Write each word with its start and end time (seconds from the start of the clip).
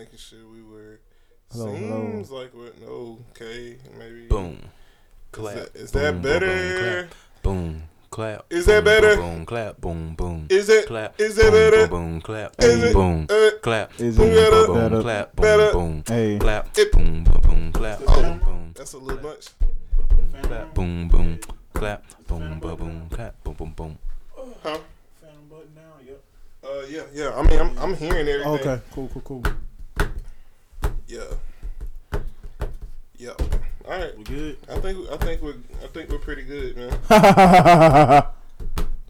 making 0.00 0.18
sure 0.18 0.38
we 0.50 0.62
were. 0.62 0.98
Hello, 1.52 1.74
hello. 1.74 2.10
Seems 2.10 2.30
like 2.30 2.54
we're 2.54 2.72
okay. 2.88 3.76
Maybe. 3.98 4.28
Boom. 4.28 4.52
Is 4.52 4.68
Clap. 5.30 5.54
that, 5.54 5.76
is 5.76 5.92
Boom, 5.92 6.02
that 6.02 6.12
boom, 6.12 6.22
better? 6.22 7.08
Boom. 7.42 7.82
Clap. 8.08 8.46
Is 8.48 8.64
that 8.64 8.76
boom, 8.76 8.84
better? 8.84 9.16
Boom, 9.16 9.36
boom. 9.36 9.46
Clap. 9.46 9.80
Boom. 9.80 10.14
Boom. 10.14 10.46
Is 10.48 10.70
it? 10.70 10.86
Clap. 10.86 11.20
Is 11.20 11.36
it 11.36 11.52
better? 11.52 11.86
Boom. 11.86 12.12
boom 12.12 12.20
clap. 12.22 12.54
Is 12.58 12.82
it? 12.82 12.94
Boom. 12.94 13.26
Uh, 13.28 13.50
Clap. 13.60 14.00
Is 14.00 14.18
it 14.18 14.34
better? 14.34 14.66
Boom. 14.66 15.02
Clap. 15.02 15.36
Better? 15.36 15.72
Boom. 15.72 16.00
Boom. 16.00 16.04
Hey, 16.06 16.38
Clap. 16.38 16.78
It- 16.78 16.92
Boom. 16.92 17.24
Boom. 17.24 17.40
Boom. 17.42 17.72
Clap. 17.72 18.00
Oh. 18.08 18.22
Boom. 18.22 18.38
Boom. 18.38 18.72
that's 18.74 18.94
a 18.94 18.98
little 18.98 19.22
much. 19.22 19.48
Clap. 20.42 20.74
Boom. 20.74 21.08
Boom. 21.08 21.40
Clap. 21.74 22.04
Boom. 22.26 22.58
Boom. 22.58 22.76
Boom. 22.76 23.08
Clap. 23.10 23.44
Boom. 23.44 23.54
Boom. 23.54 23.72
Boom. 23.76 23.98
Huh? 24.62 24.78
Phantom 25.20 25.44
button 25.50 25.74
down, 25.74 26.06
yep. 26.06 26.22
Uh, 26.64 26.86
yeah, 26.88 27.02
yeah. 27.12 27.34
I 27.36 27.42
mean, 27.42 27.60
I'm, 27.60 27.78
I'm 27.78 27.94
hearing 27.94 28.26
everything. 28.26 28.70
okay, 28.70 28.80
cool, 28.92 29.10
cool, 29.12 29.22
cool. 29.22 29.42
Yeah. 31.10 32.20
Yeah. 33.18 33.30
All 33.84 33.98
right. 33.98 34.16
We 34.16 34.22
good? 34.24 34.58
I 34.70 34.78
think 34.78 35.10
I 35.10 35.16
think 35.16 35.42
we're 35.42 35.56
I 35.82 35.86
think 35.88 36.08
we're 36.10 36.18
pretty 36.18 36.42
good, 36.42 36.76
man. 36.76 36.98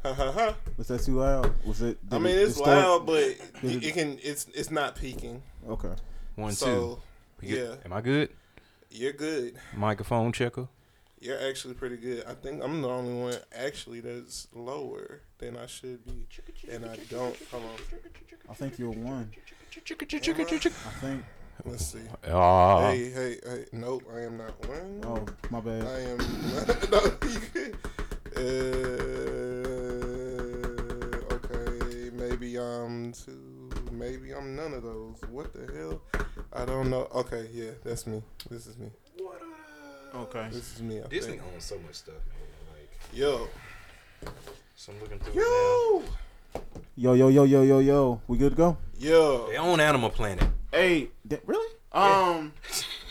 Ha 0.02 0.14
ha 0.14 0.32
ha. 0.32 0.54
Was 0.78 0.88
that 0.88 1.02
too 1.02 1.16
loud? 1.18 1.52
Was 1.66 1.82
it? 1.82 1.98
I 2.10 2.14
did 2.14 2.22
mean, 2.22 2.34
it 2.34 2.38
it's 2.38 2.54
distort? 2.54 2.68
loud, 2.68 3.06
but 3.06 3.22
it, 3.22 3.40
it- 3.62 3.84
it 3.84 3.92
can. 3.94 4.18
It's 4.22 4.46
it's 4.54 4.70
not 4.70 4.96
peaking. 4.96 5.42
Okay. 5.68 5.92
One, 6.36 6.50
two. 6.52 6.56
so 6.56 7.02
We 7.42 7.48
good? 7.48 7.68
yeah. 7.68 7.76
Am 7.84 7.92
I 7.92 8.00
good? 8.00 8.30
you're 8.90 9.12
good. 9.12 9.56
Microphone 9.76 10.32
checker. 10.32 10.68
You're 11.20 11.38
actually 11.46 11.74
pretty 11.74 11.98
good. 11.98 12.24
I 12.26 12.32
think 12.32 12.64
I'm 12.64 12.80
the 12.80 12.88
only 12.88 13.12
one 13.12 13.34
actually 13.54 14.00
that's 14.00 14.48
lower 14.54 15.20
than 15.36 15.54
I 15.58 15.66
should 15.66 16.02
be, 16.06 16.26
and 16.72 16.86
I 16.86 16.96
don't. 17.10 17.36
Hold 17.50 17.64
on. 17.64 17.98
I 18.48 18.54
think 18.54 18.78
you're 18.78 18.88
one. 18.90 19.30
I 19.76 20.90
think. 21.00 21.24
Let's 21.64 21.86
see. 21.86 21.98
Ah. 22.30 22.90
Hey, 22.90 23.10
hey, 23.10 23.36
hey. 23.44 23.64
Nope, 23.72 24.04
I 24.14 24.20
am 24.22 24.36
not 24.38 24.66
one. 24.68 25.00
Oh, 25.04 25.24
my 25.50 25.60
bad. 25.60 25.82
I 25.82 25.86
bad. 25.86 26.20
am. 26.20 26.90
no. 26.90 27.00
Uh, 30.00 31.34
okay, 31.34 32.10
maybe 32.14 32.56
I'm 32.58 33.12
two. 33.12 33.70
Maybe 33.92 34.32
I'm 34.32 34.54
none 34.56 34.72
of 34.74 34.82
those. 34.82 35.16
What 35.30 35.52
the 35.52 35.70
hell? 35.76 36.00
I 36.52 36.64
don't 36.64 36.88
know. 36.90 37.08
Okay, 37.14 37.48
yeah, 37.52 37.70
that's 37.84 38.06
me. 38.06 38.22
This 38.50 38.66
is 38.66 38.78
me. 38.78 38.90
Okay. 40.14 40.48
This 40.50 40.74
is 40.76 40.82
me. 40.82 41.00
I 41.00 41.06
Disney 41.08 41.32
think. 41.38 41.42
owns 41.54 41.64
so 41.64 41.76
much 41.86 41.94
stuff, 41.94 42.14
man. 42.14 42.38
Like, 42.72 42.90
Yo, 43.12 43.48
so 44.74 44.92
I'm 44.92 45.00
looking 45.00 45.18
through 45.20 45.32
it 45.32 45.36
yo, 46.96 47.14
Yo, 47.14 47.14
yo, 47.14 47.28
yo, 47.28 47.44
yo, 47.44 47.62
yo, 47.62 47.78
yo. 47.78 48.20
We 48.26 48.36
good 48.38 48.50
to 48.52 48.56
go? 48.56 48.76
yo. 48.98 49.46
They 49.48 49.56
own 49.56 49.78
Animal 49.80 50.10
Planet. 50.10 50.48
Hey, 50.72 51.10
That- 51.26 51.42
really? 51.46 51.74
um, 51.92 52.52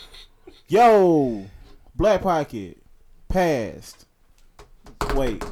Yo, 0.68 1.46
Black 1.94 2.22
Pocket, 2.22 2.78
passed. 3.28 4.06
Wait. 5.14 5.44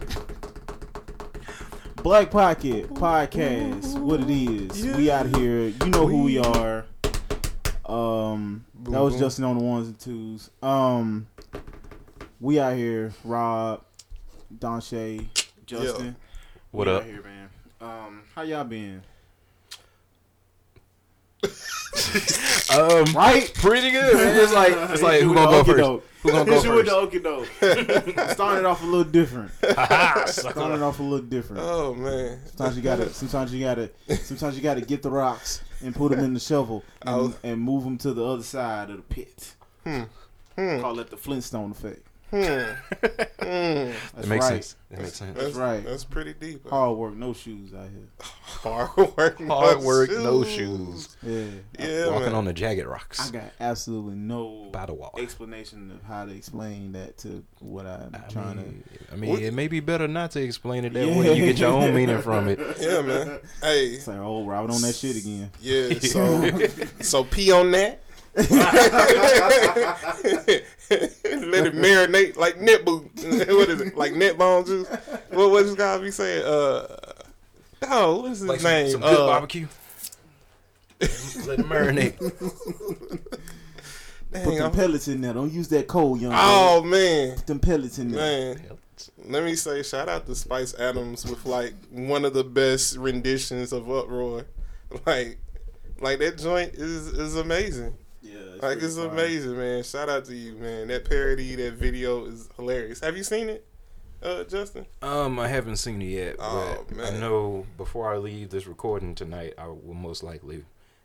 Black 1.97 2.31
Pocket 2.31 2.89
podcast. 2.95 3.99
What 3.99 4.21
it 4.21 4.31
is? 4.31 4.97
We 4.97 5.11
out 5.11 5.27
here. 5.37 5.67
You 5.69 5.87
know 5.91 6.07
who 6.07 6.23
we 6.23 6.39
are. 6.39 6.87
Um, 7.85 8.65
that 8.85 9.01
was 9.01 9.15
boom. 9.15 9.21
Justin 9.21 9.45
on 9.45 9.59
the 9.59 9.65
ones 9.65 9.89
and 9.89 9.99
twos. 9.99 10.51
Um, 10.63 11.27
we 12.41 12.61
out 12.61 12.77
here. 12.77 13.13
Rob, 13.25 13.83
Don 14.57 14.81
Shay, 14.81 15.29
Justin. 15.67 16.15
What 16.71 16.87
We 16.87 16.93
up? 16.95 17.03
Out 17.03 17.09
here, 17.09 17.23
man. 17.23 17.51
Um, 17.81 18.23
how 18.35 18.43
y'all 18.43 18.65
been? 18.65 19.03
Um, 22.71 23.05
Right? 23.15 23.51
pretty 23.55 23.91
good. 23.91 24.37
It's 24.43 24.53
like 24.53 24.73
it's 24.91 25.03
like 25.03 25.23
who 25.23 25.35
gonna 25.35 25.51
go 25.51 25.65
first? 25.65 26.05
Who 26.23 26.31
gonna 26.33 26.45
go 26.45 26.63
you 26.63 26.73
with 26.75 26.87
first? 26.89 27.23
the 27.23 27.29
okie. 27.31 28.31
Started 28.35 28.65
off 28.67 28.83
a 28.83 28.87
little 28.87 29.05
different. 29.05 29.51
Started 30.29 30.83
off 30.83 30.99
a 31.01 31.03
little 31.03 31.25
different. 31.27 31.63
Oh 31.65 31.95
man. 31.95 32.41
Sometimes 32.47 32.77
you 32.77 32.83
gotta. 32.83 33.13
Sometimes 33.13 33.55
you 33.55 33.61
gotta. 33.65 33.91
Sometimes 34.17 34.57
you 34.57 34.63
gotta 34.63 34.81
get 34.83 35.03
the 35.03 35.11
rocks 35.11 35.63
and 35.83 35.95
put 35.95 36.11
them 36.11 36.21
in 36.21 36.35
the 36.35 36.41
shovel 36.41 36.85
and, 37.03 37.35
and 37.43 37.61
move 37.61 37.85
them 37.85 37.97
to 37.99 38.13
the 38.13 38.25
other 38.25 38.43
side 38.43 38.91
of 38.91 38.97
the 38.97 39.03
pit. 39.03 39.55
Hmm. 39.85 40.03
Hmm. 40.57 40.81
Call 40.81 40.99
it 40.99 41.09
the 41.11 41.17
Flintstone 41.17 41.71
effect. 41.71 42.05
Hmm. 42.31 42.37
That's 43.41 44.13
That 44.15 44.27
makes 44.27 44.45
right. 44.45 44.65
sense. 44.65 44.77
That 44.91 45.01
makes 45.01 45.15
sense. 45.15 45.39
That's 45.39 45.55
right. 45.55 45.83
That's 45.85 46.05
pretty 46.05 46.35
deep. 46.35 46.63
huh? 46.65 46.71
Hard 46.71 46.99
work, 46.99 47.15
no 47.17 47.33
shoes 47.33 47.73
out 47.73 47.89
here. 47.89 48.09
Hard 48.21 48.91
work. 49.17 49.41
Hard 49.47 49.81
work, 49.81 50.11
no 50.11 50.45
shoes. 50.45 51.17
Yeah. 51.23 51.45
Yeah, 51.79 52.07
Walking 52.09 52.23
man. 52.27 52.35
on 52.35 52.45
the 52.45 52.53
jagged 52.53 52.85
rocks. 52.87 53.29
I 53.29 53.33
got 53.33 53.45
absolutely 53.61 54.17
no 54.17 54.69
by 54.73 54.85
wall. 54.87 55.15
explanation 55.19 55.91
of 55.91 56.03
how 56.03 56.27
to 56.27 56.33
explain 56.35 56.93
that 56.93 57.17
to 57.19 57.43
what 57.61 57.87
I'm 57.87 58.11
I 58.15 58.19
trying 58.31 58.57
mean, 58.57 58.85
to. 59.09 59.13
I 59.13 59.17
mean, 59.17 59.31
What- 59.31 59.43
it 59.43 59.55
may 59.55 59.69
be 59.69 59.81
better 59.81 60.07
not 60.09 60.31
to 60.33 60.43
explain 60.43 60.85
it 60.85 60.93
that 60.93 61.07
Yeah. 61.07 61.19
way. 61.19 61.35
You 61.35 61.47
get 61.47 61.59
your 61.59 61.71
own 61.71 61.95
meaning 61.95 62.21
from 62.21 62.49
it. 62.49 62.59
Yeah, 62.81 63.01
man. 63.03 63.39
Hey, 63.63 63.87
It's 63.89 64.07
like, 64.07 64.19
oh, 64.19 64.45
Robert 64.45 64.73
on 64.73 64.83
that 64.83 64.95
shit 64.95 65.17
again. 65.17 65.51
yeah. 65.61 65.99
So, 66.01 66.51
so 67.01 67.25
pee 67.25 67.51
on 67.53 67.71
that. 67.73 68.01
Let 70.91 71.67
it 71.67 71.75
marinate 71.75 72.37
like 72.37 72.61
net 72.61 72.85
boot. 72.85 73.05
what 73.17 73.69
is 73.69 73.81
it? 73.81 73.97
Like 73.97 74.15
net 74.15 74.39
bone 74.39 74.65
juice? 74.65 74.89
What 75.31 75.51
what 75.51 75.65
this 75.67 75.75
guy 75.75 75.99
be 75.99 76.11
saying? 76.11 76.45
Uh, 76.45 76.87
oh, 77.83 78.21
what's 78.23 78.41
his 78.41 78.49
Like 78.49 78.63
name? 78.63 78.91
some 78.91 79.01
good 79.01 79.19
Uh, 79.21 79.27
barbecue. 79.27 79.67
Let 81.01 81.11
it 81.61 81.67
marinate. 81.67 82.19
Put 84.31 84.45
dang, 84.45 84.55
them 84.57 84.63
I'm- 84.65 84.73
pellets 84.73 85.09
in 85.09 85.21
there. 85.23 85.33
Don't 85.33 85.53
use 85.53 85.69
that 85.69 85.87
coal, 85.89 86.19
young. 86.19 86.33
oh 86.35 86.83
man, 86.83 87.37
Put 87.37 87.47
them 87.47 87.61
pellets 87.61 87.99
in 87.99 88.11
there. 88.13 88.55
man. 88.57 88.63
Let 89.27 89.45
me 89.45 89.55
say, 89.55 89.83
shout 89.83 90.09
out 90.09 90.27
to 90.27 90.35
Spice 90.35 90.75
Adams 90.79 91.25
with 91.25 91.47
like 91.47 91.73
one 91.91 92.25
of 92.25 92.35
the 92.35 92.45
best 92.45 92.97
renditions 92.97 93.73
of 93.73 93.89
Uproar. 93.91 94.45
Like, 95.07 95.39
like 96.01 96.19
that 96.21 96.39
joint 96.39 96.75
is 96.75 97.09
is 97.09 97.37
amazing. 97.37 97.95
Yeah, 98.63 98.69
Like 98.69 98.83
it's 98.83 98.97
amazing, 98.97 99.57
man. 99.57 99.83
Shout 99.83 100.09
out 100.09 100.25
to 100.27 100.35
you, 100.35 100.55
man. 100.55 100.89
That 100.89 101.05
parody, 101.09 101.55
that 101.57 101.75
video 101.75 102.27
is 102.27 102.49
hilarious. 102.57 103.01
Have 103.01 103.17
you 103.17 103.25
seen 103.25 103.49
it, 103.49 103.67
uh, 104.23 104.45
Justin? 104.45 104.87
Um, 105.03 105.39
I 105.39 105.49
haven't 105.49 105.77
seen 105.77 106.01
it 106.03 106.07
yet, 106.07 106.37
Oh, 106.39 106.85
but 106.89 106.97
man. 106.97 107.15
I 107.15 107.19
know 107.19 107.67
before 107.77 108.13
I 108.13 108.17
leave 108.19 108.51
this 108.51 108.67
recording 108.67 109.15
tonight, 109.15 109.55
I 109.59 109.67
will 109.69 109.95
most 109.95 110.23
likely 110.23 110.65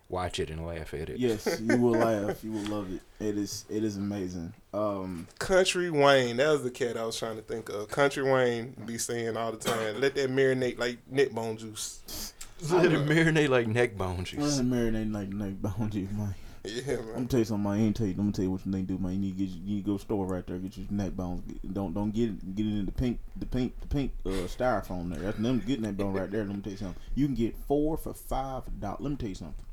watch 0.10 0.40
it 0.40 0.50
and 0.52 0.66
laugh 0.66 0.94
at 0.94 1.10
it. 1.10 1.18
Yes, 1.20 1.60
you 1.64 1.78
will 1.78 1.94
laugh. 2.00 2.44
You 2.44 2.52
will 2.52 2.66
love 2.66 2.92
it. 2.94 3.02
It 3.20 3.38
is. 3.38 3.66
It 3.70 3.84
is 3.84 3.98
amazing. 3.98 4.54
Um, 4.74 5.28
Country 5.40 5.90
Wayne, 5.90 6.38
that 6.38 6.50
was 6.52 6.64
the 6.64 6.72
cat 6.72 6.98
I 6.98 7.06
was 7.06 7.18
trying 7.18 7.38
to 7.38 7.42
think 7.42 7.70
of. 7.70 7.88
Country 7.88 8.24
Wayne 8.24 8.76
be 8.86 8.98
saying 8.98 9.38
all 9.38 9.52
the 9.52 9.58
time, 9.58 10.00
"Let 10.00 10.16
that 10.16 10.30
marinate 10.30 10.78
like 10.78 10.98
neck 11.10 11.32
bone 11.32 11.58
juice." 11.58 12.34
Let 12.70 12.94
it 12.94 13.06
marinate 13.06 13.50
like 13.50 13.68
neck 13.68 13.98
bone 13.98 14.24
juice. 14.24 14.40
Let 14.58 14.66
it 14.66 14.70
marinate 14.70 15.12
like 15.14 15.30
neck 15.30 15.56
bone 15.62 15.90
juice, 15.90 16.10
man. 16.12 16.34
Yeah, 16.66 16.96
I'm 16.98 17.14
gonna 17.14 17.26
tell 17.26 17.40
you 17.40 17.46
something. 17.46 17.70
I 17.70 17.78
ain't 17.78 17.96
tell 17.96 18.08
you. 18.08 18.14
I'm 18.14 18.20
gonna 18.20 18.32
tell 18.32 18.46
you 18.46 18.52
what 18.52 18.66
you 18.66 18.72
need 18.72 18.88
to 18.88 18.94
do, 18.94 19.04
man. 19.04 19.14
You 19.14 19.20
need 19.20 19.38
to 19.38 19.46
get. 19.46 19.50
You 19.50 19.76
need 19.76 19.86
to 19.86 19.92
go 19.92 19.98
store 19.98 20.26
right 20.26 20.48
there. 20.48 20.58
Get 20.60 20.78
your 20.78 20.88
neck 20.92 21.12
bones. 21.12 21.42
Get, 21.42 21.74
don't 21.74 21.94
don't 21.94 22.12
get 22.14 22.30
it. 22.30 22.56
Get 22.56 22.66
it 22.66 22.70
in 22.80 22.86
the 22.86 22.92
pink, 22.94 23.20
the 23.36 23.46
pink, 23.46 23.80
the 23.82 23.88
pink 23.88 24.14
uh, 24.26 24.30
styrofoam 24.48 25.14
there. 25.14 25.24
That's 25.24 25.38
them 25.38 25.62
getting 25.66 25.84
that 25.84 25.98
bone 25.98 26.14
right 26.14 26.32
there. 26.32 26.46
Let 26.46 26.56
me 26.56 26.62
tell 26.62 26.72
you 26.72 26.78
something. 26.78 27.02
You 27.16 27.26
can 27.26 27.36
get 27.36 27.58
four 27.68 27.98
for 27.98 28.14
five 28.14 28.64
dollars. 28.80 29.02
Let 29.02 29.10
me 29.10 29.16
tell 29.18 29.30
you 29.30 29.36
something. 29.36 29.66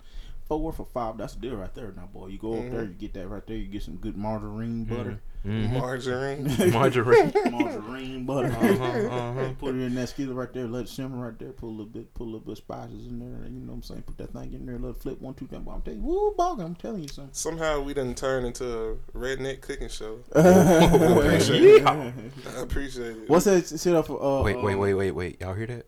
Four 0.48 0.72
for 0.72 0.84
five. 0.84 1.16
That's 1.16 1.34
a 1.34 1.38
deal 1.38 1.54
right 1.54 1.72
there, 1.76 1.92
now, 1.96 2.08
boy. 2.12 2.26
You 2.26 2.38
go 2.38 2.54
up 2.54 2.70
there, 2.72 2.82
you 2.82 2.94
get 2.94 3.14
that 3.14 3.28
right 3.28 3.46
there. 3.46 3.56
You 3.56 3.68
get 3.68 3.84
some 3.84 3.96
good 3.96 4.16
margarine 4.16 4.82
butter. 4.84 5.20
Mhm. 5.44 5.72
Margarine. 5.72 6.70
Margarine. 6.72 7.32
margarine 7.50 8.24
butter. 8.26 8.48
Uh-huh, 8.48 9.08
uh-huh. 9.08 9.52
Put 9.58 9.74
it 9.74 9.80
in 9.80 9.94
that 9.94 10.10
skillet 10.10 10.36
right 10.36 10.52
there. 10.52 10.66
Let 10.66 10.82
it 10.84 10.88
simmer 10.90 11.24
right 11.24 11.38
there. 11.38 11.52
Put 11.52 11.66
a 11.66 11.70
little 11.70 11.86
bit, 11.86 12.12
put 12.12 12.24
a 12.24 12.26
little 12.26 12.40
bit 12.40 12.52
of 12.52 12.58
spices 12.58 13.06
in 13.06 13.18
there. 13.18 13.48
You 13.48 13.60
know 13.60 13.68
what 13.68 13.76
I'm 13.76 13.82
saying? 13.82 14.02
Put 14.02 14.18
that 14.18 14.32
thing 14.34 14.52
in 14.52 14.66
there. 14.66 14.78
Let 14.78 14.90
it 14.90 14.96
flip 15.00 15.20
one, 15.20 15.32
two, 15.34 15.46
three. 15.46 15.56
I'm 15.58 15.80
telling 15.82 16.00
you, 16.00 16.06
woo, 16.06 16.34
bog. 16.36 16.60
I'm 16.60 16.74
telling 16.74 17.02
you 17.02 17.08
something. 17.08 17.32
Somehow 17.32 17.81
we 17.81 17.94
done 17.94 18.14
turned 18.14 18.46
into 18.46 18.66
a 18.70 18.94
redneck 19.16 19.62
cooking 19.62 19.88
show. 19.88 20.19
appreciate 20.32 21.62
it. 21.62 21.86
I 21.86 22.12
appreciate 22.60 23.16
it. 23.16 23.28
What's 23.31 23.46
that 23.46 23.66
shit 23.66 23.94
up 23.94 24.06
for? 24.08 24.22
Uh, 24.22 24.43
Wait, 24.43 24.62
wait, 24.62 24.75
uh, 24.75 24.78
wait, 24.78 24.94
wait, 24.94 25.10
wait. 25.12 25.40
Y'all 25.40 25.54
hear 25.54 25.66
that? 25.69 25.86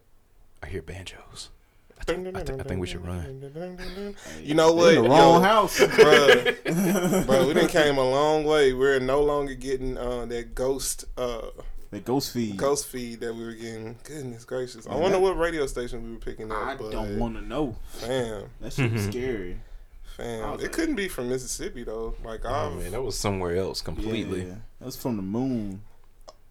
I 0.62 0.66
hear 0.69 0.81
banjos. 0.82 1.50
I 2.02 2.04
think, 2.14 2.37
I 2.37 2.43
think, 2.43 2.60
I 2.60 2.64
think 2.64 2.81
we 2.81 2.87
should 2.87 3.06
run. 3.06 4.16
You 4.43 4.54
know 4.54 4.72
what? 4.72 4.94
In 4.94 5.04
the 5.04 5.08
wrong 5.08 5.40
Yo, 5.43 5.49
house. 5.49 5.78
Bruh, 5.81 7.26
bro, 7.26 7.46
we 7.46 7.54
done 7.54 7.69
came 7.69 7.96
a 7.96 8.10
long 8.10 8.44
way. 8.44 8.72
We're 8.72 8.99
no 8.99 9.22
longer 9.22 9.54
getting 9.54 9.96
uh, 9.96 10.26
that 10.26 10.54
ghost 10.54 11.04
uh, 11.16 11.43
The 11.90 12.00
ghost 12.00 12.32
feed. 12.32 12.56
ghost 12.56 12.87
feed 12.88 13.20
that 13.20 13.34
we 13.34 13.44
were 13.44 13.52
getting. 13.52 13.96
Goodness 14.02 14.44
gracious! 14.44 14.87
I 14.87 14.90
Man, 14.90 15.00
wonder 15.00 15.16
that- 15.19 15.22
what 15.22 15.38
radio 15.38 15.66
station 15.66 16.02
we 16.04 16.12
were 16.12 16.19
picking 16.19 16.50
up. 16.50 16.58
I 16.58 16.75
but 16.76 16.90
don't 16.90 17.19
want 17.19 17.37
to 17.37 17.43
know. 17.43 17.76
Fam, 17.90 18.44
That 18.60 18.72
shit 18.72 18.93
was 18.93 19.05
scary. 19.10 19.60
fam, 20.16 20.58
it 20.60 20.72
couldn't 20.72 20.96
be 20.96 21.06
from 21.08 21.28
Mississippi 21.28 21.84
though. 21.84 22.16
Like, 22.25 22.40
Oh 22.44 22.48
I've, 22.72 22.76
man, 22.82 22.90
that 22.93 23.02
was 23.02 23.16
somewhere 23.19 23.56
else 23.56 23.81
completely. 23.81 24.43
Yeah, 24.43 24.55
that 24.81 24.87
was 24.87 24.96
from 24.96 25.16
the 25.16 25.22
moon. 25.22 25.82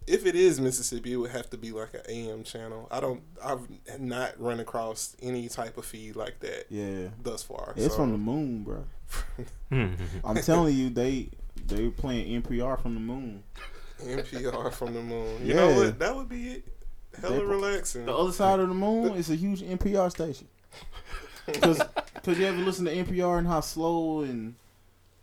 If 0.08 0.26
it 0.26 0.36
is 0.36 0.60
Mississippi, 0.60 1.14
it 1.14 1.18
would 1.18 1.32
have 1.32 1.50
to 1.52 1.58
be 1.58 1.72
like 1.72 1.94
an 1.94 2.02
AM 2.10 2.44
channel. 2.44 2.88
I 2.92 3.00
don't. 3.00 3.22
I've 3.44 3.68
not 4.00 4.40
run 4.40 4.60
across 4.60 5.16
any 5.22 5.48
type 5.50 5.78
of 5.78 5.86
feed 5.86 6.16
like 6.16 6.40
that 6.40 6.66
Yeah, 6.70 7.10
thus 7.22 7.44
far. 7.44 7.74
it's 7.76 7.94
so. 7.94 8.02
from 8.02 8.12
the 8.12 8.18
moon, 8.18 8.64
bro. 8.64 8.84
Mhm. 9.72 9.98
I'm 10.24 10.38
telling 10.38 10.76
you, 10.76 10.90
they 10.90 11.30
they 11.68 11.90
playing 11.90 12.42
NPR 12.42 12.78
from 12.82 12.94
the 12.96 13.00
moon. 13.02 13.44
NPR 14.02 14.72
from 14.74 14.94
the 14.94 15.02
moon. 15.02 15.46
You 15.46 15.54
Yeah. 15.54 15.68
know 15.68 15.76
what? 15.84 16.00
That 16.00 16.16
would 16.16 16.30
be 16.30 16.48
it. 16.54 16.64
Hella 17.20 17.36
They- 17.38 17.44
relaxing. 17.44 18.06
The 18.06 18.16
other 18.16 18.32
side 18.32 18.60
of 18.60 18.70
the 18.70 18.74
moon 18.76 19.14
is 19.16 19.30
a 19.30 19.36
huge 19.36 19.62
NPR 19.62 20.10
station. 20.10 20.48
Because 21.46 21.80
you 22.26 22.46
ever 22.46 22.58
listen 22.58 22.86
to 22.86 22.92
NPR 22.96 23.38
and 23.38 23.48
how 23.48 23.60
slow 23.60 24.22
and 24.22 24.56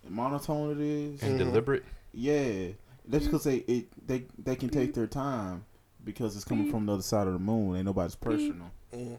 monotone 0.09 0.73
it 0.73 0.81
is? 0.81 1.23
and 1.23 1.35
Mhm. 1.35 1.39
deliberate. 1.45 1.85
Yeah, 2.13 2.69
that's 3.09 3.25
because 3.25 3.45
they 3.45 3.57
it 3.57 3.87
they 4.07 4.25
they 4.39 4.57
can 4.57 4.69
take 4.69 4.95
their 4.95 5.07
time 5.07 5.65
because 6.05 6.37
it's 6.37 6.45
coming 6.45 6.71
from 6.71 6.87
the 6.87 6.95
other 6.95 7.03
side 7.03 7.27
of 7.27 7.33
the 7.33 7.39
moon. 7.39 7.77
Ain't 7.77 7.87
nobody's 7.87 8.15
personal. 8.15 8.71
Mm. 8.95 9.19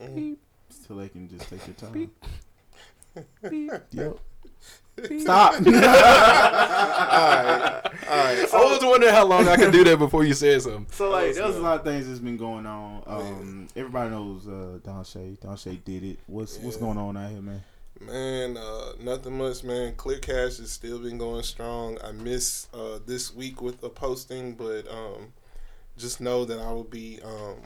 Mm. 0.00 0.36
so 0.68 0.94
they 0.94 1.08
can 1.08 1.28
just 1.28 1.48
take 1.48 1.64
their 1.64 1.74
time. 1.74 2.10
Yep. 3.92 4.18
Stop. 5.20 5.54
All 5.54 5.72
right. 5.72 7.80
All 8.08 8.24
right. 8.24 8.54
I 8.54 8.64
was 8.64 8.84
wondering 8.84 9.12
how 9.12 9.24
long 9.24 9.48
I 9.48 9.56
could 9.56 9.72
do 9.72 9.82
that 9.84 9.98
before 9.98 10.24
you 10.24 10.34
said 10.34 10.62
something. 10.62 10.86
So 10.92 11.10
like, 11.10 11.34
there's 11.34 11.56
a 11.56 11.60
lot 11.60 11.80
of 11.80 11.84
things 11.84 12.06
that's 12.06 12.20
been 12.20 12.36
going 12.36 12.66
on. 12.66 13.02
Um, 13.06 13.68
everybody 13.74 14.10
knows 14.10 14.46
uh, 14.46 14.78
Don 14.84 15.04
Shay. 15.04 15.36
Don 15.40 15.56
Shay 15.56 15.76
did 15.76 16.04
it. 16.04 16.18
What's 16.26 16.58
what's 16.58 16.76
going 16.76 16.98
on 16.98 17.16
out 17.16 17.30
here, 17.30 17.40
man? 17.40 17.62
Man, 18.06 18.56
uh, 18.56 18.92
nothing 19.00 19.38
much, 19.38 19.64
man. 19.64 19.94
Clear 19.94 20.18
Cash 20.18 20.58
has 20.58 20.70
still 20.70 20.98
been 20.98 21.18
going 21.18 21.42
strong. 21.42 21.98
I 22.02 22.12
miss 22.12 22.68
uh, 22.74 22.98
this 23.06 23.34
week 23.34 23.60
with 23.60 23.82
a 23.82 23.88
posting, 23.88 24.54
but 24.54 24.88
um, 24.90 25.32
just 25.96 26.20
know 26.20 26.44
that 26.44 26.58
I 26.58 26.72
will 26.72 26.84
be 26.84 27.20
um, 27.24 27.56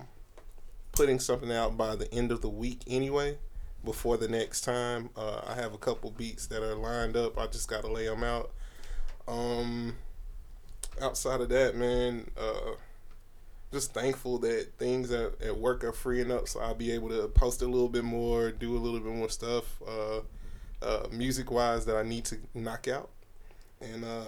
putting 0.93 1.19
something 1.19 1.53
out 1.53 1.77
by 1.77 1.97
the 1.97 2.13
end 2.13 2.33
of 2.33 2.41
the 2.43 2.49
week 2.49 2.81
anyway. 2.87 3.39
Before 3.85 4.17
the 4.17 4.27
next 4.27 4.63
time, 4.63 5.11
uh, 5.17 5.43
I 5.47 5.55
have 5.55 5.73
a 5.73 5.79
couple 5.79 6.11
beats 6.11 6.47
that 6.49 6.63
are 6.63 6.75
lined 6.75 7.17
up. 7.17 7.39
I 7.39 7.47
just 7.47 7.69
gotta 7.69 7.87
lay 7.87 8.07
them 8.07 8.25
out. 8.25 8.51
Um, 9.29 9.95
outside 11.01 11.41
of 11.41 11.49
that, 11.51 11.77
man, 11.77 12.31
uh, 12.37 12.73
just 13.73 13.93
thankful 13.93 14.39
that 14.39 14.69
things 14.79 15.11
at, 15.11 15.41
at 15.43 15.59
work 15.59 15.85
are 15.85 15.93
freeing 15.93 16.31
up, 16.31 16.49
so 16.49 16.61
I'll 16.61 16.75
be 16.75 16.93
able 16.93 17.09
to 17.11 17.29
post 17.29 17.63
a 17.63 17.67
little 17.67 17.89
bit 17.89 18.05
more, 18.05 18.51
do 18.53 18.77
a 18.77 18.79
little 18.79 19.01
bit 19.01 19.13
more 19.13 19.29
stuff, 19.29 19.65
uh, 19.87 20.21
uh, 20.83 21.07
music 21.11 21.51
wise 21.51 21.85
that 21.87 21.97
I 21.97 22.03
need 22.03 22.25
to 22.27 22.37
knock 22.55 22.87
out, 22.89 23.11
and 23.81 24.05
uh, 24.05 24.25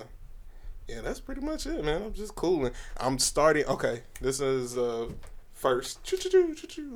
yeah, 0.89 1.01
that's 1.03 1.21
pretty 1.21 1.41
much 1.43 1.67
it, 1.67 1.85
man. 1.85 2.03
I'm 2.03 2.13
just 2.15 2.35
cooling. 2.35 2.73
I'm 2.99 3.19
starting. 3.19 3.65
Okay, 3.67 4.03
this 4.21 4.41
is 4.41 4.77
uh 4.79 5.09
first. 5.53 6.01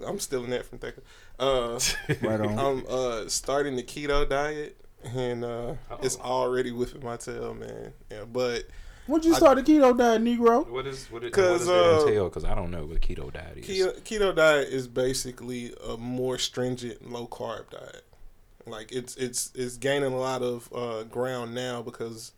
I'm 0.07 0.19
stealing 0.19 0.51
that 0.51 0.65
from 0.67 0.79
Thecka. 0.79 1.01
Uh, 1.39 1.79
Right 2.27 2.41
on. 2.41 2.59
I'm 2.59 2.85
uh 2.89 3.29
starting 3.29 3.77
the 3.77 3.83
keto 3.83 4.29
diet, 4.29 4.79
and 5.05 5.45
uh, 5.45 5.75
it's 6.03 6.17
Oh. 6.23 6.45
already 6.45 6.71
whipping 6.73 7.05
my 7.05 7.17
tail, 7.19 7.55
man. 7.55 7.93
Yeah, 8.11 8.25
but 8.25 8.65
When'd 9.07 9.25
you 9.25 9.35
I- 9.35 9.37
start 9.39 9.57
the 9.57 9.63
keto 9.65 9.97
diet, 9.97 10.23
Negro? 10.23 10.67
What 10.69 10.87
is 10.87 11.11
what, 11.11 11.25
it, 11.25 11.33
'Cause, 11.33 11.45
what 11.51 11.59
does 11.59 11.69
uh, 11.69 11.73
that 12.03 12.09
entail? 12.09 12.29
Because 12.29 12.45
I 12.45 12.55
don't 12.55 12.71
know 12.71 12.87
what 12.87 13.01
keto 13.01 13.33
diet 13.33 13.59
is. 13.59 13.67
Keto, 13.67 14.01
keto 14.03 14.35
diet 14.35 14.69
is 14.69 14.87
basically 14.87 15.75
a 15.87 15.97
more 15.97 16.39
stringent 16.39 17.11
low 17.11 17.27
carb 17.27 17.71
diet. 17.71 18.05
Like 18.67 18.93
it's 18.93 19.17
it's 19.17 19.51
it's 19.57 19.77
gaining 19.77 20.13
a 20.13 20.17
lot 20.19 20.43
of 20.43 20.69
uh, 20.73 21.03
ground 21.05 21.53
now 21.55 21.83
because 21.83 22.33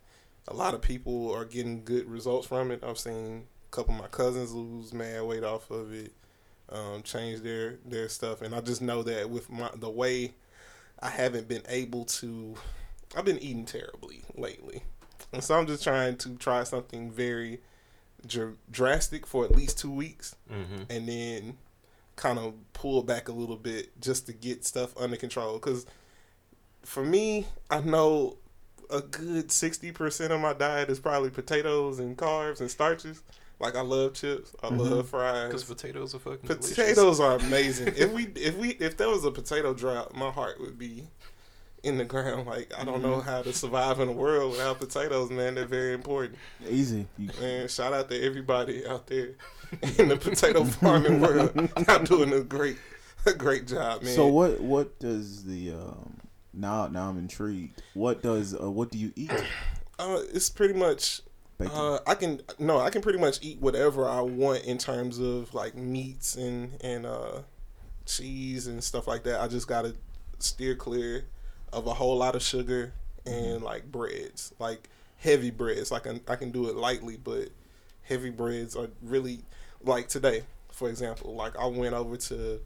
a 0.49 0.55
lot 0.55 0.73
of 0.75 0.81
people 0.81 1.31
are 1.33 1.45
getting 1.45 1.85
good 1.85 2.09
results 2.11 2.47
from 2.47 2.71
it. 2.71 2.83
I've 2.83 2.99
seen 2.99 3.47
a 3.67 3.71
couple 3.71 3.95
of 3.95 4.01
my 4.01 4.09
cousins 4.09 4.53
lose 4.53 4.95
mad 4.95 5.23
weight 5.25 5.45
off 5.45 5.71
of 5.71 5.93
it, 5.93 6.13
um, 6.71 7.03
change 7.03 7.41
their 7.43 7.77
their 7.85 8.09
stuff, 8.09 8.41
and 8.41 8.55
I 8.55 8.63
just 8.63 8.81
know 8.81 9.03
that 9.03 9.29
with 9.29 9.51
my 9.51 9.69
the 9.77 9.91
way 9.91 10.33
I 11.01 11.11
haven't 11.11 11.47
been 11.47 11.63
able 11.69 12.07
to, 12.07 12.55
I've 13.15 13.27
been 13.27 13.39
eating 13.39 13.67
terribly 13.67 14.23
lately, 14.35 14.83
and 15.35 15.45
so 15.45 15.59
I'm 15.59 15.67
just 15.67 15.83
trying 15.85 16.17
to 16.19 16.35
try 16.37 16.65
something 16.65 17.11
very 17.11 17.61
dr- 18.27 18.57
drastic 18.71 19.27
for 19.27 19.45
at 19.45 19.55
least 19.55 19.79
two 19.79 19.91
weeks 19.91 20.37
Mm-hmm. 20.53 20.83
and 20.91 21.09
then 21.09 21.57
kind 22.17 22.39
of 22.39 22.55
pull 22.73 23.03
back 23.03 23.29
a 23.29 23.33
little 23.33 23.57
bit 23.57 24.01
just 24.01 24.27
to 24.27 24.33
get 24.33 24.65
stuff 24.65 24.97
under 24.97 25.17
control. 25.17 25.55
Because 25.55 25.85
for 26.83 27.05
me, 27.05 27.47
I 27.71 27.81
know 27.81 28.37
a 28.91 29.01
good 29.01 29.49
60% 29.49 30.31
of 30.31 30.41
my 30.41 30.53
diet 30.53 30.91
is 30.91 31.01
probably 31.01 31.31
potatoes 31.31 31.99
and 31.99 32.17
carbs 32.17 32.61
and 32.61 32.71
starches. 32.71 33.23
Like 33.61 33.77
I 33.77 33.81
love 33.81 34.15
chips, 34.15 34.53
I 34.63 34.69
Mhm. 34.69 34.79
love 34.79 35.09
fries. 35.09 35.47
Because 35.49 35.65
potatoes 35.65 36.15
are 36.15 36.19
fucking 36.19 36.47
delicious. 36.47 36.71
Potatoes 36.71 37.21
are 37.21 37.37
amazing. 37.37 37.95
if 37.97 38.13
we 38.13 38.25
if 38.37 38.57
we 38.57 38.71
if 38.73 38.97
there 38.97 39.09
was 39.09 39.25
a 39.25 39.31
potato 39.31 39.73
drought, 39.73 40.15
my 40.15 40.31
heart 40.31 40.61
would 40.61 40.79
be 40.79 41.05
in 41.85 41.99
the 41.99 42.05
ground. 42.05 42.47
Like 42.55 42.73
I 42.79 42.85
don't 42.85 43.03
know 43.03 43.21
how 43.21 43.43
to 43.43 43.53
survive 43.53 44.01
in 44.01 44.09
a 44.09 44.13
world 44.13 44.53
without 44.53 44.79
potatoes, 44.79 45.31
man. 45.31 45.55
They're 45.55 45.67
very 45.67 45.93
important. 45.95 46.39
Easy. 46.69 47.07
Man, 47.41 47.69
shout 47.69 47.93
out 47.93 48.09
to 48.11 48.23
everybody 48.23 48.87
out 48.87 49.07
there 49.07 49.31
in 49.99 50.09
the 50.09 50.17
potato 50.17 50.65
farming 50.65 51.21
world. 51.21 51.71
I'm 51.89 52.05
doing 52.05 52.33
a 52.33 52.43
great, 52.43 52.77
a 53.27 53.33
great 53.33 53.67
job, 53.67 54.03
man. 54.03 54.15
So 54.15 54.27
what 54.27 54.61
what 54.61 54.99
does 54.99 55.45
the 55.45 55.73
um 55.73 56.21
now 56.53 56.87
now 56.87 57.09
I'm 57.09 57.19
intrigued. 57.19 57.83
What 57.95 58.23
does 58.23 58.55
uh, 58.55 58.71
what 58.71 58.91
do 58.91 58.99
you 58.99 59.13
eat? 59.17 59.33
Uh, 59.99 60.21
it's 60.33 60.51
pretty 60.51 60.75
much. 60.75 61.21
Uh, 61.61 61.99
I 62.07 62.15
can 62.15 62.43
no, 62.59 62.81
I 62.81 62.91
can 62.91 63.01
pretty 63.01 63.19
much 63.19 63.39
eat 63.41 63.61
whatever 63.61 64.09
I 64.09 64.21
want 64.21 64.65
in 64.65 64.77
terms 64.77 65.19
of 65.19 65.55
like 65.55 65.75
meats 65.75 66.37
and 66.37 66.77
and 66.83 67.07
uh, 67.07 67.43
cheese 68.07 68.67
and 68.67 68.83
stuff 68.83 69.07
like 69.07 69.25
that. 69.25 69.41
I 69.41 69.49
just 69.49 69.67
gotta 69.67 69.95
steer 70.39 70.75
clear 70.75 71.27
of 71.75 71.87
a 71.87 71.95
whole 71.95 72.17
lot 72.17 72.35
of 72.37 72.43
sugar 72.43 72.93
and 73.27 73.63
like 73.63 73.91
breads, 73.91 74.53
like 74.59 74.89
heavy 75.19 75.51
breads. 75.51 75.91
Like 75.91 76.07
I 76.07 76.11
can, 76.13 76.21
I 76.29 76.37
can 76.37 76.51
do 76.51 76.69
it 76.69 76.77
lightly, 76.77 77.17
but 77.17 77.49
heavy 78.03 78.31
breads 78.31 78.77
are 78.77 78.89
really 79.03 79.41
like 79.83 80.09
today, 80.09 80.45
for 80.71 80.89
example. 80.89 81.35
Like 81.35 81.59
I 81.59 81.67
went 81.67 81.95
over 81.95 82.17
to 82.17 82.61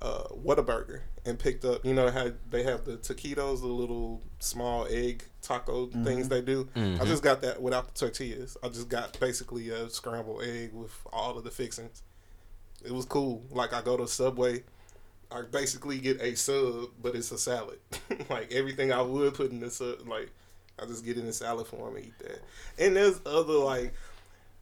uh, 0.00 0.24
Whataburger 0.44 1.00
and 1.24 1.38
picked 1.38 1.64
up. 1.64 1.84
You 1.84 1.94
know 1.94 2.10
how 2.10 2.32
they 2.50 2.62
have 2.64 2.84
the 2.84 2.96
taquitos, 2.96 3.60
the 3.60 3.66
little 3.68 4.20
small 4.40 4.86
egg 4.90 5.24
taco 5.42 5.86
things 5.86 6.28
they 6.28 6.40
do. 6.40 6.68
I 6.74 6.78
Mhm. 6.78 7.06
just 7.06 7.22
got 7.22 7.40
that 7.42 7.62
without 7.62 7.92
the 7.94 7.98
tortillas. 7.98 8.56
I 8.62 8.68
just 8.68 8.88
got 8.88 9.18
basically 9.20 9.70
a 9.70 9.88
scrambled 9.90 10.42
egg 10.42 10.72
with 10.72 10.92
all 11.12 11.36
of 11.38 11.44
the 11.44 11.50
fixings. 11.50 12.02
It 12.84 12.90
was 12.92 13.04
cool. 13.04 13.44
Like 13.50 13.72
I 13.72 13.80
go 13.80 13.96
to 13.96 14.08
Subway, 14.08 14.64
I 15.32 15.42
basically 15.42 15.98
get 15.98 16.20
a 16.20 16.36
sub, 16.36 16.90
but 17.00 17.14
it's 17.14 17.32
a 17.32 17.38
salad. 17.38 17.78
like 18.30 18.52
everything 18.52 18.92
I 18.92 19.02
would 19.02 19.34
put 19.34 19.50
in 19.50 19.60
the 19.60 19.70
sub, 19.70 20.06
like 20.06 20.30
I 20.80 20.86
just 20.86 21.04
get 21.04 21.16
in 21.16 21.26
the 21.26 21.32
salad 21.32 21.66
form 21.66 21.96
and 21.96 22.06
eat 22.06 22.18
that. 22.18 22.40
And 22.78 22.96
there's 22.96 23.20
other 23.24 23.54
like 23.54 23.94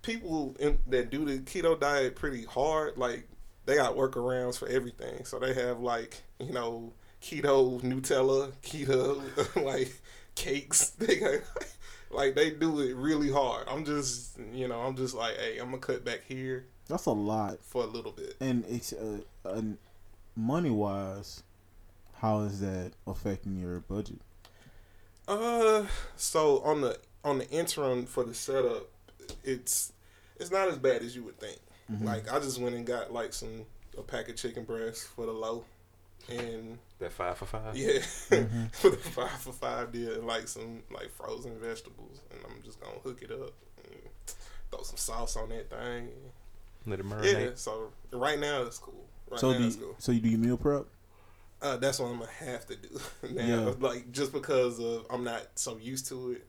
people 0.03 0.57
in, 0.59 0.79
that 0.89 1.11
do 1.11 1.25
the 1.25 1.39
keto 1.39 1.79
diet 1.79 2.17
pretty 2.17 2.45
hard. 2.45 2.97
Like 2.97 3.27
they 3.67 3.77
got 3.77 3.97
workarounds 3.97 4.59
for 4.59 4.69
everything. 4.69 5.25
So 5.25 5.39
they 5.39 5.55
have 5.55 5.81
like 5.81 6.23
you 6.39 6.53
know 6.53 6.93
keto 7.23 7.81
Nutella, 7.83 8.53
keto 8.63 9.23
like 9.65 10.01
cakes. 10.35 10.93
They 10.99 11.17
got 11.17 11.41
like 12.11 12.35
they 12.35 12.51
do 12.51 12.81
it 12.81 12.95
really 12.97 13.31
hard. 13.31 13.67
I'm 13.69 13.85
just 13.85 14.39
you 14.53 14.69
know 14.69 14.81
I'm 14.81 14.97
just 14.97 15.15
like 15.15 15.37
hey 15.37 15.59
I'm 15.59 15.67
gonna 15.67 15.79
cut 15.79 16.05
back 16.05 16.23
here 16.27 16.67
That's 16.89 17.07
a 17.07 17.13
lot. 17.13 17.63
for 17.63 17.85
a 17.85 17.87
little 17.87 18.13
bit. 18.13 18.37
And 18.41 18.65
it's 18.69 18.93
uh, 18.93 19.19
uh, 19.45 19.63
money 20.37 20.71
wise, 20.71 21.43
how 22.15 22.41
is 22.41 22.61
that 22.61 22.93
affecting 23.07 23.57
your 23.59 23.81
budget? 23.81 24.21
Uh, 25.29 25.87
so 26.17 26.61
on 26.63 26.81
the 26.81 26.99
on 27.25 27.39
the 27.39 27.49
interim 27.51 28.07
for 28.07 28.25
the 28.25 28.35
setup, 28.35 28.89
it's 29.45 29.93
it's 30.39 30.51
not 30.51 30.69
as 30.69 30.79
bad 30.79 31.03
as 31.03 31.15
you 31.15 31.23
would 31.25 31.39
think. 31.39 31.59
Mhm. 31.91 32.05
Like 32.05 32.33
I 32.33 32.39
just 32.41 32.61
went 32.61 32.75
and 32.75 32.87
got 32.87 33.13
like 33.13 33.33
some 33.33 33.65
a 33.99 34.03
pack 34.03 34.29
of 34.29 34.37
chicken 34.37 34.65
breasts 34.65 35.05
for 35.07 35.27
the 35.27 35.33
low, 35.33 35.65
and 36.29 36.79
That 36.99 37.13
five 37.13 37.37
for 37.39 37.47
five. 37.47 37.77
yeah, 37.77 37.99
Mhm. 37.99 38.73
for 38.75 38.91
the 38.91 38.97
five 38.97 39.31
for 39.41 39.53
five 39.53 39.93
deal, 39.93 40.15
and 40.15 40.27
like 40.27 40.49
some 40.49 40.83
like 40.91 41.11
frozen 41.11 41.59
vegetables, 41.61 42.21
and 42.31 42.41
I'm 42.45 42.63
just 42.63 42.81
gonna 42.81 42.99
hook 43.01 43.23
it 43.23 43.31
up, 43.31 43.53
and 43.85 44.01
throw 44.71 44.83
some 44.83 44.97
sauce 44.97 45.37
on 45.37 45.51
that 45.51 45.71
thing. 45.71 46.11
Let 46.87 47.01
it 47.01 47.07
marinate. 47.07 47.33
Yeah, 47.41 47.51
so 47.57 47.93
right 48.13 48.39
now 48.39 48.63
it's 48.63 48.79
cool. 48.79 49.05
Right 49.31 49.41
so 49.41 49.53
now 49.53 49.59
do 49.59 49.65
you, 49.65 49.71
cool. 49.73 49.95
so 49.99 50.13
you 50.13 50.21
do 50.21 50.29
your 50.29 50.39
meal 50.39 50.57
prep? 50.57 50.85
Uh, 51.63 51.77
that's 51.77 51.99
what 51.99 52.07
I'm 52.07 52.19
gonna 52.19 52.31
have 52.39 52.67
to 52.67 52.77
do 52.77 52.89
now. 53.31 53.45
Yeah. 53.45 53.73
Like 53.81 54.11
just 54.13 54.33
because 54.33 54.79
of 54.81 55.07
I'm 55.11 55.25
not 55.25 55.47
so 55.55 55.77
used 55.77 56.07
to 56.09 56.33
it, 56.33 56.47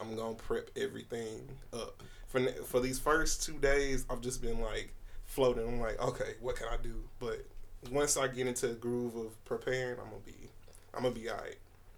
I'm 0.00 0.16
gonna 0.16 0.34
prep 0.34 0.70
everything 0.76 1.48
up. 1.72 2.02
For 2.28 2.40
for 2.64 2.80
these 2.80 2.98
first 2.98 3.42
two 3.44 3.54
days, 3.58 4.04
I've 4.10 4.20
just 4.20 4.42
been 4.42 4.60
like 4.60 4.92
floating. 5.24 5.66
I'm 5.66 5.80
like, 5.80 6.00
okay, 6.02 6.34
what 6.40 6.56
can 6.56 6.66
I 6.68 6.76
do? 6.82 6.94
But 7.20 7.44
once 7.92 8.16
I 8.16 8.26
get 8.28 8.46
into 8.46 8.68
the 8.68 8.74
groove 8.74 9.14
of 9.16 9.44
preparing, 9.44 9.98
I'm 10.00 10.06
gonna 10.06 10.16
be, 10.24 10.48
I'm 10.94 11.02
gonna 11.02 11.14
be 11.14 11.30
alright. 11.30 11.56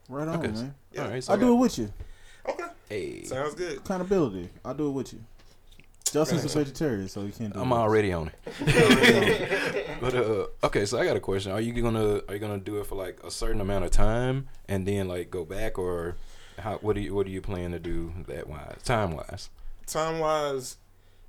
Right 0.09 0.28
on, 0.28 0.38
Okay. 0.38 0.49
man. 0.49 0.75
Yeah. 0.93 1.05
All 1.05 1.11
right. 1.11 1.25
So 1.25 1.33
I 1.33 1.37
do 1.37 1.52
it 1.52 1.57
with 1.57 1.78
you. 1.78 1.93
Okay, 2.49 2.64
Hey. 2.88 3.25
sounds 3.25 3.55
good. 3.55 3.78
Accountability. 3.78 4.49
I 4.64 4.73
do 4.73 4.88
it 4.88 4.93
with 4.93 5.12
you. 5.12 5.21
Justin's 6.12 6.44
a 6.44 6.58
vegetarian, 6.58 7.08
so 7.08 7.25
he 7.25 7.32
can't 7.32 7.52
do 7.52 7.60
I'm 7.60 7.72
it. 7.72 7.75
already 7.75 8.12
on 8.12 8.30
it. 8.30 9.96
but 10.00 10.14
uh, 10.14 10.46
okay, 10.64 10.86
so 10.86 10.98
I 10.98 11.04
got 11.04 11.16
a 11.16 11.20
question. 11.20 11.52
Are 11.52 11.60
you 11.60 11.80
gonna 11.82 12.20
are 12.28 12.34
you 12.34 12.40
gonna 12.40 12.58
do 12.58 12.78
it 12.78 12.86
for 12.86 12.94
like 12.94 13.18
a 13.25 13.30
certain 13.30 13.60
amount 13.60 13.84
of 13.84 13.90
time 13.90 14.48
and 14.68 14.86
then 14.86 15.08
like 15.08 15.30
go 15.30 15.44
back, 15.44 15.78
or 15.78 16.16
how? 16.58 16.78
What 16.78 16.94
do 16.94 17.00
you 17.00 17.14
what 17.14 17.26
do 17.26 17.32
you 17.32 17.40
plan 17.40 17.72
to 17.72 17.78
do 17.78 18.12
that 18.28 18.48
wise, 18.48 18.82
time 18.84 19.12
wise? 19.16 19.50
Time 19.86 20.18
wise, 20.18 20.76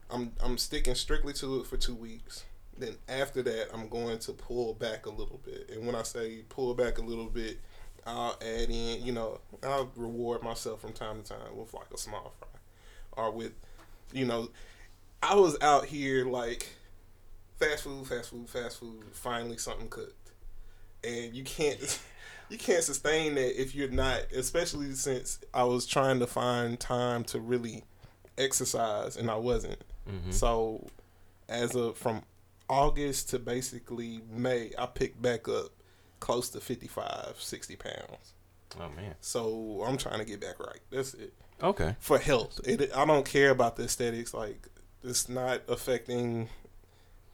I'm 0.09 0.31
I'm 0.43 0.57
sticking 0.57 0.95
strictly 0.95 1.33
to 1.33 1.61
it 1.61 1.67
for 1.67 1.77
two 1.77 1.95
weeks. 1.95 2.45
Then 2.77 2.95
after 3.09 3.41
that, 3.41 3.69
I'm 3.73 3.89
going 3.89 4.19
to 4.19 4.33
pull 4.33 4.75
back 4.75 5.07
a 5.07 5.09
little 5.09 5.39
bit. 5.43 5.71
And 5.73 5.85
when 5.87 5.95
I 5.95 6.03
say 6.03 6.43
pull 6.49 6.75
back 6.75 6.99
a 6.99 7.01
little 7.01 7.25
bit, 7.25 7.59
I'll 8.05 8.37
add 8.41 8.69
in, 8.69 9.03
you 9.03 9.11
know, 9.11 9.39
I'll 9.63 9.91
reward 9.95 10.43
myself 10.43 10.81
from 10.81 10.93
time 10.93 11.21
to 11.23 11.29
time 11.29 11.55
with 11.57 11.73
like 11.73 11.87
a 11.93 11.97
small 11.97 12.33
fry, 12.39 12.47
or 13.13 13.31
with, 13.31 13.53
you 14.11 14.25
know, 14.25 14.49
I 15.21 15.35
was 15.35 15.57
out 15.61 15.85
here 15.85 16.25
like 16.25 16.67
fast 17.57 17.83
food, 17.83 18.07
fast 18.07 18.29
food, 18.29 18.49
fast 18.49 18.79
food. 18.79 19.03
Finally, 19.11 19.57
something 19.57 19.89
cooked, 19.89 20.31
and 21.03 21.33
you 21.33 21.43
can't. 21.43 21.99
You 22.49 22.57
can't 22.57 22.81
sustain 22.81 23.35
that 23.35 23.61
if 23.61 23.75
you're 23.75 23.89
not, 23.89 24.21
especially 24.33 24.93
since 24.93 25.39
I 25.53 25.65
was 25.65 25.85
trying 25.85 26.19
to 26.19 26.27
find 26.27 26.79
time 26.79 27.25
to 27.25 27.41
really 27.41 27.83
exercise 28.37 29.17
and 29.17 29.29
I 29.29 29.35
wasn't. 29.35 29.83
Mm-hmm. 30.09 30.31
So 30.31 30.87
as 31.49 31.75
of 31.75 31.97
from 31.97 32.23
August 32.69 33.29
to 33.31 33.39
basically 33.39 34.21
May, 34.31 34.71
I 34.77 34.85
picked 34.85 35.21
back 35.21 35.47
up 35.47 35.71
close 36.19 36.49
to 36.51 36.61
55, 36.61 37.35
60 37.37 37.75
pounds. 37.75 38.33
Oh 38.79 38.89
man. 38.95 39.15
So 39.21 39.83
I'm 39.85 39.97
trying 39.97 40.19
to 40.19 40.25
get 40.25 40.39
back 40.39 40.59
right. 40.59 40.79
That's 40.89 41.13
it. 41.13 41.33
Okay. 41.61 41.95
For 41.99 42.17
health. 42.19 42.59
It, 42.65 42.91
I 42.95 43.05
don't 43.05 43.25
care 43.25 43.49
about 43.49 43.75
the 43.75 43.83
aesthetics. 43.83 44.33
Like 44.33 44.67
it's 45.03 45.27
not 45.29 45.61
affecting 45.67 46.49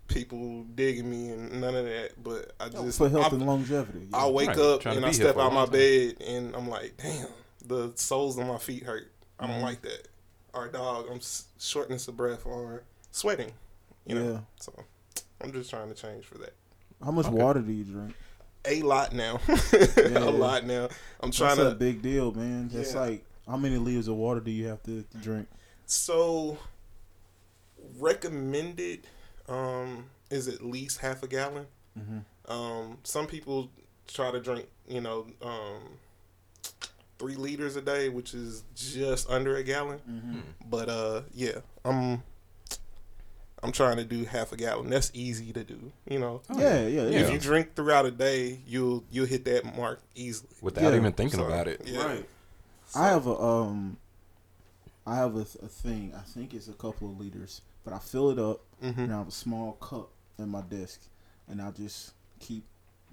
people 0.08 0.64
digging 0.76 1.10
me 1.10 1.30
and 1.30 1.60
none 1.62 1.76
of 1.76 1.86
that. 1.86 2.12
But 2.22 2.54
I 2.60 2.70
just 2.70 2.98
for 2.98 3.10
health 3.10 3.32
I, 3.34 3.36
and 3.36 3.46
longevity. 3.46 4.08
yeah. 4.12 4.18
I 4.18 4.28
wake 4.28 4.50
Right. 4.50 4.58
up 4.60 4.82
Trying 4.82 4.98
and 4.98 5.06
I 5.06 5.12
step 5.12 5.36
for 5.36 5.42
a 5.42 5.46
out 5.46 5.54
my 5.54 5.64
time. 5.66 5.72
bed 5.74 6.16
and 6.26 6.56
I'm 6.56 6.70
like, 6.70 6.96
damn, 6.98 7.28
the 7.66 7.92
soles 7.96 8.38
of 8.38 8.46
my 8.48 8.58
feet 8.58 8.84
hurt. 8.84 9.12
I 9.40 9.48
don't 9.48 9.60
Mhm. 9.60 9.64
like 9.64 9.82
that. 9.82 10.08
Or 10.54 10.68
dog, 10.68 11.08
I'm 11.12 11.20
shortness 11.60 12.08
of 12.08 12.16
breath 12.16 12.46
or 12.46 12.84
sweating. 13.12 13.54
You 14.06 14.16
know, 14.16 14.32
Yeah. 14.34 14.40
so 14.60 14.74
I'm 15.42 15.52
just 15.52 15.70
trying 15.70 15.90
to 15.90 15.96
change 15.96 16.26
for 16.26 16.38
that. 16.40 16.54
How 17.04 17.12
much 17.12 17.26
Okay. 17.26 17.36
water 17.36 17.62
do 17.62 17.72
you 17.72 17.84
drink? 17.84 18.14
A 18.66 18.82
lot 18.82 19.12
now, 19.14 19.42
Yeah. 19.74 20.20
a 20.20 20.30
lot 20.30 20.66
now. 20.66 20.88
I'm 21.20 21.32
trying 21.32 21.58
That's 21.58 21.68
a 21.68 21.70
to. 21.72 21.76
big 21.76 22.02
deal, 22.02 22.32
man. 22.32 22.70
That's 22.70 22.94
Yeah. 22.94 23.00
like 23.02 23.26
how 23.48 23.58
many 23.58 23.78
liters 23.78 24.08
of 24.08 24.16
water 24.16 24.40
do 24.40 24.52
you 24.52 24.68
have 24.68 24.82
to, 24.84 25.04
to 25.04 25.18
drink? 25.18 25.48
So 25.86 26.58
recommended 28.00 29.08
um, 29.48 30.06
is 30.30 30.48
at 30.48 30.64
least 30.64 31.00
half 31.00 31.24
a 31.24 31.28
gallon. 31.28 31.66
Mm-hmm. 32.00 32.52
Um, 32.52 32.98
some 33.04 33.28
people 33.28 33.70
try 34.08 34.32
to 34.32 34.40
drink, 34.40 34.68
you 34.88 35.02
know, 35.02 35.28
um, 35.42 35.98
three 37.20 37.36
liters 37.36 37.76
a 37.76 37.82
day, 37.82 38.10
which 38.10 38.34
is 38.34 38.64
just 38.76 39.30
under 39.30 39.56
a 39.58 39.64
gallon. 39.64 40.00
Mm-hmm. 40.10 40.40
But 40.70 40.90
uh, 40.90 41.22
yeah, 41.34 41.60
I'm 41.86 42.24
I'm 43.62 43.72
trying 43.72 43.98
to 43.98 44.04
do 44.04 44.26
half 44.26 44.52
a 44.52 44.58
gallon. 44.58 44.90
That's 44.90 45.10
easy 45.14 45.54
to 45.54 45.64
do, 45.64 45.92
you 46.10 46.20
know. 46.20 46.42
Oh, 46.50 46.60
yeah, 46.60 46.86
yeah, 46.86 47.04
Yeah. 47.04 47.20
If 47.20 47.32
you 47.32 47.40
drink 47.40 47.76
throughout 47.76 48.06
a 48.06 48.12
day, 48.12 48.60
you'll 48.68 49.04
you'll 49.12 49.26
hit 49.28 49.46
that 49.46 49.76
mark 49.76 50.02
easily. 50.16 50.50
Without 50.62 50.92
Yeah. 50.92 50.98
even 50.98 51.14
thinking 51.14 51.40
So, 51.40 51.46
about 51.46 51.68
it. 51.68 51.82
Yeah. 51.86 52.06
Right. 52.06 52.30
I 52.96 53.08
have 53.08 53.28
a 53.28 53.36
um, 53.40 53.98
I 55.06 55.16
have 55.16 55.36
a, 55.36 55.42
a 55.42 55.68
thing. 55.68 56.14
I 56.16 56.22
think 56.22 56.54
it's 56.54 56.68
a 56.68 56.74
couple 56.74 57.10
of 57.10 57.20
liters, 57.20 57.62
but 57.84 57.94
I 57.94 58.00
fill 58.00 58.30
it 58.32 58.40
up 58.40 58.62
hmm 58.82 59.00
and 59.00 59.14
I 59.14 59.18
have 59.18 59.28
a 59.28 59.32
small 59.32 59.74
cup 59.74 60.10
in 60.38 60.50
my 60.50 60.62
desk, 60.62 61.02
and 61.48 61.62
I 61.62 61.72
just 61.72 62.14
keep 62.40 62.64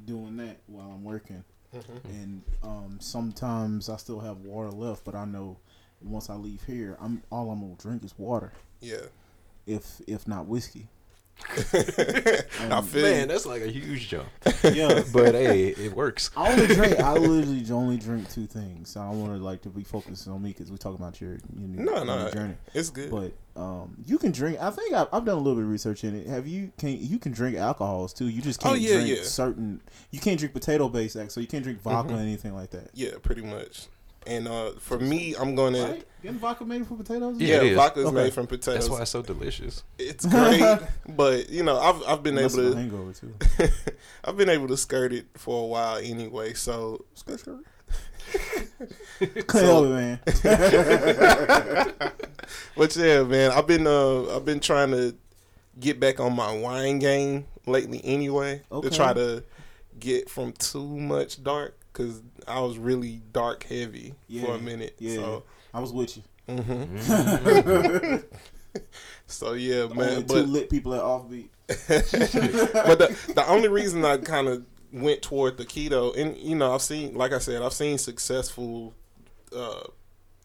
doing 0.05 0.37
that 0.39 0.59
while 0.67 0.91
I'm 0.91 1.05
working. 1.05 1.45
hmm 1.73 1.99
And 2.09 2.43
um, 2.63 2.99
sometimes 3.01 3.89
I 3.89 3.97
still 3.97 4.21
have 4.21 4.39
water 4.39 4.71
left, 4.71 5.05
but 5.05 5.15
I 5.15 5.25
know 5.25 5.57
once 6.03 6.31
I 6.31 6.35
leave 6.35 6.63
here, 6.65 6.97
I'm 7.01 7.23
all 7.31 7.51
I'm 7.51 7.61
gonna 7.61 7.75
drink 7.75 8.05
is 8.05 8.15
water, 8.19 8.53
Yeah. 8.81 9.07
if 9.67 10.01
if 10.07 10.27
not 10.27 10.47
whiskey. 10.47 10.89
I 11.49 12.69
Um, 12.71 12.85
feel 12.85 13.03
Man, 13.03 13.29
that's 13.29 13.47
like 13.47 13.63
a 13.63 13.69
huge 13.71 14.09
jump. 14.09 14.29
Yeah. 14.63 15.03
But 15.13 15.35
hey, 15.35 15.69
it 15.69 15.95
works. 15.95 16.31
I 16.37 16.53
only 16.53 16.67
drink. 16.69 17.01
I 17.01 17.13
literally 17.19 17.65
only 17.71 17.97
drink 17.97 18.31
two 18.31 18.47
things. 18.47 18.91
So 18.91 19.01
I 19.01 19.05
don't 19.11 19.21
want 19.21 19.37
to 19.37 19.43
like 19.45 19.63
to 19.63 19.69
be 19.69 19.83
focused 19.83 20.29
on 20.29 20.43
me 20.43 20.51
because 20.51 20.71
we 20.71 20.79
talk 20.79 20.95
about 20.95 21.21
your 21.21 21.33
your 21.57 21.69
new, 21.69 21.85
No, 21.85 22.05
no, 22.05 22.25
new 22.27 22.31
journey. 22.31 22.55
It's 22.75 22.91
good. 22.91 23.11
But 23.11 23.33
um, 23.61 23.97
you 24.07 24.19
can 24.19 24.31
drink. 24.33 24.59
I 24.61 24.71
think 24.71 24.95
I've, 24.95 25.09
I've 25.13 25.25
done 25.25 25.37
a 25.37 25.41
little 25.41 25.57
bit 25.57 25.65
of 25.65 25.71
research 25.71 26.05
in 26.05 26.15
it. 26.15 26.27
Have 26.29 26.47
you? 26.47 26.71
Can 26.79 26.97
you 27.01 27.19
can 27.19 27.33
drink 27.33 27.57
alcohols 27.57 28.13
too? 28.13 28.29
You 28.29 28.43
just 28.43 28.65
Oh, 28.65 28.71
can't 28.71 28.81
yeah, 28.81 28.95
drink 28.95 29.09
yeah. 29.09 29.23
certain. 29.25 29.81
You 30.11 30.21
can't 30.21 30.39
drink 30.39 30.55
potato 30.55 30.89
based 30.89 31.17
so 31.31 31.41
you 31.41 31.47
can't 31.47 31.65
drink 31.65 31.81
vodka 31.83 32.13
Mhm. 32.13 32.19
or 32.19 32.21
anything 32.21 32.55
like 32.55 32.71
that. 32.71 32.91
yeah, 32.95 33.11
pretty 33.23 33.43
much. 33.43 33.87
And 34.27 34.47
uh, 34.49 34.73
for 34.79 34.99
me, 34.99 35.35
I'm 35.39 35.55
gonna. 35.55 35.83
Right? 35.83 36.05
Isn't 36.23 36.39
vodka 36.39 36.65
made 36.67 36.87
from 36.87 36.99
potatoes? 36.99 37.37
Yeah, 37.41 37.49
Yeah, 37.49 37.63
it 37.63 37.67
is. 37.73 37.77
vodka 37.77 38.01
is 38.01 38.07
Okay. 38.07 38.15
made 38.17 38.33
from 38.35 38.47
potatoes. 38.47 38.75
That's 38.81 38.91
why 38.91 39.01
it's 39.03 39.11
so 39.11 39.23
delicious. 39.23 39.83
it's 39.99 40.27
great, 40.27 40.79
but 41.09 41.49
you 41.49 41.63
know, 41.63 41.79
I've 41.81 42.03
I've 42.07 42.23
been 42.23 42.35
That's 42.35 42.55
able 42.59 42.71
to 42.73 42.77
hangover 42.77 43.13
too. 43.15 43.35
I've 44.25 44.37
been 44.37 44.51
able 44.51 44.69
to 44.69 44.77
skirt 44.77 45.15
it 45.15 45.27
for 45.37 45.65
a 45.65 45.67
while 45.67 45.97
anyway. 45.97 46.53
So 46.53 47.05
Skirt, 47.15 47.41
skirt. 47.41 47.65
Can't 49.49 49.65
help 49.65 49.87
it, 49.87 49.91
man. 49.91 50.21
but 52.77 52.95
yeah, 52.97 53.23
man, 53.23 53.51
I've 53.53 53.67
been 53.67 53.87
uh 53.87 54.37
I've 54.37 54.45
been 54.45 54.61
trying 54.61 54.91
to 54.93 55.15
get 55.79 55.99
back 55.99 56.21
on 56.21 56.35
my 56.37 56.53
wine 56.57 56.99
game 56.99 57.47
lately 57.67 58.01
anyway 58.05 58.63
Okay. 58.71 58.89
to 58.91 58.95
try 58.95 59.13
to 59.15 59.43
get 59.99 60.29
from 60.29 60.53
too 60.53 60.87
much 60.87 61.43
dark 61.43 61.79
because 62.01 62.23
I 62.49 62.61
was 62.61 62.79
really 62.79 63.23
dark 63.33 63.65
heavy 63.65 64.15
for 64.41 64.55
a 64.55 64.59
minute. 64.59 64.97
yeah. 64.99 65.15
So, 65.17 65.43
I 65.75 65.81
was 65.81 65.93
with 65.93 66.17
you. 66.17 66.23
hmm 66.49 66.63
Mm. 66.97 68.25
so 69.27 69.53
yeah, 69.55 69.83
Only 69.83 69.97
man. 69.97 70.21
two 70.23 70.27
But 70.27 70.49
lit 70.49 70.71
people 70.71 70.95
at 70.95 71.03
offbeat. 71.03 71.49
but 71.69 72.99
the 72.99 73.33
the 73.35 73.45
only 73.49 73.69
reason 73.69 74.05
I 74.05 74.17
kind 74.19 74.49
of 74.49 74.65
went 74.93 75.23
toward 75.23 75.57
the 75.57 75.65
keto, 75.65 76.17
and 76.17 76.37
you 76.37 76.55
know, 76.57 76.75
I've 76.75 76.83
seen, 76.83 77.15
like 77.15 77.33
I 77.33 77.39
said, 77.39 77.63
I've 77.63 77.73
seen 77.73 77.99
successful, 77.99 78.95
uh, 79.55 79.85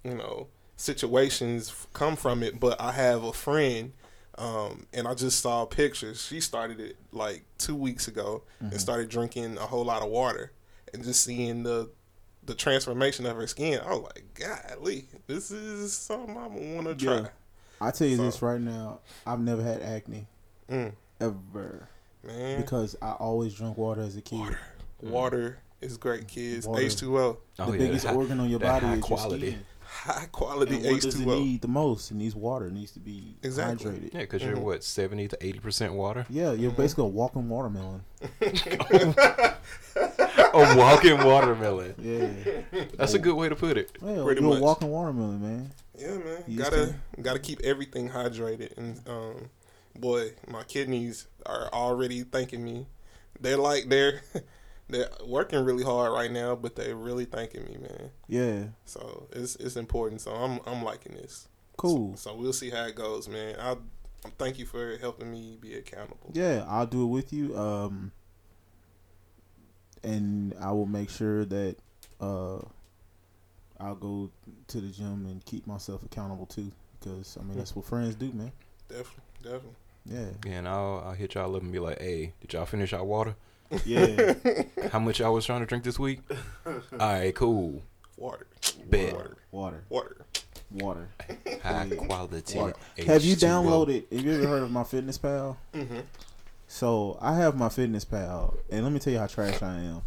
you 0.03 0.13
know, 0.15 0.47
situations 0.75 1.73
come 1.93 2.15
from 2.15 2.43
it. 2.43 2.59
But 2.59 2.79
I 2.79 2.91
have 2.91 3.23
a 3.23 3.33
friend, 3.33 3.93
um, 4.37 4.85
and 4.93 5.07
I 5.07 5.13
just 5.15 5.39
saw 5.39 5.65
pictures. 5.65 6.23
She 6.23 6.39
started 6.39 6.79
it 6.79 6.97
like 7.11 7.43
two 7.57 7.75
weeks 7.75 8.07
ago 8.07 8.43
and 8.59 8.79
started 8.79 9.09
drinking 9.09 9.57
a 9.57 9.61
whole 9.67 9.85
lot 9.85 10.01
of 10.03 10.09
water, 10.09 10.51
and 10.95 11.03
just 11.03 11.23
seeing 11.23 11.63
the 11.63 11.89
the 12.45 12.53
transformation 12.55 13.25
of 13.25 13.35
her 13.37 13.47
skin. 13.47 13.79
I 13.83 13.89
was 13.93 14.03
like, 14.03 14.23
golly, 14.35 15.05
this 15.27 15.49
is 15.51 15.93
something 15.97 16.37
I 16.37 16.47
want 16.47 16.85
to 16.87 16.95
try. 16.95 17.15
Yeah. 17.21 17.27
I 17.81 17.91
tell 17.91 18.07
you 18.07 18.17
So- 18.17 18.23
this 18.23 18.41
right 18.41 18.61
now. 18.61 18.99
I've 19.25 19.39
never 19.39 19.61
had 19.63 19.81
acne 19.81 20.27
Mm, 20.69 20.93
ever 21.19 21.87
man, 22.23 22.61
because 22.61 22.95
I 23.01 23.11
always 23.13 23.53
drank 23.55 23.77
water 23.77 24.01
as 24.01 24.15
a 24.15 24.21
kid. 24.21 24.39
Water. 24.39 24.59
water 25.01 25.57
is 25.81 25.97
great, 25.97 26.27
kids. 26.27 26.65
Water. 26.67 26.81
H 26.83 26.95
two 26.95 27.17
O. 27.19 27.37
Oh, 27.59 27.65
the 27.71 27.77
yeah, 27.77 27.85
biggest 27.85 28.05
organ 28.07 28.39
on 28.39 28.49
your 28.49 28.59
body 28.59 28.85
high 28.85 28.95
is 28.95 29.03
quality. 29.03 29.41
your 29.41 29.51
skin. 29.51 29.65
High 29.95 30.27
quality 30.31 30.75
And 30.75 30.85
what 30.85 30.93
H 30.95 31.01
does 31.03 31.19
it 31.19 31.23
two 31.23 31.31
O. 31.31 31.39
need 31.39 31.61
the 31.61 31.67
most? 31.67 32.11
It 32.11 32.15
needs 32.15 32.35
water. 32.35 32.67
It 32.67 32.73
needs 32.73 32.91
to 32.91 32.99
be 32.99 33.35
Exactly. 33.43 33.91
hydrated. 33.91 34.13
Yeah, 34.13 34.19
because 34.21 34.43
you're 34.43 34.55
Mhm. 34.57 34.61
what 34.63 34.83
seventy 34.83 35.27
to 35.27 35.37
eighty 35.45 35.59
percent 35.59 35.93
water. 35.93 36.25
Yeah, 36.29 36.51
you're 36.51 36.71
Mhm. 36.71 36.77
basically 36.77 37.05
a 37.05 37.07
walking 37.07 37.47
watermelon. 37.49 38.03
A 40.53 40.75
walking 40.77 41.17
watermelon. 41.23 41.95
Yeah, 42.01 42.81
That's 42.97 43.13
a 43.13 43.19
good 43.19 43.35
way 43.35 43.49
to 43.49 43.55
put 43.55 43.77
it. 43.77 43.91
yeah 44.01 44.23
Pretty 44.23 44.41
you're 44.41 44.49
much. 44.51 44.59
a 44.59 44.63
walking 44.63 44.89
watermelon, 44.89 45.41
man. 45.41 45.71
Yeah, 45.97 46.17
man. 46.17 46.43
You 46.47 46.57
just 46.57 46.71
gotta 46.71 46.95
gotta 47.21 47.39
keep 47.39 47.61
everything 47.61 48.09
hydrated, 48.09 48.77
and 48.77 49.01
um, 49.07 49.49
boy, 49.97 50.31
my 50.47 50.63
kidneys 50.63 51.27
are 51.45 51.69
already 51.73 52.23
thanking 52.23 52.63
me. 52.63 52.85
They're 53.39 53.57
like 53.57 53.89
they're 53.89 54.21
they're 54.89 55.09
working 55.25 55.63
really 55.65 55.83
hard 55.83 56.11
right 56.13 56.31
now, 56.31 56.55
but 56.55 56.75
they're 56.75 56.95
really 56.95 57.25
thanking 57.25 57.65
me, 57.65 57.77
man. 57.77 58.11
Yeah, 58.27 58.63
So 58.85 59.27
it's 59.31 59.55
it's 59.57 59.75
important. 59.75 60.21
So 60.21 60.31
I'm 60.31 60.59
I'm 60.65 60.83
liking 60.83 61.15
this. 61.15 61.47
cool. 61.77 62.15
So 62.17 62.35
we'll 62.35 62.53
see 62.53 62.69
how 62.69 62.85
it 62.85 62.95
goes, 62.95 63.27
man. 63.27 63.55
I 63.59 63.75
thank 64.37 64.57
you 64.59 64.65
for 64.65 64.97
helping 64.97 65.31
me 65.31 65.57
be 65.59 65.75
accountable. 65.75 66.31
Yeah, 66.33 66.65
I'll 66.67 66.85
do 66.87 67.03
it 67.03 67.07
with 67.07 67.31
you. 67.33 67.57
Um, 67.57 68.11
and 70.03 70.53
I 70.61 70.71
will 70.71 70.85
make 70.85 71.09
sure 71.09 71.45
that 71.45 71.75
uh, 72.21 72.59
I'll 73.79 73.95
go 73.95 74.29
to 74.67 74.81
the 74.81 74.87
gym 74.89 75.25
and 75.25 75.43
keep 75.45 75.65
myself 75.67 76.03
accountable 76.03 76.45
too. 76.45 76.71
Because 76.99 77.37
I 77.39 77.43
mean, 77.43 77.57
that's 77.57 77.75
what 77.75 77.85
friends 77.85 78.15
do, 78.15 78.31
man. 78.31 78.51
Definitely, 78.87 79.23
definitely. 79.43 79.69
Yeah. 80.05 80.25
Yeah, 80.45 80.57
And 80.57 80.67
I'll 80.67 81.03
I'll 81.07 81.13
hit 81.13 81.33
y'all 81.33 81.55
up 81.55 81.61
and 81.63 81.71
be 81.71 81.79
like, 81.79 81.99
hey, 81.99 82.33
did 82.41 82.53
y'all 82.53 82.65
finish 82.65 82.93
our 82.93 83.03
water? 83.03 83.35
Yeah. 83.85 84.33
How 84.91 84.99
much 84.99 85.19
y'all 85.19 85.33
was 85.33 85.45
trying 85.45 85.61
to 85.61 85.65
drink 85.65 85.83
this 85.83 85.97
week? 85.99 86.19
All 86.65 86.75
right, 86.99 87.33
cool. 87.35 87.81
Water, 88.17 88.47
Bet. 88.89 89.13
water, 89.13 89.37
Water. 89.51 89.83
water. 89.89 90.17
Water. 90.71 91.09
High 91.63 91.89
quality. 91.95 92.57
Water. 92.57 92.75
Have 93.05 93.23
you 93.23 93.35
downloaded? 93.35 94.11
Have 94.11 94.25
you 94.25 94.33
ever 94.33 94.47
heard 94.47 94.63
of 94.63 94.69
MyFitnessPal? 94.69 95.57
Mm-hmm. 95.73 95.99
So 96.67 97.17
I 97.21 97.35
have 97.35 97.55
MyFitnessPal, 97.55 98.57
and 98.71 98.83
let 98.83 98.91
me 98.91 98.99
tell 98.99 99.13
you 99.13 99.19
how 99.19 99.27
trash 99.27 99.61
I 99.61 99.75
am. 99.75 100.01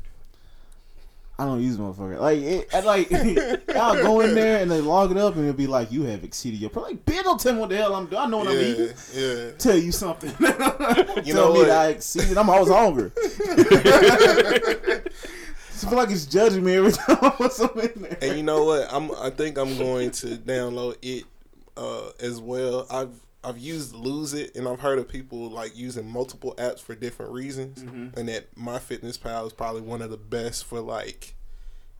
I 1.40 1.44
don't 1.44 1.62
use 1.62 1.76
motherfucker. 1.76 2.18
Like, 2.18 2.40
it, 2.40 2.74
I 2.74 2.80
like 2.80 3.12
I'll 3.76 4.02
go 4.02 4.20
in 4.22 4.34
there 4.34 4.60
and 4.60 4.68
they 4.68 4.80
log 4.80 5.12
it 5.12 5.16
up, 5.16 5.36
and 5.36 5.44
it'll 5.44 5.56
be 5.56 5.68
like, 5.68 5.92
"You 5.92 6.02
have 6.02 6.24
exceeded 6.24 6.58
your." 6.60 6.70
Like, 6.70 7.04
bitch, 7.04 7.22
don't 7.22 7.38
tell 7.40 7.52
me 7.52 7.60
what 7.60 7.68
the 7.68 7.76
hell 7.76 7.94
I'm 7.94 8.06
doing. 8.06 8.20
I 8.22 8.26
know 8.26 8.38
what 8.38 8.48
I'm 8.48 8.56
eating. 8.56 8.88
Yeah, 9.14 9.34
yeah. 9.34 9.50
Tell 9.52 9.76
you 9.76 9.92
something. 9.92 10.32
You 11.24 11.34
tell 11.34 11.48
know 11.48 11.52
me 11.52 11.58
what? 11.60 11.66
that 11.68 11.78
I 11.78 11.88
exceeded. 11.88 12.38
I'm 12.38 12.48
always 12.48 12.68
hungry. 12.72 13.10
I 15.70 15.90
feel 15.90 15.96
like 15.96 16.10
it's 16.10 16.26
judging 16.26 16.64
me 16.64 16.76
every 16.76 16.92
time 16.92 17.18
I 17.22 17.30
put 17.30 17.52
something 17.52 17.88
in 17.94 18.02
there. 18.02 18.18
And 18.20 18.36
you 18.36 18.42
know 18.42 18.64
what? 18.64 18.92
I'm. 18.92 19.10
I 19.12 19.30
think 19.30 19.58
I'm 19.58 19.78
going 19.78 20.10
to 20.12 20.26
download 20.36 20.96
it 21.02 21.24
uh, 21.76 22.10
as 22.20 22.40
well. 22.40 22.86
I've 22.90 23.10
I've 23.44 23.58
used 23.58 23.94
Lose 23.94 24.34
It, 24.34 24.56
and 24.56 24.66
I've 24.66 24.80
heard 24.80 24.98
of 24.98 25.08
people 25.08 25.48
like 25.50 25.76
using 25.76 26.10
multiple 26.10 26.54
apps 26.58 26.80
for 26.80 26.94
different 26.94 27.32
reasons, 27.32 27.82
Mm-hmm. 27.82 28.18
and 28.18 28.28
that 28.28 28.54
MyFitnessPal 28.56 29.46
is 29.46 29.52
probably 29.52 29.82
one 29.82 30.02
of 30.02 30.10
the 30.10 30.16
best 30.16 30.64
for 30.64 30.80
like, 30.80 31.34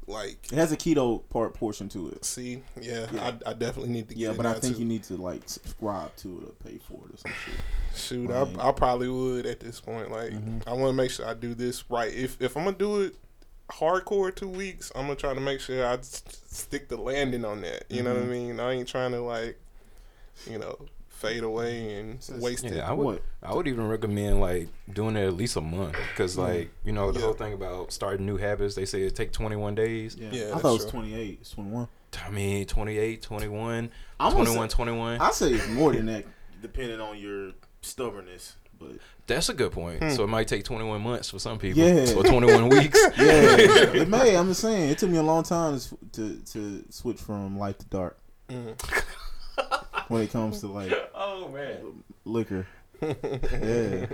like. 0.09 0.51
It 0.51 0.57
has 0.57 0.73
a 0.73 0.77
keto 0.77 1.23
part 1.31 1.55
portion 1.55 1.89
to 1.91 2.09
it. 2.09 2.25
See, 2.25 2.63
yeah, 2.81 3.07
Yeah. 3.13 3.33
I, 3.47 3.51
I 3.51 3.53
definitely 3.55 3.91
need 3.93 4.09
to 4.09 4.15
get 4.15 4.21
Yeah, 4.31 4.33
but 4.37 4.47
I 4.47 4.55
think 4.55 4.75
too. 4.77 4.81
you 4.81 4.87
need 4.87 5.05
to 5.05 5.15
like 5.17 5.43
subscribe 5.49 6.15
to 6.17 6.39
it 6.39 6.45
or 6.49 6.69
pay 6.69 6.79
for 6.79 7.01
it 7.09 7.15
or 7.15 7.17
some 7.19 7.33
shit. 7.45 7.55
Shoot, 7.95 8.31
Right. 8.31 8.49
I, 8.59 8.69
I 8.71 8.73
probably 8.73 9.09
would 9.09 9.47
at 9.47 9.61
this 9.61 9.81
point. 9.81 10.11
Like, 10.11 10.33
Mhm. 10.33 10.63
I 10.67 10.73
want 10.73 10.91
to 10.91 10.93
make 10.95 11.11
sure 11.13 11.27
I 11.27 11.35
do 11.35 11.55
this 11.55 11.89
right. 11.91 12.13
If 12.13 12.41
if 12.43 12.57
I'm 12.57 12.65
gonna 12.65 12.77
do 12.77 13.03
it 13.03 13.15
hardcore 13.71 14.35
two 14.35 14.49
weeks, 14.49 14.91
I'm 14.97 15.03
gonna 15.03 15.15
try 15.17 15.35
to 15.35 15.41
make 15.41 15.61
sure 15.61 15.87
I 15.87 15.99
stick 16.01 16.89
the 16.89 16.97
landing 16.97 17.45
on 17.45 17.61
that. 17.61 17.85
You 17.91 18.03
know 18.03 18.15
what 18.15 18.23
I 18.23 18.27
Mhm. 18.27 18.31
mean? 18.31 18.61
I 18.61 18.73
ain't 18.73 18.89
trying 18.89 19.13
to 19.13 19.21
like, 19.21 19.59
you 20.51 20.59
know, 20.59 20.79
fade 21.19 21.43
away 21.43 21.95
and 21.99 22.23
So 22.23 22.33
it's- 22.35 22.43
waste 22.45 22.65
it. 22.65 22.75
Yeah, 22.75 22.89
I 22.89 22.93
would. 22.93 23.21
I 23.43 23.55
would 23.55 23.67
even 23.67 23.89
recommend 23.89 24.41
like 24.41 24.69
doing 24.93 25.17
it 25.17 25.27
at 25.27 25.35
least 25.35 25.57
a 25.57 25.61
month 25.61 25.97
because 26.13 26.39
like 26.39 26.71
you 26.85 26.93
know 26.93 27.11
the 27.13 27.19
Yeah. 27.19 27.25
whole 27.27 27.35
thing 27.35 27.53
about 27.53 27.93
starting 27.93 28.25
new 28.27 28.37
habits. 28.37 28.75
They 28.75 28.85
say 28.85 29.03
it 29.03 29.15
take 29.17 29.33
21 29.33 29.75
days. 29.75 30.17
Yeah, 30.17 30.29
Yeah, 30.31 30.45
I 30.55 30.59
thought 30.59 30.71
it 30.71 30.83
was 30.85 30.87
28. 30.87 31.39
It's 31.41 31.51
21. 31.51 31.89
I 32.25 32.31
mean 32.31 32.65
28, 32.67 33.21
21, 33.23 33.91
I'm 34.19 34.33
gonna 34.33 34.45
21, 34.45 34.71
say- 34.71 34.75
21. 34.77 35.21
I 35.21 35.31
say 35.31 35.51
it's 35.53 35.69
more 35.69 35.93
than 35.93 36.07
that, 36.07 36.25
depending 36.63 37.01
on 37.01 37.19
your 37.19 37.53
stubbornness. 37.83 38.55
But 38.79 38.93
That's 39.27 39.49
a 39.49 39.55
good 39.55 39.73
point. 39.73 40.01
Hmm. 40.03 40.11
So 40.11 40.23
it 40.25 40.29
might 40.29 40.47
take 40.47 40.63
21 40.65 41.01
months 41.03 41.31
for 41.31 41.39
some 41.41 41.59
people. 41.59 41.83
Yeah. 41.83 42.15
Or 42.15 42.23
21 42.23 42.69
weeks. 42.79 42.99
yeah, 43.19 43.57
it 43.59 44.09
may. 44.09 44.37
I'm 44.37 44.47
just 44.49 44.61
saying, 44.61 44.91
it 44.91 44.99
took 44.99 45.11
me 45.11 45.19
a 45.19 45.23
long 45.23 45.43
time 45.43 45.79
to 45.81 45.97
to, 46.13 46.37
to 46.53 46.85
switch 46.91 47.19
from 47.19 47.59
light 47.59 47.79
to 47.81 47.87
dark 47.87 48.19
Mhm. 48.49 48.75
When 50.09 50.23
it 50.23 50.31
comes 50.33 50.61
to 50.61 50.67
like 50.79 50.93
Oh 51.15 51.49
man. 51.49 52.03
liquor. 52.25 52.67
Yeah, 53.03 54.07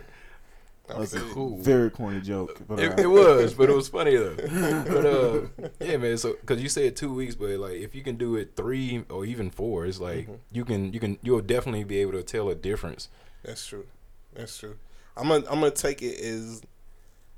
I 0.90 0.98
that's 0.98 1.14
a. 1.14 1.20
Cool. 1.20 1.56
very 1.62 1.90
corny 1.90 2.20
joke. 2.20 2.60
But 2.68 2.78
It, 2.78 3.00
it 3.00 3.06
was, 3.06 3.54
but 3.54 3.70
it 3.70 3.74
was 3.74 3.88
funny 3.88 4.16
though. 4.16 4.36
But 4.86 5.06
uh, 5.06 5.70
yeah, 5.80 5.96
man. 5.96 6.18
So 6.18 6.34
because 6.40 6.60
you 6.62 6.68
said 6.68 6.94
two 6.94 7.12
weeks, 7.14 7.34
but 7.34 7.48
like 7.58 7.72
if 7.76 7.94
you 7.94 8.02
can 8.02 8.16
do 8.16 8.36
it 8.36 8.52
three 8.54 9.02
or 9.08 9.24
even 9.24 9.48
four, 9.50 9.86
it's 9.86 9.98
like 10.00 10.28
Mhm. 10.28 10.38
you 10.52 10.64
can 10.66 10.92
you 10.92 11.00
can 11.00 11.18
you'll 11.22 11.40
definitely 11.40 11.84
be 11.84 11.98
able 12.00 12.12
to 12.12 12.22
tell 12.22 12.50
a 12.50 12.54
difference. 12.54 13.08
That's 13.42 13.66
true. 13.66 13.86
That's 14.34 14.58
true. 14.58 14.76
I'm 15.16 15.28
gonna 15.28 15.44
I'm 15.48 15.60
gonna 15.60 15.70
take 15.70 16.02
it 16.02 16.20
as 16.20 16.60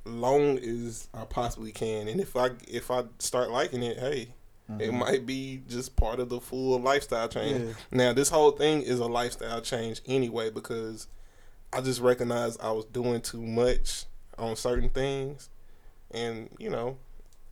long 0.05 0.59
as 0.59 1.09
I 1.15 1.25
possibly 1.25 1.71
can, 1.73 2.09
and 2.09 2.21
if 2.21 2.35
I 2.37 2.51
if 2.67 2.91
I 2.91 3.05
start 3.21 3.51
liking 3.51 3.83
it, 3.85 3.99
hey, 3.99 4.35
it 4.69 4.91
mhm. 4.91 4.99
might 4.99 5.27
be 5.27 5.63
just 5.69 5.95
part 5.95 6.19
of 6.19 6.29
the 6.29 6.41
full 6.41 6.81
lifestyle 6.81 7.29
change. 7.29 7.67
Yeah. 7.67 7.73
Now, 7.91 8.13
this 8.13 8.31
whole 8.31 8.51
thing 8.51 8.83
is 8.83 8.99
a 8.99 9.07
lifestyle 9.07 9.61
change 9.61 10.01
anyway 10.07 10.51
because 10.51 11.07
I 11.73 11.81
just 11.81 12.01
recognized 12.01 12.61
I 12.61 12.73
was 12.73 12.85
doing 12.87 13.21
too 13.21 13.43
much 13.43 14.05
on 14.39 14.57
certain 14.57 14.89
things, 14.89 15.49
and 16.11 16.49
you 16.59 16.71
know, 16.71 16.99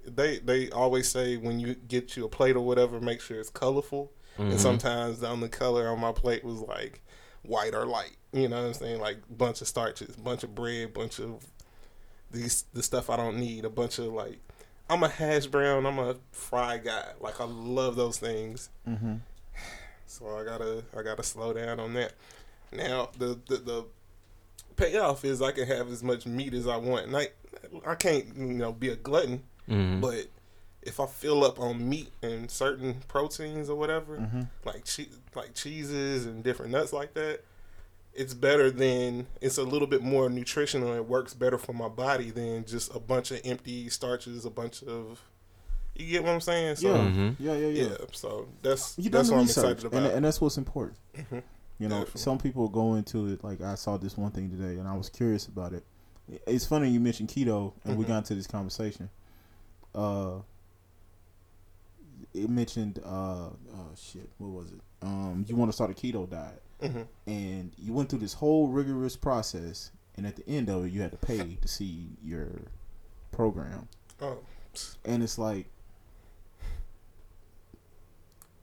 they 0.05 0.39
they 0.39 0.71
always 0.71 1.09
say 1.09 1.37
when 1.37 1.61
you 1.61 1.75
get 1.75 2.17
you 2.17 2.25
a 2.25 2.29
plate 2.29 2.57
or 2.57 2.65
whatever, 2.65 3.01
make 3.01 3.21
sure 3.21 3.39
it's 3.39 3.51
colorful. 3.51 4.13
Mhm. 4.39 4.51
And 4.51 4.61
sometimes 4.61 5.21
the 5.21 5.49
color 5.49 5.89
on 5.89 6.01
my 6.01 6.11
plate 6.11 6.43
was 6.45 6.61
like 6.61 7.01
white 7.43 7.75
or 7.75 7.87
light. 7.87 8.17
You 8.33 8.49
know 8.49 8.61
what 8.61 8.67
I'm 8.67 8.75
saying? 8.75 9.01
Like 9.01 9.19
bunch 9.31 9.61
of 9.61 9.69
starches, 9.69 10.17
bunch 10.17 10.43
of 10.43 10.55
bread, 10.55 10.93
bunch 10.93 11.21
of 11.21 11.47
these 12.33 12.65
the 12.75 12.83
stuff 12.83 13.09
I 13.09 13.17
don't 13.17 13.39
need, 13.39 13.65
a 13.65 13.71
bunch 13.71 13.99
of 13.99 14.07
like 14.07 14.41
I'm 14.89 15.03
a 15.03 15.09
hash 15.09 15.47
brown, 15.47 15.87
I'm 15.87 15.99
a 15.99 16.17
fry 16.33 16.79
guy. 16.79 17.13
Like 17.21 17.41
I 17.41 17.45
love 17.45 17.97
those 17.97 18.19
things. 18.19 18.69
Mhm. 18.87 19.21
So 20.07 20.37
I 20.39 20.45
gotta 20.45 20.85
I 20.97 21.03
gotta 21.03 21.23
slow 21.23 21.53
down 21.53 21.81
on 21.81 21.95
that. 21.95 22.13
Now 22.73 23.09
the 23.19 23.39
the, 23.49 23.57
the 23.57 23.85
payoff 24.77 25.25
is 25.25 25.41
I 25.41 25.53
can 25.53 25.67
have 25.67 25.91
as 25.91 26.03
much 26.03 26.27
meat 26.27 26.55
as 26.55 26.67
I 26.67 26.77
want. 26.77 27.07
And 27.07 27.17
I 27.17 27.29
I 27.87 27.95
can't 27.95 28.27
you 28.37 28.45
know 28.55 28.73
be 28.73 28.89
a 28.91 28.97
glutton, 28.97 29.43
Mhm. 29.69 30.01
but 30.01 30.27
if 30.83 31.01
I 31.01 31.07
fill 31.07 31.45
up 31.45 31.59
on 31.59 31.89
meat 31.89 32.13
and 32.23 32.51
certain 32.51 33.01
proteins 33.09 33.71
or 33.71 33.77
whatever, 33.77 34.19
Mhm. 34.19 34.49
like 34.67 34.85
che- 34.85 35.09
like 35.35 35.55
cheeses 35.55 36.27
and 36.27 36.45
different 36.45 36.73
nuts 36.73 36.93
like 36.93 37.15
that, 37.15 37.41
it's 38.15 38.35
better 38.35 38.71
than 38.71 39.27
it's 39.41 39.59
a 39.59 39.63
little 39.65 39.89
bit 39.89 40.03
more 40.03 40.29
nutritional. 40.31 40.95
It 40.95 41.07
works 41.09 41.35
better 41.35 41.59
for 41.59 41.73
my 41.73 41.89
body 41.89 42.31
than 42.31 42.65
just 42.65 42.95
a 42.95 43.01
bunch 43.01 43.31
of 43.31 43.41
empty 43.45 43.89
starches, 43.91 44.45
a 44.45 44.51
bunch 44.51 44.83
of 44.85 45.21
you 45.97 46.07
get 46.11 46.23
what 46.25 46.31
I'm 46.33 46.41
saying? 46.41 46.77
So 46.77 46.89
Yeah. 46.95 46.99
Mhm. 47.09 47.37
yeah, 47.39 47.55
yeah, 47.55 47.67
yeah. 47.69 47.83
yeah, 47.91 47.97
so 48.13 48.49
that's 48.63 48.97
You 48.99 49.05
done 49.05 49.13
that's 49.13 49.29
the 49.29 49.35
what 49.35 49.41
I'm 49.41 49.47
research, 49.47 49.65
excited 49.79 49.85
and, 49.97 50.07
about. 50.07 50.17
and 50.17 50.25
that's 50.25 50.41
what's 50.41 50.59
important. 50.59 50.99
Mhm. 51.17 51.43
You 51.79 51.89
know, 51.89 51.99
Definitely. 52.01 52.21
some 52.21 52.39
people 52.39 52.69
go 52.69 52.95
into 52.95 53.27
it 53.29 53.43
like 53.45 53.61
I 53.61 53.75
saw 53.77 53.97
this 53.97 54.17
one 54.17 54.31
thing 54.33 54.51
today, 54.51 54.79
and 54.79 54.87
I 54.89 54.97
was 54.97 55.09
curious 55.09 55.47
about 55.47 55.73
it. 55.73 55.85
It's 56.47 56.65
funny 56.67 56.89
you 56.89 56.99
mentioned 57.01 57.29
keto, 57.29 57.75
and 57.85 57.97
we 57.97 58.05
Mhm. 58.05 58.09
got 58.09 58.19
into 58.19 58.35
this 58.35 58.47
conversation. 58.47 59.09
Uh, 59.95 60.39
it 62.33 62.51
mentioned 62.51 62.99
uh, 63.05 63.51
oh 63.51 63.91
shit, 63.97 64.29
what 64.39 64.49
was 64.51 64.73
it? 64.73 64.81
Um, 65.03 65.45
you 65.47 65.55
want 65.55 65.69
to 65.71 65.73
start 65.73 65.91
a 65.91 65.95
keto 65.95 66.29
diet, 66.29 66.63
Mhm. 66.85 67.07
and 67.27 67.73
you 67.79 67.93
went 67.93 68.09
through 68.11 68.19
this 68.21 68.35
whole 68.35 68.69
rigorous 68.69 69.17
process, 69.17 69.91
and 70.17 70.27
at 70.27 70.37
the 70.37 70.47
end 70.49 70.69
of 70.69 70.85
it, 70.85 70.93
you 70.93 71.01
had 71.03 71.11
to 71.13 71.17
pay 71.19 71.57
to 71.61 71.69
see 71.69 72.11
your 72.23 72.49
program, 73.33 73.89
Oh, 74.21 74.39
and 75.05 75.23
it's 75.23 75.39
like 75.39 75.67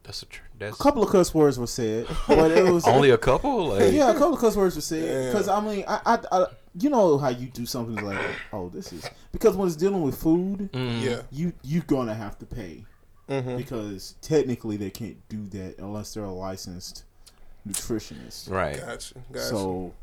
That's 0.03 0.23
a 0.23 0.25
tr- 0.25 0.41
a 0.61 0.71
couple 0.71 1.03
of 1.03 1.09
cuss 1.09 1.33
words 1.33 1.59
were 1.59 1.67
said, 1.67 2.07
but 2.27 2.51
it 2.51 2.65
was 2.71 2.87
only 2.87 3.11
a 3.11 3.17
couple. 3.17 3.67
Like 3.67 3.93
yeah, 3.93 4.09
a 4.09 4.13
couple 4.13 4.33
of 4.33 4.39
cuss 4.39 4.55
words 4.55 4.75
were 4.75 4.81
said. 4.81 5.03
Yeah. 5.03 5.31
Because 5.31 5.47
I 5.47 5.61
mean, 5.61 5.83
I, 5.87 5.99
I, 6.05 6.19
I, 6.31 6.45
you 6.79 6.89
know 6.89 7.17
how 7.19 7.29
you 7.29 7.47
do 7.47 7.65
something 7.67 8.03
like, 8.03 8.19
oh, 8.51 8.69
this 8.69 8.91
is 8.93 9.07
because 9.31 9.55
when 9.55 9.67
it's 9.67 9.77
dealing 9.77 10.01
with 10.01 10.17
food, 10.17 10.71
mm, 10.73 11.01
yeah. 11.03 11.21
you 11.31 11.53
you're 11.63 11.83
gonna 11.83 12.15
have 12.15 12.37
to 12.39 12.45
pay 12.45 12.85
Mm-hmm. 13.29 13.55
because 13.57 14.15
technically 14.21 14.75
they 14.75 14.89
can't 14.89 15.15
do 15.29 15.45
that 15.57 15.77
unless 15.77 16.13
they're 16.15 16.25
licensed 16.27 17.05
nutritionist. 17.67 18.49
right. 18.49 18.77
Gotcha. 18.77 19.15
Gotcha. 19.31 19.45
So 19.45 19.93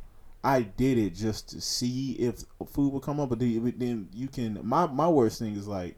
I 0.44 0.62
did 0.62 0.99
it 0.99 1.14
just 1.14 1.51
to 1.51 1.61
see 1.61 2.12
if 2.12 2.44
food 2.66 2.92
would 2.92 3.03
come 3.03 3.21
up, 3.21 3.29
but 3.31 3.38
then, 3.40 4.09
you 4.12 4.29
can. 4.29 4.61
My 4.62 4.87
my 4.87 5.09
worst 5.09 5.38
thing 5.38 5.57
is 5.57 5.66
like, 5.66 5.97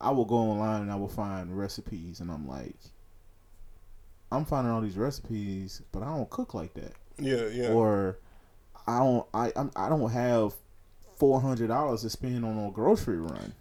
I 0.00 0.10
will 0.10 0.24
go 0.24 0.36
online 0.36 0.82
and 0.82 0.92
I 0.92 0.96
will 0.96 1.08
find 1.08 1.56
recipes, 1.56 2.20
and 2.20 2.30
I'm 2.30 2.48
like, 2.48 2.76
I'm 4.30 4.44
finding 4.44 4.72
all 4.72 4.80
these 4.80 4.96
recipes, 4.96 5.82
but 5.92 6.02
I 6.02 6.06
don't 6.06 6.30
cook 6.30 6.54
like 6.54 6.74
that 6.74 6.92
yeah, 7.18 7.46
yeah. 7.48 7.68
or 7.68 8.18
I 8.86 8.98
don't 8.98 9.26
I 9.32 9.52
I'm, 9.56 9.70
I 9.76 9.88
don't 9.88 10.10
have 10.10 10.54
four 11.16 11.40
hundred 11.40 11.68
dollars 11.68 12.02
to 12.02 12.10
spend 12.10 12.44
on 12.44 12.58
a 12.58 12.70
grocery 12.70 13.18
run. 13.18 13.54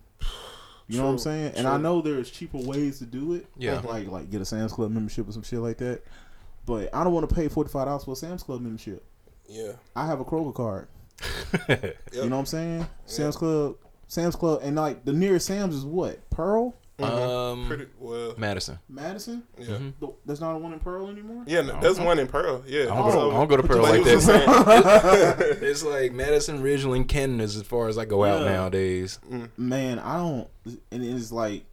You 0.88 0.98
know 0.98 1.06
what 1.06 1.12
I'm 1.12 1.16
True, 1.16 1.24
saying? 1.24 1.54
And 1.56 1.66
I 1.66 1.78
know 1.78 2.02
there's 2.02 2.30
cheaper 2.30 2.58
ways 2.58 3.00
to 3.00 3.06
do 3.06 3.34
it. 3.34 3.48
Yeah. 3.58 3.80
like 3.80 4.08
like 4.08 4.30
get 4.30 4.42
a 4.42 4.46
Sam's 4.46 4.74
Club 4.74 4.92
membership 4.92 5.28
or 5.28 5.32
some 5.32 5.44
shit 5.44 5.60
like 5.60 5.78
that. 5.78 6.04
But 6.66 6.94
I 6.96 7.04
don't 7.04 7.14
want 7.14 7.28
to 7.30 7.36
pay 7.36 7.48
forty 7.50 7.70
five 7.70 7.86
dollars 7.88 8.04
for 8.06 8.12
a 8.14 8.16
Sam's 8.16 8.44
Club 8.44 8.62
membership. 8.62 9.04
yeah. 9.48 9.74
I 9.96 10.06
have 10.08 10.20
a 10.20 10.26
Kroger 10.26 10.54
card. 10.54 10.88
Yep. 11.70 11.98
You 12.14 12.22
know 12.30 12.36
what 12.38 12.40
I'm 12.40 12.46
saying? 12.46 12.88
Sam's 13.06 13.36
Club, 13.36 13.76
Sam's 14.08 14.36
Club, 14.36 14.62
and 14.64 14.76
like 14.76 15.04
the 15.06 15.14
nearest 15.14 15.46
Sam's 15.48 15.76
is 15.76 15.86
what 15.86 16.30
Pearl, 16.30 16.74
Mhm. 17.00 17.04
Um, 17.06 17.68
Pretty 17.68 17.88
well. 18.00 18.36
Madison. 18.38 18.78
Madison. 18.88 19.44
Yeah. 19.58 19.66
Mhm. 19.78 20.14
There's 20.26 20.40
not 20.40 20.56
a 20.56 20.58
one 20.60 20.74
in 20.74 20.80
Pearl 20.80 21.10
anymore. 21.10 21.44
Yeah, 21.48 21.62
no, 21.62 21.80
there's 21.82 22.00
one 22.00 22.20
in 22.20 22.28
Pearl. 22.28 22.64
Yeah. 22.68 22.84
I 22.84 22.86
don't, 22.86 22.98
go 22.98 23.12
to, 23.12 23.18
Oh. 23.20 23.32
I 23.32 23.34
don't 23.34 23.48
go 23.50 23.58
to 23.58 23.64
Pearl 23.64 23.82
like 23.82 24.04
that. 24.04 24.22
saying- 24.22 25.58
it's 25.70 25.84
like 25.84 26.14
Madison, 26.14 26.62
Ridgeland, 26.62 27.08
Canton 27.10 27.42
is 27.42 27.56
as 27.58 27.64
far 27.64 27.88
as 27.90 27.98
I 27.98 28.06
go 28.06 28.24
out 28.24 28.42
Yeah. 28.44 28.50
nowadays. 28.54 29.20
man, 29.58 29.98
I 30.00 30.18
don't, 30.18 30.48
and 30.92 31.04
it's 31.04 31.32
like, 31.32 31.66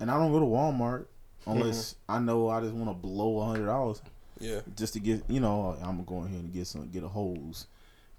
and 0.00 0.10
I 0.10 0.18
don't 0.18 0.32
go 0.32 0.40
to 0.40 0.44
Walmart 0.46 1.06
unless 1.46 1.94
mm-hmm. 1.94 2.12
I 2.12 2.18
know 2.20 2.48
I 2.48 2.60
just 2.60 2.74
want 2.74 2.90
to 2.90 2.94
blow 2.94 3.40
a 3.40 3.46
hundred 3.46 3.66
dollars 3.66 4.02
yeah. 4.40 4.60
just 4.76 4.92
to 4.94 5.00
get, 5.00 5.22
you 5.28 5.40
know, 5.40 5.76
I'm 5.80 6.02
gonna 6.02 6.02
go 6.02 6.18
ahead 6.18 6.40
and 6.40 6.52
get 6.52 6.66
some, 6.66 6.88
get 6.90 7.02
a 7.04 7.08
hose, 7.08 7.66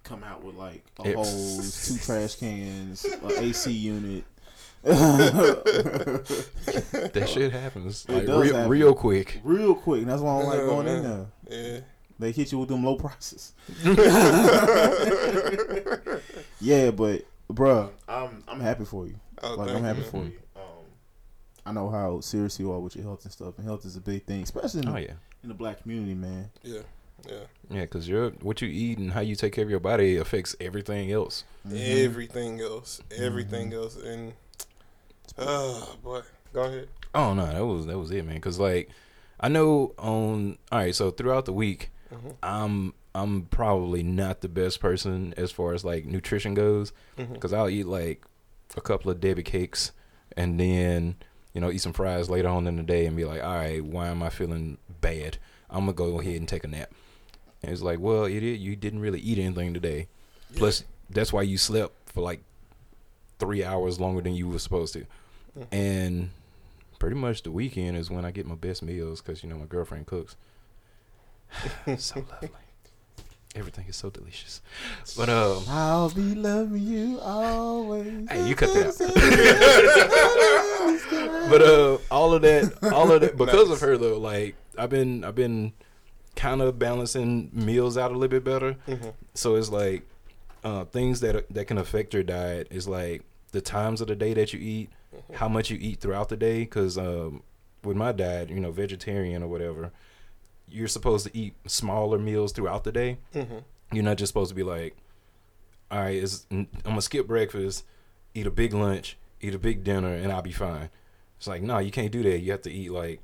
come 0.04 0.24
out 0.24 0.44
with 0.44 0.56
like 0.56 0.84
a 1.00 1.08
Yep. 1.10 1.16
hose, 1.16 1.88
two 1.88 1.98
trash 2.06 2.36
cans, 2.36 3.06
an 3.06 3.32
AC 3.38 3.72
unit. 3.72 4.24
that 4.84 6.24
shit 7.28 7.52
happens 7.52 8.06
It 8.08 8.14
like 8.14 8.26
does 8.26 8.44
real, 8.44 8.56
happen. 8.56 8.70
real 8.70 8.94
quick. 8.94 9.42
Real 9.44 9.76
quick. 9.76 10.02
And 10.02 10.10
that's 10.12 10.22
why 10.22 10.36
I 10.36 10.40
don't 10.40 10.48
like 10.48 10.60
Yeah, 10.60 10.66
going 10.66 10.88
in 10.88 11.04
there. 11.04 11.26
Yeah. 11.50 11.80
They 12.20 12.32
hit 12.32 12.52
you 12.52 12.60
with 12.60 12.70
them 12.70 12.84
low 12.84 12.96
prices. 12.96 13.54
yeah, 16.60 16.92
but 16.92 17.26
bruh, 17.52 17.90
I'm 18.08 18.44
I'm 18.48 18.60
happy 18.60 18.86
for 18.86 19.06
you. 19.06 19.20
Oh, 19.44 19.56
like 19.56 19.70
I'm 19.70 19.84
happy 19.84 20.00
you, 20.00 20.06
for 20.06 20.24
you. 20.24 20.40
I 21.68 21.72
know 21.74 21.90
how 21.90 22.22
serious 22.22 22.60
you 22.60 22.72
are 22.72 22.80
with 22.80 22.96
your 22.96 23.04
health 23.06 23.24
and 23.26 23.32
stuff, 23.34 23.58
and 23.58 23.66
health 23.68 23.86
is 23.86 23.96
a 23.98 24.02
big 24.02 24.24
thing, 24.26 24.44
especially 24.44 24.82
in, 24.82 24.88
Oh 24.90 24.94
the, 24.94 25.02
yeah, 25.02 25.14
in 25.44 25.50
the 25.50 25.54
black 25.56 25.82
community, 25.82 26.14
man. 26.14 26.50
Yeah. 26.64 26.80
Yeah. 27.28 27.40
yeah, 27.72 27.82
because 27.82 28.08
you're 28.08 28.30
what 28.42 28.62
you 28.62 28.70
eat 28.70 29.00
and 29.00 29.12
how 29.12 29.22
you 29.22 29.36
take 29.36 29.52
care 29.54 29.64
of 29.64 29.70
your 29.70 29.80
body 29.80 30.18
affects 30.18 30.56
everything 30.62 31.12
else. 31.12 31.44
Mhm. 31.68 32.06
Everything 32.06 32.62
else. 32.62 33.02
Everything 33.16 33.72
Mm-hmm. 33.72 33.80
else. 33.82 33.96
And 33.98 34.34
oh 35.38 35.96
boy. 36.04 36.22
Go 36.54 36.64
ahead. 36.64 36.88
Oh 37.14 37.34
no, 37.34 37.46
that 37.48 37.66
was 37.66 37.86
that 37.88 37.98
was 37.98 38.12
it, 38.12 38.26
man. 38.26 38.36
Because 38.36 38.60
like 38.60 38.90
I 39.40 39.50
know 39.50 39.94
on 39.98 40.58
all 40.72 40.80
right, 40.80 40.96
so 40.96 41.12
throughout 41.12 41.46
the 41.46 41.54
week, 41.54 41.92
Mhm. 42.14 42.36
I'm 42.44 42.94
I'm 43.16 43.42
probably 43.46 44.04
not 44.04 44.42
the 44.42 44.48
best 44.48 44.80
person 44.80 45.34
as 45.38 45.52
far 45.52 45.74
as 45.74 45.84
like 45.84 46.06
nutrition 46.06 46.54
goes. 46.54 46.94
Because 47.16 47.52
I'll 47.52 47.70
eat 47.70 47.88
like 47.88 48.24
a 48.76 48.82
couple 48.82 49.10
of 49.12 49.20
Debbie 49.20 49.44
cakes 49.44 49.92
and 50.38 50.60
then 50.60 51.16
you 51.58 51.62
know 51.62 51.72
eat 51.72 51.82
some 51.82 51.92
fries 51.92 52.30
later 52.30 52.50
on 52.50 52.68
in 52.68 52.76
the 52.76 52.84
day 52.84 53.08
and 53.08 53.18
be 53.18 53.26
like, 53.26 53.44
all 53.44 53.56
right, 53.56 53.84
why 53.84 54.10
am 54.10 54.22
I 54.22 54.30
feeling 54.30 54.78
bad? 55.02 55.40
I'm 55.72 55.86
gonna 55.86 55.94
go 55.94 56.20
ahead 56.20 56.36
and 56.36 56.48
take 56.48 56.64
a 56.64 56.68
nap. 56.68 56.92
And 57.64 57.72
it's 57.72 57.82
like, 57.82 58.00
well, 58.00 58.26
idiot, 58.26 58.60
you 58.60 58.76
didn't 58.76 59.00
really 59.00 59.20
eat 59.20 59.40
anything 59.40 59.74
today. 59.74 60.08
Yeah. 60.52 60.60
Plus, 60.60 60.84
that's 61.10 61.34
why 61.34 61.42
you 61.42 61.58
slept 61.58 61.96
for 62.12 62.22
like 62.22 62.44
three 63.40 63.64
hours 63.64 64.00
longer 64.00 64.22
than 64.22 64.36
you 64.36 64.48
were 64.48 64.60
supposed 64.60 64.94
to. 64.94 65.08
Mhm. 65.58 65.68
And 65.72 66.30
pretty 67.00 67.16
much 67.16 67.42
the 67.42 67.50
weekend 67.50 67.98
is 67.98 68.12
when 68.12 68.24
I 68.24 68.30
get 68.30 68.46
my 68.46 68.54
best 68.54 68.84
meals 68.84 69.24
because 69.24 69.42
you 69.42 69.50
know 69.50 69.58
my 69.58 69.66
girlfriend 69.66 70.06
cooks. 70.06 70.36
so 71.98 72.20
lovely. 72.20 72.50
Everything 73.58 73.86
is 73.88 73.96
so 73.96 74.12
delicious. 74.12 74.62
But 75.18 75.30
um, 75.30 75.64
I'll 75.68 76.12
be 76.12 76.36
loving 76.36 76.84
you 76.84 77.20
always. 77.22 78.30
Hey, 78.30 78.48
you 78.48 78.54
cut 78.56 78.72
that 78.74 78.94
but 81.50 81.62
uh, 81.62 81.98
all 82.12 82.34
of 82.36 82.44
that, 82.44 82.72
all 82.94 83.12
of 83.12 83.22
that, 83.22 83.36
because 83.44 83.72
of 83.72 83.80
her 83.82 83.98
though, 83.98 84.20
like 84.20 84.56
I've 84.78 84.92
been, 84.92 85.24
I've 85.24 85.34
been 85.36 85.74
kind 86.36 86.62
of 86.62 86.78
balancing 86.78 87.50
meals 87.52 87.98
out 87.98 88.12
a 88.12 88.14
little 88.14 88.28
bit 88.28 88.44
better. 88.44 88.76
Mhm. 88.88 89.14
So 89.34 89.56
it's 89.56 89.70
like 89.70 90.04
uh, 90.64 90.86
things 90.86 91.20
that 91.22 91.50
that 91.54 91.66
can 91.66 91.80
affect 91.80 92.14
your 92.14 92.24
diet 92.24 92.68
is 92.70 92.88
like 92.88 93.24
the 93.54 93.62
times 93.62 94.02
of 94.02 94.08
the 94.08 94.16
day 94.16 94.34
that 94.36 94.54
you 94.54 94.60
eat, 94.60 94.90
how 95.34 95.48
much 95.48 95.72
you 95.72 95.78
eat 95.82 96.00
throughout 96.00 96.30
the 96.30 96.38
day. 96.38 96.60
Because 96.60 96.96
um, 96.98 97.42
with 97.84 97.98
my 97.98 98.12
diet, 98.12 98.50
you 98.52 98.60
know, 98.60 98.72
vegetarian 98.72 99.42
or 99.42 99.48
whatever, 99.48 99.92
you're 100.70 100.88
supposed 100.88 101.26
to 101.28 101.38
eat 101.38 101.54
smaller 101.66 102.18
meals 102.20 102.52
throughout 102.52 102.84
the 102.84 102.92
day. 102.92 103.18
Mhm. 103.34 103.64
You're 103.92 104.04
not 104.04 104.18
just 104.18 104.30
supposed 104.32 104.50
to 104.50 104.56
be 104.56 104.64
like, 104.64 104.98
all 105.90 106.00
right, 106.00 106.46
I'm 106.52 106.68
gonna 106.84 107.02
skip 107.02 107.26
breakfast, 107.28 107.86
eat 108.34 108.46
a 108.48 108.52
big 108.52 108.74
lunch, 108.74 109.18
eat 109.42 109.56
a 109.56 109.60
big 109.60 109.84
dinner, 109.84 110.14
and 110.14 110.32
I'll 110.32 110.42
be 110.42 110.52
fine. 110.52 110.90
It's 111.38 111.48
like, 111.48 111.62
no, 111.62 111.78
you 111.78 111.92
can't 111.92 112.12
do 112.12 112.24
that. 112.24 112.40
You 112.40 112.52
have 112.52 112.64
to 112.64 112.72
eat 112.72 112.92
like, 112.92 113.22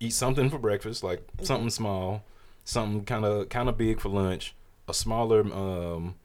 eat 0.00 0.12
something 0.12 0.50
for 0.50 0.58
breakfast, 0.58 1.02
like 1.02 1.26
something 1.42 1.70
small, 1.70 2.24
something 2.64 3.04
kind 3.04 3.24
of 3.24 3.48
kind 3.48 3.68
of 3.68 3.78
big 3.78 4.00
for 4.00 4.08
lunch, 4.10 4.54
a 4.88 4.92
smaller 4.94 5.40
um, 5.40 6.16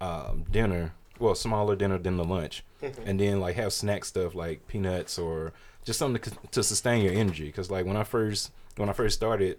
um, 0.00 0.44
dinner, 0.50 0.92
well, 1.20 1.34
smaller 1.34 1.76
dinner 1.76 1.98
than 1.98 2.16
the 2.16 2.24
lunch, 2.24 2.64
and 3.04 3.18
then 3.20 3.40
like 3.40 3.56
have 3.56 3.72
snack 3.72 4.04
stuff 4.04 4.34
like 4.34 4.66
peanuts 4.68 5.18
or 5.18 5.52
just 5.84 5.98
something 5.98 6.20
to, 6.22 6.30
to 6.50 6.62
sustain 6.62 7.02
your 7.02 7.12
energy. 7.14 7.46
Because 7.46 7.70
like 7.70 7.86
when 7.86 7.96
I 7.96 8.04
first 8.04 8.50
when 8.76 8.88
I 8.88 8.92
first 8.92 9.16
started, 9.16 9.58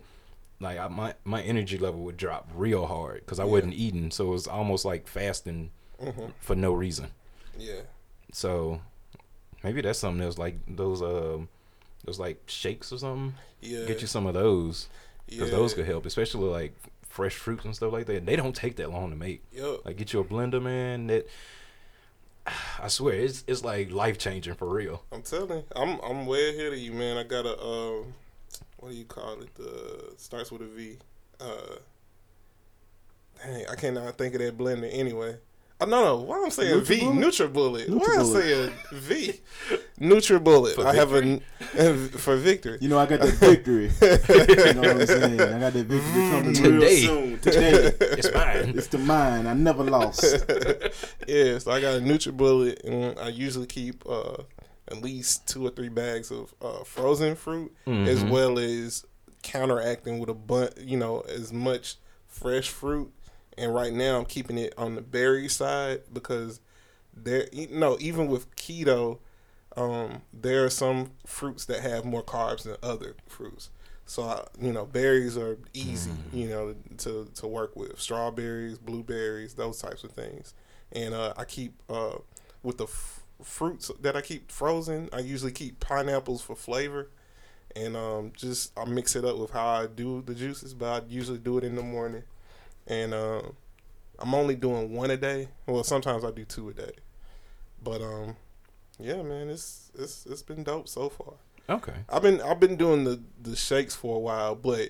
like 0.59 0.77
I, 0.77 0.87
my 0.87 1.13
my 1.23 1.41
energy 1.41 1.77
level 1.77 2.01
would 2.01 2.17
drop 2.17 2.49
real 2.53 2.85
hard 2.85 3.21
because 3.21 3.39
I 3.39 3.45
Yeah. 3.45 3.51
wasn't 3.51 3.73
eating, 3.73 4.11
so 4.11 4.27
it 4.27 4.31
was 4.31 4.47
almost 4.47 4.85
like 4.85 5.07
fasting 5.07 5.71
Mhm. 6.01 6.31
for 6.39 6.55
no 6.55 6.71
reason. 6.73 7.11
Yeah. 7.57 7.81
So 8.31 8.79
maybe 9.63 9.81
that's 9.81 9.99
something 9.99 10.23
else 10.23 10.37
like 10.37 10.57
those 10.67 11.01
um 11.01 11.49
those 12.05 12.19
like 12.19 12.41
shakes 12.47 12.93
or 12.93 12.97
something. 12.99 13.33
Yeah. 13.61 13.85
Get 13.85 14.01
you 14.01 14.07
some 14.07 14.25
of 14.25 14.33
those 14.33 14.87
because 15.27 15.49
yeah. 15.51 15.55
those 15.57 15.73
could 15.73 15.85
help, 15.85 16.05
especially 16.05 16.47
like 16.49 16.73
fresh 17.09 17.35
fruits 17.35 17.65
and 17.65 17.75
stuff 17.75 17.91
like 17.91 18.05
that. 18.05 18.25
They 18.25 18.35
don't 18.35 18.55
take 18.55 18.77
that 18.77 18.91
long 18.91 19.09
to 19.09 19.15
make. 19.15 19.43
Yup. 19.51 19.85
Like 19.85 19.97
get 19.97 20.13
you 20.13 20.19
a 20.21 20.23
blender, 20.23 20.61
man. 20.61 21.07
That 21.07 21.27
I 22.81 22.87
swear 22.87 23.15
it's 23.15 23.43
it's 23.47 23.63
like 23.63 23.91
life 23.91 24.17
changing 24.17 24.55
for 24.55 24.69
real. 24.69 25.03
I'm 25.11 25.23
telling 25.23 25.49
you, 25.49 25.63
I'm 25.75 25.99
I'm 25.99 26.25
way 26.25 26.49
ahead 26.49 26.73
of 26.73 26.79
you, 26.79 26.93
man. 26.93 27.17
I 27.17 27.23
got 27.23 27.45
a 27.45 27.59
um, 27.61 28.13
what 28.77 28.91
do 28.91 28.95
you 28.95 29.05
call 29.05 29.41
it? 29.41 29.53
The 29.55 30.13
starts 30.17 30.51
with 30.51 30.61
a 30.61 30.65
V. 30.65 30.97
Uh, 31.39 31.75
dang, 33.43 33.65
I 33.67 33.75
cannot 33.75 34.17
think 34.17 34.35
of 34.35 34.41
that 34.41 34.57
blender 34.57 34.89
anyway. 34.91 35.37
Oh, 35.81 35.85
no, 35.85 36.03
no. 36.03 36.17
Why 36.17 36.41
I'm 36.43 36.51
saying 36.51 36.81
V? 36.81 36.99
NutriBullet. 37.01 37.89
Why 37.89 38.15
I'm 38.19 38.25
saying 38.25 38.71
V? 38.91 39.39
NutriBullet. 39.99 40.75
For 40.75 40.85
I 40.85 40.93
have 40.95 41.13
a 41.13 41.39
for 42.17 42.35
victory. 42.35 42.77
You 42.81 42.89
know, 42.89 42.99
I 42.99 43.05
got 43.05 43.21
that 43.21 43.33
victory. 43.35 43.85
you 44.01 44.73
know 44.73 44.81
what 44.81 45.01
I'm 45.01 45.07
saying? 45.07 45.39
I 45.41 45.59
got 45.59 45.73
that 45.73 45.85
victory 45.85 46.29
coming 46.31 46.53
Today. 46.53 46.77
real 46.77 47.07
soon. 47.07 47.39
Today. 47.41 47.91
It's 48.01 48.33
mine. 48.33 48.73
It's 48.77 48.87
the 48.87 48.97
mine. 48.97 49.47
I 49.47 49.53
never 49.53 49.83
lost. 49.83 50.23
yeah, 51.27 51.57
so 51.59 51.71
I 51.71 51.79
got 51.79 51.95
a 51.97 52.01
NutriBullet, 52.01 52.83
and 52.83 53.17
I 53.19 53.29
usually 53.29 53.67
keep 53.67 54.03
uh, 54.07 54.43
at 54.89 55.01
least 55.01 55.47
two 55.47 55.65
or 55.65 55.69
three 55.69 55.89
bags 55.89 56.29
of 56.31 56.53
uh, 56.61 56.83
frozen 56.83 57.35
fruit, 57.35 57.73
as 57.87 58.23
Mhm. 58.23 58.29
well 58.31 58.59
as 58.59 59.05
counteracting 59.43 60.19
with 60.19 60.29
a 60.29 60.33
bunch, 60.33 60.73
you 60.81 60.97
know, 60.97 61.21
as 61.21 61.53
much 61.53 61.95
fresh 62.27 62.67
fruit. 62.69 63.11
And 63.59 63.75
right 63.75 63.93
now, 63.93 64.17
I'm 64.17 64.25
keeping 64.25 64.57
it 64.57 64.73
on 64.77 64.95
the 64.95 65.01
berry 65.01 65.49
side 65.49 66.01
because 66.13 66.61
there, 67.13 67.47
you 67.51 67.67
know, 67.67 67.97
even 67.99 68.27
with 68.27 68.55
keto, 68.55 69.19
um, 69.75 70.21
there 70.33 70.63
are 70.65 70.69
some 70.69 71.11
fruits 71.25 71.65
that 71.65 71.81
have 71.81 72.05
more 72.05 72.23
carbs 72.23 72.63
than 72.63 72.77
other 72.81 73.15
fruits. 73.27 73.69
So 74.05 74.23
I, 74.23 74.45
you 74.59 74.73
know, 74.73 74.85
berries 74.85 75.37
are 75.37 75.57
easy, 75.73 76.11
you 76.33 76.47
know, 76.47 76.75
to 76.99 77.29
to 77.35 77.47
work 77.47 77.75
with. 77.75 77.99
Strawberries, 77.99 78.79
blueberries, 78.79 79.53
those 79.53 79.79
types 79.81 80.03
of 80.03 80.11
things. 80.11 80.53
And 80.91 81.13
uh, 81.13 81.33
I 81.37 81.43
keep 81.45 81.73
uh, 81.89 82.15
with 82.63 82.77
the 82.79 82.85
f- 82.85 83.23
fruits 83.43 83.91
that 84.01 84.15
I 84.15 84.21
keep 84.21 84.51
frozen. 84.51 85.09
I 85.13 85.19
usually 85.19 85.51
keep 85.51 85.79
pineapples 85.79 86.41
for 86.41 86.55
flavor, 86.55 87.09
and 87.75 87.95
um, 87.95 88.31
just 88.35 88.71
I 88.77 88.85
mix 88.85 89.15
it 89.15 89.25
up 89.25 89.37
with 89.37 89.51
how 89.51 89.67
I 89.67 89.85
do 89.85 90.23
the 90.25 90.33
juices. 90.33 90.73
But 90.73 91.03
I 91.03 91.05
usually 91.07 91.37
do 91.37 91.59
it 91.59 91.63
in 91.63 91.75
the 91.75 91.83
morning, 91.83 92.23
and 92.89 93.13
um, 93.13 93.55
I'm 94.19 94.33
only 94.33 94.55
doing 94.55 94.93
one 94.93 95.11
a 95.11 95.17
day. 95.17 95.47
Well, 95.67 95.83
sometimes 95.83 96.25
I 96.25 96.31
do 96.31 96.43
two 96.43 96.69
a 96.69 96.73
day, 96.73 96.91
but 97.83 98.01
um, 98.01 98.35
yeah, 98.99 99.21
man, 99.21 99.49
it's 99.49 99.91
it's 99.97 100.25
it's 100.25 100.41
been 100.41 100.63
dope 100.63 100.87
so 100.89 101.09
far. 101.09 101.33
Okay. 101.69 101.93
I've 102.09 102.23
been 102.23 102.41
I've 102.41 102.59
been 102.59 102.75
doing 102.75 103.03
the 103.03 103.21
the 103.41 103.55
shakes 103.55 103.95
for 103.95 104.15
a 104.17 104.19
while, 104.19 104.55
but 104.55 104.89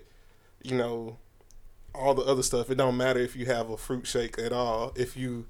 you 0.64 0.78
know, 0.78 1.18
all 1.94 2.14
the 2.14 2.24
other 2.24 2.44
stuff. 2.44 2.70
It 2.72 2.76
don't 2.76 2.98
matter 2.98 3.20
if 3.20 3.36
you 3.36 3.46
have 3.48 3.70
a 3.70 3.78
fruit 3.78 4.08
shake 4.08 4.40
at 4.40 4.54
all. 4.54 4.94
If 4.96 5.16
you 5.18 5.46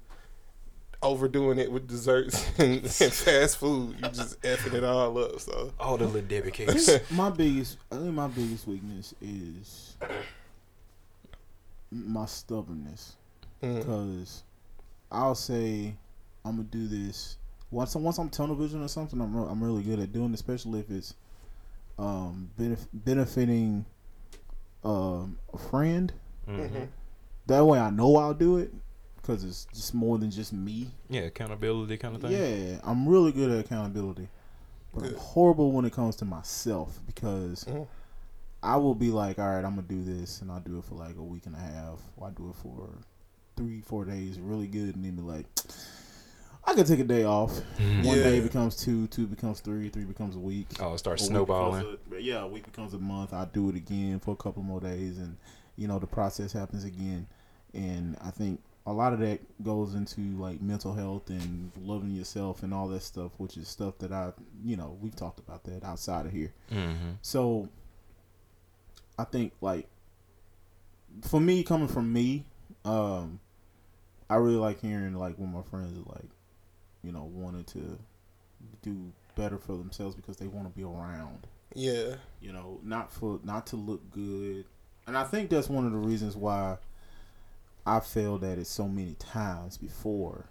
overdoing 1.02 1.58
it 1.58 1.72
with 1.72 1.86
desserts 1.88 2.46
and, 2.58 2.82
and 2.82 2.90
fast 3.12 3.56
food, 3.56 3.96
you 4.02 4.08
just 4.10 4.40
effing 4.42 4.74
it 4.74 4.84
all 4.84 5.16
up. 5.18 5.40
So 5.40 5.72
All 5.80 5.96
the 5.96 6.06
little 6.06 6.20
Debbie 6.22 6.48
I 6.48 6.50
cakes. 6.50 7.10
my 7.10 7.30
biggest, 7.30 7.78
I 7.90 7.96
think 7.96 8.12
my 8.12 8.26
biggest 8.28 8.66
weakness 8.66 9.14
is 9.22 9.96
my 11.90 12.26
stubbornness. 12.26 13.16
mm, 13.62 13.78
Because 13.78 14.42
I'll 15.10 15.34
say 15.34 15.94
I'm 16.44 16.56
gonna 16.56 16.68
do 16.68 16.86
this 16.88 17.36
once. 17.70 17.94
Once 17.94 18.18
I'm 18.18 18.28
tunnel 18.30 18.56
vision 18.56 18.82
or 18.82 18.88
something, 18.88 19.20
I'm 19.20 19.36
re- 19.36 19.48
I'm 19.50 19.62
really 19.62 19.82
good 19.82 19.98
at 20.00 20.12
doing, 20.12 20.30
it, 20.30 20.34
especially 20.34 20.80
if 20.80 20.90
it's 20.90 21.14
um 21.98 22.50
benef- 22.58 22.88
benefiting 22.92 23.84
um 24.84 25.38
a 25.52 25.58
friend. 25.58 26.12
Mhm. 26.48 26.88
That 27.46 27.64
way, 27.64 27.78
I 27.78 27.90
know 27.90 28.16
I'll 28.16 28.34
do 28.34 28.58
it 28.58 28.72
because 29.16 29.44
it's 29.44 29.66
just 29.74 29.92
more 29.94 30.18
than 30.18 30.30
just 30.30 30.52
me. 30.52 30.90
Yeah, 31.08 31.22
accountability 31.22 31.96
kind 31.98 32.14
of 32.16 32.22
thing. 32.22 32.32
Yeah, 32.32 32.80
I'm 32.84 33.08
really 33.08 33.32
good 33.32 33.50
at 33.50 33.58
accountability, 33.64 34.28
but 34.94 35.04
I'm 35.04 35.14
horrible 35.16 35.72
when 35.72 35.84
it 35.84 35.92
comes 35.92 36.16
to 36.16 36.24
myself 36.24 37.00
because 37.06 37.64
Mhm. 37.64 37.86
I 38.62 38.76
will 38.76 38.94
be 38.94 39.10
like, 39.10 39.38
all 39.38 39.48
right, 39.48 39.64
I'm 39.64 39.74
gonna 39.76 39.82
do 39.82 40.02
this, 40.04 40.42
and 40.42 40.50
I'll 40.50 40.60
do 40.60 40.78
it 40.78 40.84
for 40.84 40.94
like 40.94 41.16
a 41.16 41.22
week 41.22 41.46
and 41.46 41.54
a 41.56 41.58
half. 41.58 41.98
Or 42.16 42.28
I 42.28 42.30
do 42.30 42.50
it 42.50 42.56
for 42.56 42.88
three, 43.56 43.80
four 43.80 44.04
days, 44.04 44.38
really 44.38 44.66
good, 44.66 44.96
and 44.96 45.04
then 45.04 45.16
be 45.16 45.22
like, 45.22 45.46
I 46.64 46.74
could 46.74 46.86
take 46.86 47.00
a 47.00 47.04
day 47.04 47.24
off. 47.24 47.52
Mhm. 47.78 48.04
One 48.04 48.18
Yeah. 48.18 48.24
day 48.24 48.40
becomes 48.40 48.76
two, 48.76 49.06
two 49.08 49.26
becomes 49.26 49.60
three, 49.60 49.88
three 49.88 50.04
becomes 50.04 50.36
a 50.36 50.38
week. 50.38 50.68
Oh, 50.78 50.92
it 50.94 50.98
starts 50.98 51.24
snowballing. 51.26 51.96
a- 52.12 52.18
yeah, 52.20 52.42
a 52.42 52.46
week 52.46 52.64
becomes 52.66 52.92
a 52.92 52.98
month. 52.98 53.32
I 53.32 53.46
do 53.46 53.70
it 53.70 53.76
again 53.76 54.20
for 54.20 54.32
a 54.32 54.36
couple 54.36 54.62
more 54.62 54.80
days, 54.80 55.16
and 55.18 55.36
you 55.76 55.88
know 55.88 55.98
the 55.98 56.06
process 56.06 56.52
happens 56.52 56.84
again. 56.84 57.26
And 57.72 58.16
I 58.20 58.30
think 58.30 58.60
a 58.86 58.92
lot 58.92 59.12
of 59.14 59.20
that 59.20 59.40
goes 59.64 59.94
into 59.94 60.20
like 60.38 60.60
mental 60.60 60.92
health 60.92 61.30
and 61.30 61.70
loving 61.80 62.10
yourself 62.14 62.62
and 62.62 62.74
all 62.74 62.88
that 62.88 63.02
stuff, 63.02 63.32
which 63.38 63.56
is 63.56 63.68
stuff 63.68 63.96
that 63.98 64.12
I, 64.12 64.32
you 64.62 64.76
know, 64.76 64.96
we've 65.00 65.16
talked 65.16 65.38
about 65.38 65.64
that 65.64 65.82
outside 65.82 66.26
of 66.26 66.32
here. 66.32 66.52
Mm-hmm. 66.70 67.12
So 67.22 67.68
I 69.20 69.24
think 69.24 69.52
like 69.60 69.86
for 71.22 71.40
me 71.40 71.62
coming 71.62 71.88
from 71.88 72.12
me, 72.12 72.44
um 72.84 73.40
I 74.30 74.36
really 74.36 74.56
like 74.56 74.80
hearing 74.80 75.14
like 75.14 75.36
when 75.36 75.52
my 75.52 75.62
friends 75.62 75.98
are 75.98 76.12
like, 76.12 76.30
you 77.02 77.12
know, 77.12 77.30
wanted 77.32 77.66
to 77.68 77.98
do 78.82 79.12
better 79.34 79.58
for 79.58 79.76
themselves 79.76 80.14
because 80.14 80.36
they 80.36 80.46
want 80.46 80.72
to 80.72 80.76
be 80.76 80.84
around. 80.84 81.46
Yeah. 81.74 82.14
You 82.40 82.52
know, 82.52 82.80
not 82.82 83.12
for 83.12 83.40
not 83.44 83.66
to 83.68 83.76
look 83.76 84.10
good. 84.10 84.64
And 85.06 85.18
I 85.18 85.24
think 85.24 85.50
that's 85.50 85.68
one 85.68 85.84
of 85.84 85.92
the 85.92 85.98
reasons 85.98 86.36
why 86.36 86.78
I 87.84 88.00
failed 88.00 88.44
at 88.44 88.58
it 88.58 88.66
so 88.66 88.88
many 88.88 89.14
times 89.14 89.76
before. 89.76 90.46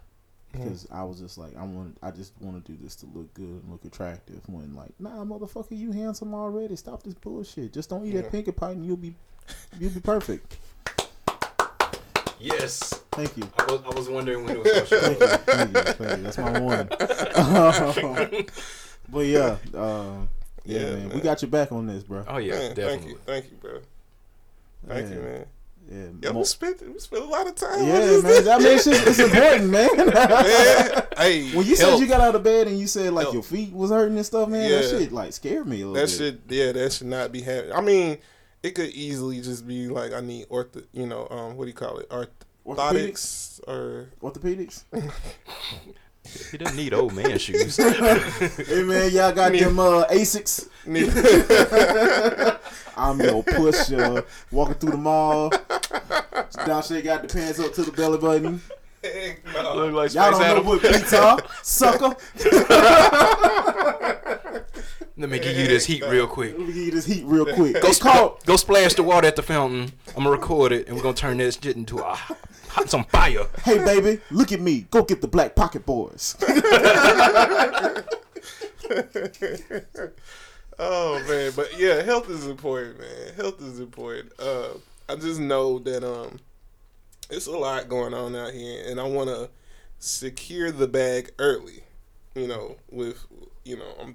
Because 0.52 0.86
I 0.90 1.04
was 1.04 1.20
just 1.20 1.38
like, 1.38 1.56
I 1.56 1.62
want, 1.62 1.96
I 2.02 2.10
just 2.10 2.32
want 2.40 2.64
to 2.64 2.72
do 2.72 2.78
this 2.82 2.96
to 2.96 3.06
look 3.06 3.32
good 3.34 3.44
and 3.44 3.70
look 3.70 3.84
attractive. 3.84 4.40
When 4.46 4.74
like, 4.74 4.90
nah, 4.98 5.24
motherfucker, 5.24 5.78
you 5.78 5.92
handsome 5.92 6.34
already. 6.34 6.74
Stop 6.76 7.02
this 7.02 7.14
bullshit. 7.14 7.72
Just 7.72 7.90
don't 7.90 8.04
eat 8.04 8.14
Yeah. 8.14 8.22
that 8.22 8.32
pinkie 8.32 8.52
pie 8.52 8.72
and 8.72 8.84
you'll 8.84 8.96
be, 8.96 9.14
you'll 9.78 9.92
be 9.92 10.00
perfect. 10.00 10.58
Yes. 12.40 13.02
Thank 13.12 13.36
you. 13.36 13.48
I 13.58 13.64
was, 13.72 13.82
I 13.84 13.94
was 13.94 14.08
wondering 14.08 14.44
when 14.44 14.56
it 14.56 14.64
was 14.64 14.88
going 14.88 15.16
to 15.16 15.16
Thank 15.16 15.20
you. 15.20 15.26
Thank 15.36 15.76
you. 15.76 15.82
Thank 15.82 16.16
you. 16.18 16.24
That's 16.24 16.38
my 16.38 16.58
one. 16.60 18.46
but 19.08 19.26
yeah, 19.26 19.56
uh, 19.74 20.26
yeah, 20.64 20.80
Yeah, 20.80 20.90
man, 20.96 21.08
we 21.10 21.20
got 21.20 21.42
your 21.42 21.50
back 21.50 21.70
on 21.72 21.86
this, 21.86 22.02
bro. 22.02 22.24
Oh 22.26 22.38
yeah, 22.38 22.54
man, 22.54 22.74
definitely. 22.74 22.98
Thank 22.98 23.06
you. 23.06 23.18
Thank 23.26 23.50
you, 23.50 23.56
bro. 23.58 23.80
Thank 24.86 25.10
yeah. 25.10 25.14
you, 25.16 25.22
man. 25.22 25.46
Yeah, 25.88 26.04
Yeah, 26.22 26.32
mo- 26.32 26.38
we 26.40 26.44
spent 26.44 26.80
we 26.92 26.98
spent 27.00 27.22
a 27.22 27.26
lot 27.26 27.46
of 27.48 27.54
time. 27.54 27.84
yeah, 27.86 27.94
on 27.94 28.00
this. 28.00 28.44
man. 28.44 28.54
I 28.54 28.58
mean, 28.58 28.66
it's, 28.76 28.84
just, 28.84 29.06
it's 29.06 29.18
important, 29.18 29.70
man. 29.70 29.88
Man, 29.96 31.02
hey, 31.16 31.50
when 31.52 31.66
you 31.66 31.74
said 31.76 31.98
you 31.98 32.06
got 32.06 32.20
out 32.20 32.34
of 32.34 32.42
bed 32.42 32.68
and 32.68 32.78
you 32.78 32.86
said 32.86 33.12
like 33.12 33.24
Help. 33.24 33.34
your 33.34 33.42
feet 33.42 33.72
was 33.72 33.90
hurting 33.90 34.16
and 34.16 34.24
stuff, 34.26 34.48
man, 34.48 34.70
that 34.70 34.82
Yeah. 34.84 34.98
shit 34.98 35.12
like 35.12 35.32
scared 35.32 35.66
me 35.66 35.82
a 35.82 35.86
little 35.88 35.94
that 35.94 36.02
bit. 36.02 36.10
should 36.10 36.40
yeah, 36.48 36.72
that 36.72 36.92
should 36.92 37.06
not 37.08 37.32
be 37.32 37.40
happening. 37.42 37.72
I 37.72 37.80
mean, 37.80 38.18
it 38.62 38.70
could 38.76 38.90
easily 38.90 39.40
just 39.40 39.66
be 39.66 39.88
like 39.88 40.12
I 40.12 40.20
need 40.20 40.48
ortho, 40.48 40.84
you 40.92 41.06
know, 41.06 41.26
um, 41.30 41.56
what 41.56 41.64
do 41.64 41.68
you 41.68 41.74
call 41.74 41.98
it, 41.98 42.08
Orthopedics, 42.10 42.30
orthotics 42.66 43.68
or 43.68 44.08
orthopedics. 44.22 44.84
He 46.52 46.58
doesn't 46.58 46.76
need 46.76 46.92
old 46.94 47.12
man 47.14 47.38
shoes. 47.40 47.76
hey 47.78 48.82
man, 48.84 49.10
y'all 49.10 49.32
got 49.32 49.50
Need- 49.52 49.62
them 49.64 49.80
uh, 49.80 50.04
Asics. 50.04 50.68
I'm 52.96 53.20
your 53.20 53.42
pusher, 53.42 54.24
walking 54.52 54.74
through 54.74 54.90
the 54.92 54.96
mall. 54.98 55.50
Donshay 56.66 57.02
got 57.02 57.22
the 57.22 57.28
pants 57.28 57.58
up 57.58 57.72
to 57.74 57.82
the 57.82 57.92
belly 57.92 58.18
button. 58.18 58.60
No. 59.54 59.74
Look 59.86 59.94
like 59.94 60.14
Y'all 60.14 60.32
Space 60.32 60.38
don't 60.38 60.40
know 60.40 60.44
Adam. 60.44 60.66
what 60.66 60.82
beats 60.82 61.12
are, 61.14 61.38
sucker. 61.62 62.16
Let 65.16 65.28
me 65.28 65.38
give 65.38 65.56
you 65.56 65.66
this 65.66 65.84
heat 65.86 66.02
real 66.06 66.26
quick. 66.26 66.52
Let 66.52 66.60
me 66.66 66.72
give 66.72 66.76
you 66.76 66.90
this 66.92 67.06
heat 67.06 67.24
real 67.26 67.44
quick. 67.44 67.80
Go, 67.80 67.88
It's 67.88 67.98
go, 67.98 68.38
go 68.46 68.56
splash 68.56 68.94
the 68.94 69.02
water 69.02 69.26
at 69.26 69.36
the 69.36 69.42
fountain. 69.42 69.92
I'm 70.08 70.24
gonna 70.24 70.30
record 70.30 70.72
it, 70.72 70.86
and 70.86 70.96
we're 70.96 71.02
gonna 71.02 71.14
turn 71.14 71.38
this 71.38 71.58
shit 71.60 71.76
into 71.76 71.98
a 71.98 72.14
hot 72.14 72.88
some 72.88 73.04
fire. 73.04 73.46
Hey 73.64 73.78
baby, 73.84 74.20
look 74.30 74.52
at 74.52 74.60
me. 74.60 74.86
Go 74.90 75.02
get 75.02 75.20
the 75.20 75.28
black 75.28 75.54
pocket 75.54 75.84
boys. 75.84 76.36
oh 80.78 81.22
man, 81.28 81.52
but 81.54 81.78
yeah, 81.78 82.02
health 82.02 82.30
is 82.30 82.46
important, 82.46 82.98
man. 83.00 83.34
Health 83.36 83.60
is 83.60 83.78
important. 83.80 84.32
Uh, 84.38 84.68
I 85.10 85.16
just 85.16 85.40
know 85.40 85.80
that 85.80 86.04
um, 86.04 86.38
it's 87.30 87.48
a 87.48 87.50
lot 87.50 87.88
going 87.88 88.14
on 88.14 88.36
out 88.36 88.52
here, 88.52 88.84
and 88.86 89.00
I 89.00 89.04
want 89.04 89.28
to 89.28 89.50
secure 89.98 90.70
the 90.70 90.86
bag 90.86 91.32
early. 91.40 91.82
You 92.36 92.46
know, 92.46 92.76
with 92.92 93.26
you 93.64 93.76
know, 93.76 93.92
I'm 94.00 94.14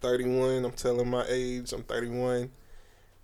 31. 0.00 0.64
I'm 0.64 0.72
telling 0.72 1.08
my 1.08 1.24
age. 1.28 1.72
I'm 1.72 1.84
31, 1.84 2.50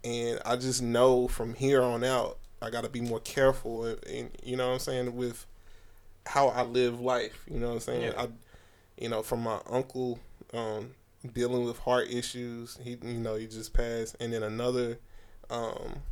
and 0.04 0.40
I 0.46 0.54
just 0.54 0.80
know 0.80 1.26
from 1.26 1.54
here 1.54 1.82
on 1.82 2.04
out, 2.04 2.38
I 2.60 2.70
got 2.70 2.84
to 2.84 2.90
be 2.90 3.00
more 3.00 3.18
careful, 3.18 3.84
and, 3.84 4.06
and 4.06 4.30
you 4.44 4.56
know 4.56 4.68
what 4.68 4.74
I'm 4.74 4.78
saying 4.78 5.16
with 5.16 5.44
how 6.24 6.50
I 6.50 6.62
live 6.62 7.00
life. 7.00 7.44
You 7.50 7.58
know 7.58 7.66
what 7.66 7.74
I'm 7.74 7.80
saying? 7.80 8.02
Yeah. 8.02 8.22
I, 8.22 8.28
you 8.96 9.08
know, 9.08 9.22
from 9.22 9.42
my 9.42 9.58
uncle 9.68 10.20
um, 10.54 10.92
dealing 11.32 11.64
with 11.64 11.78
heart 11.78 12.12
issues. 12.12 12.78
He, 12.80 12.90
you 12.90 13.18
know, 13.18 13.34
he 13.34 13.48
just 13.48 13.74
passed, 13.74 14.14
and 14.20 14.32
then 14.32 14.44
another 14.44 15.00
um, 15.50 16.02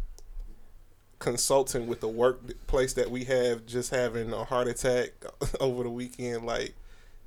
consultant 1.21 1.87
with 1.87 2.01
the 2.01 2.09
workplace 2.09 2.95
that 2.95 3.11
we 3.11 3.23
have 3.25 3.65
just 3.67 3.91
having 3.91 4.33
a 4.33 4.43
heart 4.45 4.67
attack 4.67 5.11
over 5.61 5.85
the 5.85 5.91
weekend. 5.91 6.45
Like, 6.45 6.75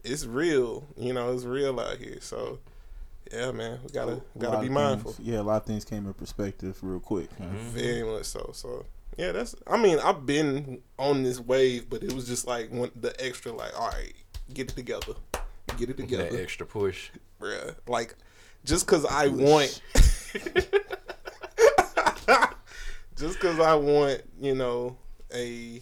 it's 0.04 0.26
real. 0.26 0.86
You 0.98 1.14
know, 1.14 1.32
it's 1.34 1.46
real 1.46 1.80
out 1.80 1.98
here. 1.98 2.18
So, 2.20 2.60
yeah, 3.32 3.52
man, 3.52 3.80
we 3.84 3.90
gotta 3.92 4.22
gotta 4.38 4.60
be 4.62 4.68
mindful. 4.70 5.14
things- 5.14 5.28
yeah, 5.28 5.40
a 5.40 5.44
lot 5.44 5.62
of 5.62 5.66
things 5.66 5.86
came 5.86 6.06
in 6.06 6.14
perspective 6.14 6.78
real 6.82 7.00
quick. 7.00 7.30
huh? 7.38 7.46
Mhm. 7.46 7.58
Very 7.72 8.04
much 8.04 8.26
so. 8.26 8.52
So 8.54 8.86
yeah, 9.18 9.32
that's. 9.32 9.56
I 9.66 9.78
mean, 9.78 10.00
I've 10.00 10.26
been 10.26 10.82
on 11.00 11.24
this 11.24 11.40
wave, 11.40 11.90
but 11.90 12.04
it 12.04 12.12
was 12.14 12.28
just 12.28 12.46
like 12.46 12.70
one 12.72 12.92
the 13.00 13.14
extra. 13.24 13.52
Like, 13.54 13.80
all 13.80 13.88
right, 13.90 14.14
get 14.54 14.72
it 14.72 14.76
together, 14.76 15.14
get 15.78 15.90
it 15.90 15.98
That 15.98 16.04
together, 16.04 16.38
extra 16.42 16.66
push. 16.66 17.12
bruh. 17.40 17.76
Like, 17.88 18.16
just 18.66 18.86
because 18.86 19.06
I 19.06 19.28
want, 19.28 19.82
just 23.24 23.40
because 23.40 23.58
I 23.58 23.76
want, 23.76 24.22
you 24.42 24.54
know, 24.54 24.98
a 25.34 25.82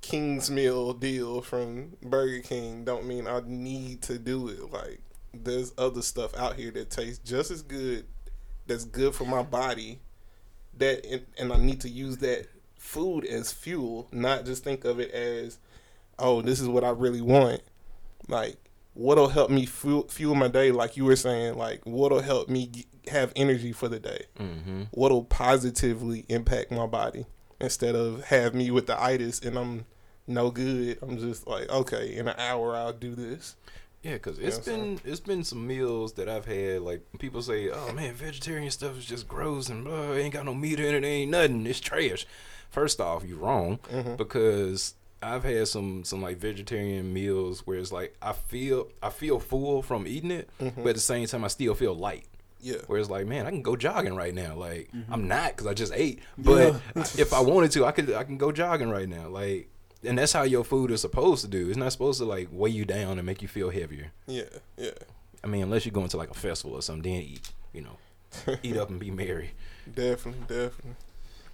King's 0.00 0.50
Meal 0.50 0.94
deal 0.94 1.42
from 1.42 1.94
Burger 2.02 2.40
King, 2.40 2.84
don't 2.84 3.04
mean 3.04 3.26
I 3.26 3.42
need 3.44 4.00
to 4.04 4.18
do 4.18 4.48
it. 4.48 4.72
Like, 4.72 5.02
there's 5.34 5.74
other 5.76 6.00
stuff 6.00 6.34
out 6.38 6.56
here 6.56 6.70
that 6.70 6.88
tastes 6.88 7.18
just 7.18 7.50
as 7.50 7.60
good, 7.60 8.06
that's 8.66 8.86
good 8.86 9.14
for 9.14 9.26
my 9.26 9.42
body. 9.42 9.98
That 10.78 11.04
and, 11.04 11.26
and 11.38 11.52
I 11.52 11.58
need 11.58 11.82
to 11.82 11.90
use 11.90 12.16
that 12.18 12.46
food 12.78 13.26
as 13.26 13.52
fuel, 13.52 14.08
not 14.10 14.46
just 14.46 14.64
think 14.64 14.86
of 14.86 15.00
it 15.00 15.10
as, 15.10 15.58
oh, 16.18 16.40
this 16.40 16.60
is 16.60 16.68
what 16.68 16.82
I 16.82 16.90
really 16.90 17.20
want. 17.20 17.60
Like, 18.26 18.56
what'll 18.98 19.28
help 19.28 19.48
me 19.48 19.64
fuel, 19.64 20.08
fuel 20.08 20.34
my 20.34 20.48
day? 20.48 20.72
Like 20.72 20.96
you 20.96 21.04
were 21.04 21.16
saying, 21.16 21.54
like 21.56 21.80
what'll 21.84 22.20
help 22.20 22.48
me 22.48 22.84
have 23.08 23.32
energy 23.36 23.72
for 23.72 23.88
the 23.88 24.00
day? 24.00 24.26
Mm-hmm. 24.38 24.82
What'll 24.90 25.24
positively 25.24 26.24
impact 26.28 26.70
my 26.72 26.86
body 26.86 27.26
instead 27.60 27.94
of 27.94 28.24
have 28.24 28.54
me 28.54 28.70
with 28.70 28.86
the 28.86 29.00
itis 29.00 29.40
and 29.40 29.56
I'm 29.56 29.86
no 30.26 30.50
good. 30.50 30.98
I'm 31.00 31.16
just 31.18 31.46
like, 31.46 31.68
okay, 31.70 32.14
in 32.14 32.28
an 32.28 32.34
hour 32.38 32.74
I'll 32.76 32.92
do 32.92 33.14
this. 33.14 33.56
Yeah, 34.02 34.14
because 34.14 34.38
You 34.38 34.46
it's 34.48 34.66
know 34.66 34.72
what 34.74 34.80
I'm 34.82 34.94
been 34.96 35.00
it's 35.10 35.20
been 35.20 35.44
some 35.44 35.66
meals 35.66 36.12
that 36.14 36.28
I've 36.28 36.44
had. 36.46 36.82
Like 36.82 37.02
people 37.18 37.40
say, 37.42 37.68
"Oh 37.70 37.92
man, 37.92 38.14
vegetarian 38.14 38.70
stuff 38.70 38.96
is 38.98 39.04
just 39.06 39.26
gross 39.26 39.68
and 39.68 39.84
blah, 39.84 40.12
ain't 40.14 40.34
got 40.34 40.44
no 40.44 40.54
meat 40.54 40.78
in 40.80 40.94
it, 40.94 41.04
ain't 41.06 41.30
nothing. 41.30 41.66
It's 41.66 41.80
trash." 41.80 42.26
First 42.70 43.00
off, 43.00 43.24
you're 43.24 43.38
wrong 43.38 43.78
Mm-hmm. 43.90 44.16
because 44.16 44.94
I've 45.22 45.42
had 45.44 45.66
some 45.68 46.04
some 46.04 46.22
like 46.22 46.38
vegetarian 46.38 47.12
meals 47.12 47.66
where 47.66 47.78
it's 47.78 47.90
like 47.92 48.16
I 48.22 48.32
feel 48.32 48.88
I 49.02 49.10
feel 49.10 49.38
full 49.40 49.82
from 49.82 50.06
eating 50.06 50.30
it, 50.30 50.48
Mm-hmm. 50.60 50.82
but 50.82 50.90
at 50.90 50.94
the 50.96 51.00
same 51.00 51.26
time 51.26 51.44
I 51.44 51.48
still 51.48 51.74
feel 51.74 51.94
light. 51.94 52.24
Yeah. 52.60 52.78
Where 52.86 52.98
it's 52.98 53.08
like, 53.10 53.26
man, 53.26 53.46
I 53.46 53.50
can 53.50 53.62
go 53.62 53.76
jogging 53.76 54.14
right 54.16 54.34
now. 54.34 54.54
Like 54.56 54.90
Mm-hmm. 54.94 55.12
I'm 55.12 55.28
not 55.28 55.50
because 55.52 55.66
I 55.66 55.74
just 55.74 55.92
ate, 55.94 56.20
but 56.36 56.80
if 57.18 57.32
I 57.32 57.40
wanted 57.40 57.70
to, 57.72 57.84
I 57.86 57.92
could 57.92 58.12
I 58.12 58.24
can 58.24 58.38
go 58.38 58.52
jogging 58.52 58.90
right 58.90 59.08
now. 59.08 59.28
Like, 59.28 59.68
and 60.04 60.16
that's 60.18 60.32
how 60.32 60.42
your 60.42 60.64
food 60.64 60.90
is 60.92 61.00
supposed 61.00 61.42
to 61.44 61.48
do. 61.50 61.68
It's 61.68 61.76
not 61.76 61.92
supposed 61.92 62.18
to 62.20 62.24
like 62.24 62.48
weigh 62.52 62.70
you 62.70 62.84
down 62.84 63.18
and 63.18 63.26
make 63.26 63.42
you 63.42 63.48
feel 63.48 63.70
heavier. 63.70 64.12
Yeah. 64.26 64.44
Yeah. 64.76 64.90
I 65.42 65.46
mean, 65.46 65.62
unless 65.62 65.84
you're 65.86 65.92
going 65.92 66.08
to 66.08 66.16
like 66.16 66.30
a 66.30 66.34
festival 66.34 66.76
or 66.76 66.82
something, 66.82 67.12
then 67.12 67.22
eat. 67.22 67.50
You 67.72 67.82
know, 67.82 68.54
eat 68.62 68.76
up 68.76 68.88
and 68.90 68.98
be 68.98 69.10
merry. 69.10 69.52
Definitely, 69.94 70.42
definitely. 70.48 70.96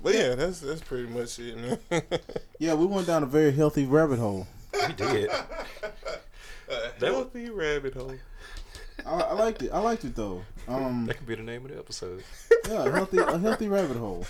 But 0.05 0.14
yeah, 0.14 0.35
that's 0.35 0.61
that's 0.61 0.83
pretty 0.83 1.09
much 1.09 1.38
it, 1.38 1.57
man. 1.57 1.79
Yeah, 2.59 2.75
we 2.75 2.85
went 2.87 3.07
down 3.07 3.23
a 3.23 3.27
very 3.27 3.53
healthy 3.53 3.87
rabbit 3.87 4.19
hole. 4.19 4.47
We 4.73 4.93
did. 4.93 5.31
a 7.01 7.05
healthy 7.05 7.49
rabbit 7.49 7.95
hole. 7.95 8.14
I, 9.05 9.11
I 9.11 9.33
liked 9.33 9.62
it. 9.62 9.71
I 9.73 9.79
liked 9.81 10.05
it 10.05 10.14
though. 10.14 10.43
Um, 10.69 11.07
That 11.07 11.17
could 11.17 11.27
be 11.27 11.35
the 11.35 11.43
name 11.43 11.64
of 11.64 11.73
the 11.73 11.79
episode. 11.79 12.23
yeah, 12.69 12.85
a 12.85 12.93
healthy, 12.93 13.19
a 13.19 13.38
healthy 13.38 13.69
rabbit 13.69 13.97
hole. 13.97 14.27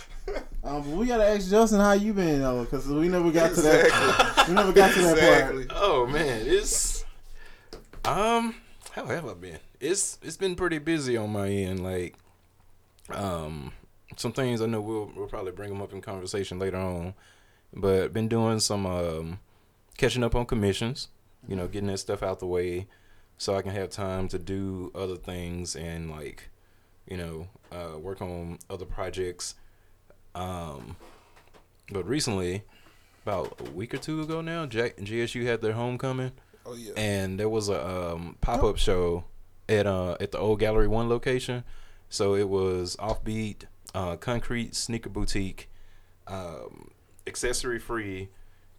Um, 0.63 0.81
but 0.81 0.97
we 0.97 1.05
gotta 1.05 1.27
ask 1.27 1.49
Justin 1.49 1.79
how 1.81 1.91
you 1.91 2.13
been 2.13 2.39
though, 2.41 2.63
because 2.63 2.87
we 2.87 3.09
never 3.09 3.31
got 3.31 3.53
to 3.55 3.61
that. 3.61 3.85
Exactly. 3.85 4.43
We 4.47 4.55
never 4.55 4.71
got 4.71 4.93
to 4.93 5.01
that 5.01 5.17
exactly. 5.17 5.67
Oh 5.71 6.07
man, 6.07 6.41
it's 6.45 7.03
um, 8.05 8.55
how 8.91 9.05
have 9.07 9.27
I 9.27 9.33
been? 9.33 9.59
It's 9.81 10.19
it's 10.21 10.37
been 10.37 10.55
pretty 10.55 10.77
busy 10.79 11.17
on 11.17 11.31
my 11.31 11.49
end. 11.49 11.83
Like, 11.83 12.15
um, 13.09 13.73
some 14.17 14.31
things 14.31 14.61
I 14.61 14.65
know 14.67 14.81
we'll 14.81 15.11
we'll 15.15 15.27
probably 15.27 15.51
bring 15.51 15.69
them 15.69 15.81
up 15.81 15.93
in 15.93 16.01
conversation 16.01 16.59
later 16.59 16.77
on, 16.77 17.13
but 17.73 18.13
been 18.13 18.27
doing 18.27 18.59
some 18.59 18.85
um, 18.85 19.39
catching 19.97 20.23
up 20.23 20.35
on 20.35 20.45
commissions. 20.45 21.09
You 21.47 21.55
know, 21.55 21.67
getting 21.67 21.87
that 21.87 21.99
stuff 21.99 22.23
out 22.23 22.39
the 22.39 22.47
way, 22.47 22.87
so 23.37 23.55
I 23.55 23.61
can 23.61 23.71
have 23.71 23.89
time 23.91 24.27
to 24.29 24.39
do 24.39 24.91
other 24.95 25.15
things 25.15 25.75
and 25.75 26.09
like, 26.09 26.49
you 27.07 27.17
know, 27.17 27.47
uh, 27.71 27.99
work 27.99 28.21
on 28.21 28.57
other 28.69 28.85
projects. 28.85 29.53
Um, 30.33 30.95
but 31.91 32.07
recently, 32.07 32.63
about 33.23 33.59
a 33.59 33.69
week 33.71 33.93
or 33.93 33.97
two 33.97 34.21
ago 34.21 34.41
now. 34.41 34.65
Jack, 34.65 34.97
GSU 34.97 35.45
had 35.45 35.61
their 35.61 35.73
homecoming, 35.73 36.31
Oh 36.65 36.73
yeah. 36.75 36.93
and 36.97 37.39
there 37.39 37.49
was 37.49 37.69
a 37.69 37.85
um, 38.13 38.37
pop 38.41 38.63
up 38.63 38.77
show 38.77 39.23
at 39.69 39.85
uh 39.87 40.15
at 40.19 40.31
the 40.31 40.37
old 40.39 40.59
Gallery 40.59 40.87
One 40.87 41.09
location. 41.09 41.63
So 42.09 42.35
it 42.35 42.47
was 42.49 42.95
offbeat, 42.97 43.63
uh, 43.95 44.17
concrete 44.17 44.75
sneaker 44.75 45.09
boutique, 45.09 45.69
um, 46.27 46.91
accessory 47.25 47.79
free, 47.79 48.27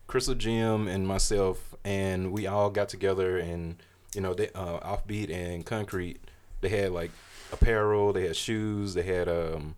Crystal 0.07 0.35
Jim 0.35 0.87
and 0.87 1.09
myself, 1.09 1.75
and 1.85 2.31
we 2.31 2.47
all 2.47 2.71
got 2.71 2.89
together 2.89 3.39
and 3.39 3.83
you 4.15 4.21
know 4.21 4.35
they 4.35 4.51
uh, 4.51 4.79
offbeat 4.81 5.33
and 5.33 5.65
concrete. 5.65 6.21
They 6.61 6.69
had 6.69 6.93
like 6.93 7.11
apparel, 7.51 8.13
they 8.13 8.27
had 8.27 8.37
shoes, 8.37 8.95
they 8.95 9.03
had 9.03 9.29
um 9.29 9.75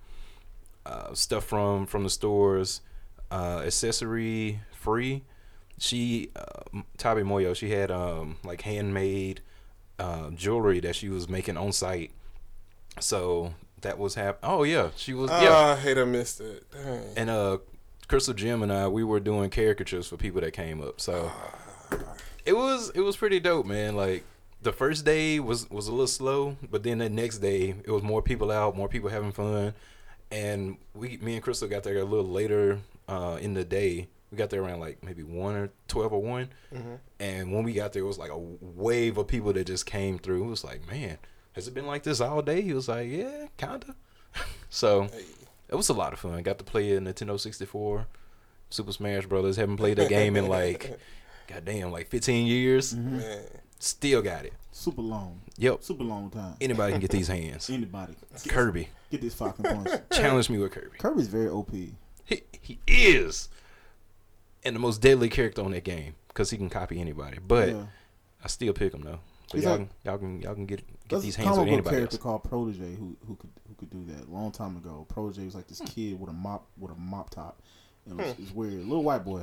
uh, 0.84 1.14
stuff 1.14 1.44
from 1.44 1.86
from 1.86 2.02
the 2.02 2.10
stores, 2.10 2.80
uh, 3.30 3.62
accessory 3.64 4.60
free. 4.72 5.22
She 5.78 6.30
uh, 6.34 6.80
Tabi 6.96 7.22
Moyo, 7.22 7.54
she 7.54 7.70
had 7.70 7.90
um 7.92 8.36
like 8.42 8.62
handmade 8.62 9.40
uh, 10.00 10.30
jewelry 10.30 10.80
that 10.80 10.96
she 10.96 11.08
was 11.08 11.28
making 11.28 11.56
on 11.56 11.70
site. 11.70 12.10
So 13.00 13.54
that 13.82 13.98
was 13.98 14.14
hap. 14.14 14.38
Oh 14.42 14.62
yeah, 14.62 14.90
she 14.96 15.14
was 15.14 15.30
Ah, 15.30 15.42
yeah. 15.42 15.56
I 15.72 15.76
hate 15.76 15.98
I 15.98 16.04
missed 16.04 16.40
it. 16.40 16.64
Dang. 16.72 17.02
And 17.16 17.30
uh, 17.30 17.58
Crystal 18.08 18.34
Jim 18.34 18.62
and 18.62 18.72
I, 18.72 18.88
we 18.88 19.04
were 19.04 19.20
doing 19.20 19.50
caricatures 19.50 20.06
for 20.08 20.16
people 20.16 20.40
that 20.40 20.52
came 20.52 20.80
up. 20.80 21.00
So 21.00 21.30
it 22.44 22.56
was 22.56 22.90
it 22.94 23.00
was 23.00 23.16
pretty 23.16 23.40
dope, 23.40 23.66
man. 23.66 23.96
Like 23.96 24.24
the 24.62 24.72
first 24.72 25.04
day 25.04 25.38
was 25.40 25.68
was 25.70 25.88
a 25.88 25.90
little 25.90 26.06
slow, 26.06 26.56
but 26.70 26.82
then 26.82 26.98
the 26.98 27.08
next 27.08 27.38
day 27.38 27.74
it 27.84 27.90
was 27.90 28.02
more 28.02 28.22
people 28.22 28.50
out, 28.50 28.76
more 28.76 28.88
people 28.88 29.08
having 29.10 29.32
fun, 29.32 29.74
and 30.30 30.76
we 30.94 31.18
me 31.18 31.34
and 31.34 31.42
Crystal 31.42 31.68
got 31.68 31.82
there 31.82 31.98
a 31.98 32.04
little 32.04 32.28
later 32.28 32.80
uh, 33.08 33.38
in 33.40 33.54
the 33.54 33.64
day. 33.64 34.08
We 34.30 34.36
got 34.36 34.50
there 34.50 34.62
around 34.62 34.80
like 34.80 35.02
maybe 35.02 35.22
one 35.22 35.54
or 35.54 35.70
twelve 35.86 36.12
or 36.12 36.20
one, 36.20 36.48
Mhm. 36.74 36.98
and 37.18 37.52
when 37.52 37.64
we 37.64 37.72
got 37.72 37.92
there, 37.94 38.02
it 38.02 38.06
was 38.06 38.18
like 38.18 38.30
a 38.30 38.36
wave 38.38 39.16
of 39.16 39.26
people 39.26 39.52
that 39.54 39.66
just 39.66 39.86
came 39.86 40.18
through. 40.18 40.44
It 40.44 40.50
was 40.50 40.64
like, 40.64 40.86
man, 40.90 41.16
has 41.58 41.68
it 41.68 41.74
been 41.74 41.86
like 41.86 42.02
this 42.04 42.20
all 42.20 42.40
day? 42.40 42.62
He 42.62 42.72
was 42.72 42.88
like, 42.88 43.10
yeah, 43.10 43.46
kinda. 43.56 43.94
so 44.70 45.02
Hey. 45.02 45.24
it 45.68 45.74
was 45.74 45.88
a 45.88 45.92
lot 45.94 46.12
of 46.12 46.18
fun. 46.20 46.40
Got 46.42 46.58
to 46.58 46.64
play 46.64 46.92
a 46.92 47.00
Nintendo 47.00 47.38
64, 47.38 48.06
Super 48.70 48.92
Smash 48.92 49.26
Brothers. 49.26 49.56
Haven't 49.56 49.76
played 49.76 49.98
that 49.98 50.08
game 50.08 50.36
in 50.36 50.46
like, 50.48 50.98
goddamn, 51.48 51.90
like 51.90 52.08
15 52.08 52.46
years. 52.46 52.94
Mhm. 52.94 53.18
Man. 53.18 53.40
Still 53.80 54.22
got 54.22 54.44
it. 54.44 54.52
Super 54.72 55.02
long, 55.02 55.40
Yep. 55.56 55.82
super 55.82 56.04
long 56.04 56.30
time. 56.30 56.54
Anybody 56.60 56.92
can 56.92 57.00
get 57.00 57.10
these 57.10 57.26
hands. 57.28 57.68
Anybody 57.70 58.14
Kirby. 58.48 58.88
get 59.10 59.20
this 59.20 59.34
fucking 59.34 59.64
punch. 59.64 59.88
Challenge 60.12 60.50
me 60.50 60.58
with 60.58 60.70
Kirby. 60.72 60.98
Kirby's 60.98 61.26
very 61.28 61.48
OP. 61.48 61.70
He, 62.24 62.42
he 62.60 62.78
is. 62.86 63.48
And 64.64 64.76
the 64.76 64.80
most 64.80 65.00
deadly 65.00 65.28
character 65.28 65.62
on 65.62 65.70
that 65.72 65.84
game 65.84 66.14
because 66.28 66.50
he 66.50 66.56
can 66.56 66.68
copy 66.68 67.00
anybody. 67.00 67.38
But 67.44 67.68
yeah. 67.70 67.86
I 68.44 68.48
still 68.48 68.72
pick 68.72 68.92
him 68.94 69.02
though. 69.02 69.20
But 69.52 69.62
y'all, 69.62 69.70
like- 69.70 69.78
can, 69.80 69.90
y'all 70.04 70.18
can 70.18 70.40
y'all 70.42 70.54
can 70.54 70.66
get 70.66 70.84
get 71.08 71.20
There's 71.20 71.22
these 71.22 71.36
hands 71.36 71.50
with 71.50 71.56
comic 71.56 71.66
book 71.66 71.72
anybody 71.72 71.96
character 71.96 72.14
else. 72.16 72.22
called 72.22 72.44
Protege 72.44 72.94
who 72.96 73.16
who 73.26 73.36
could 73.36 73.50
who 73.68 73.74
could 73.74 73.90
do 73.90 74.04
that 74.12 74.28
a 74.28 74.30
long 74.30 74.50
time 74.52 74.76
ago. 74.76 75.06
Protege 75.08 75.44
was 75.44 75.54
like 75.54 75.66
this 75.68 75.80
kid 75.80 76.18
with 76.20 76.30
a 76.30 76.32
mop 76.34 76.66
with 76.78 76.92
a 76.92 76.96
mop 76.96 77.30
top. 77.30 77.60
It 78.08 78.16
was, 78.16 78.26
it 78.30 78.40
was 78.40 78.52
weird, 78.52 78.84
little 78.86 79.04
white 79.04 79.24
boy. 79.24 79.42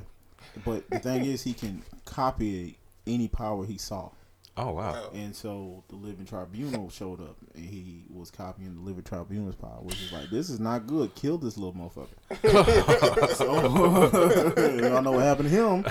But 0.63 0.89
the 0.89 0.99
thing 0.99 1.25
is, 1.25 1.43
he 1.43 1.53
can 1.53 1.83
copy 2.05 2.77
any 3.07 3.27
power 3.27 3.65
he 3.65 3.77
saw. 3.77 4.09
Oh 4.57 4.71
wow. 4.71 4.93
Wow. 4.93 5.09
And 5.13 5.35
so 5.35 5.83
the 5.89 5.95
Living 5.97 6.25
Tribunal 6.25 6.89
showed 6.89 7.19
up, 7.19 7.35
and 7.55 7.65
he 7.65 8.03
was 8.09 8.31
copying 8.31 8.73
the 8.75 8.81
Living 8.81 9.03
Tribunal's 9.03 9.55
power, 9.55 9.79
which 9.81 10.01
is 10.01 10.11
like, 10.13 10.29
this 10.29 10.49
is 10.49 10.59
not 10.61 10.87
good. 10.87 11.13
Kill 11.15 11.37
this 11.37 11.57
little 11.57 11.73
motherfucker. 11.73 13.35
so, 13.35 13.53
y'all 14.89 15.01
know 15.01 15.11
what 15.11 15.23
happened 15.23 15.49
to 15.49 15.55
him. 15.55 15.85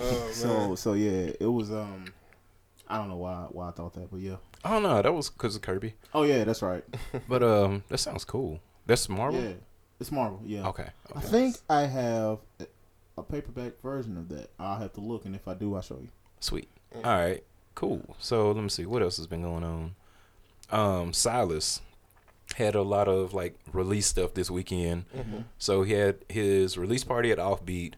Oh, 0.00 0.30
So, 0.32 0.74
so 0.74 0.92
yeah, 0.94 1.32
it 1.38 1.46
was. 1.46 1.70
Um, 1.70 2.06
I 2.88 2.96
don't 2.96 3.08
know 3.08 3.16
why 3.16 3.46
why 3.50 3.68
I 3.68 3.72
thought 3.72 3.92
that, 3.94 4.10
but 4.10 4.20
yeah. 4.20 4.36
Oh 4.64 4.80
no, 4.80 5.00
that 5.02 5.12
was 5.14 5.30
because 5.30 5.56
of 5.56 5.62
Kirby. 5.62 5.94
Oh 6.14 6.22
yeah, 6.24 6.44
that's 6.44 6.62
right. 6.62 6.84
But 7.28 7.42
um, 7.42 7.84
that 7.88 7.98
sounds 7.98 8.24
cool. 8.24 8.60
That's 8.86 9.08
Marvel. 9.08 9.40
Yeah, 9.40 9.52
it's 10.00 10.10
Marvel. 10.12 10.40
Yeah. 10.44 10.66
Okay. 10.68 10.88
I 11.14 11.20
think 11.20 11.56
I 11.70 11.82
have 11.82 12.38
a- 12.60 12.66
a 13.18 13.22
paperback 13.22 13.80
version 13.82 14.16
of 14.16 14.28
that. 14.28 14.50
I'll 14.58 14.78
have 14.78 14.92
to 14.94 15.00
look, 15.00 15.24
and 15.24 15.34
if 15.34 15.48
I 15.48 15.54
do, 15.54 15.74
I'll 15.74 15.82
show 15.82 15.98
you. 16.00 16.08
Sweet. 16.40 16.68
All 16.94 17.02
right. 17.02 17.42
Cool. 17.74 18.16
So 18.18 18.50
let 18.52 18.62
me 18.62 18.68
see 18.68 18.86
what 18.86 19.02
else 19.02 19.16
has 19.16 19.26
been 19.26 19.42
going 19.42 19.64
on. 19.64 19.94
Um, 20.70 21.12
Silas 21.12 21.80
had 22.56 22.74
a 22.74 22.82
lot 22.82 23.08
of 23.08 23.34
like 23.34 23.58
release 23.72 24.06
stuff 24.06 24.34
this 24.34 24.50
weekend. 24.50 25.04
Mhm. 25.16 25.44
So 25.58 25.82
he 25.82 25.92
had 25.94 26.16
his 26.28 26.78
release 26.78 27.04
party 27.04 27.30
at 27.32 27.38
Offbeat, 27.38 27.94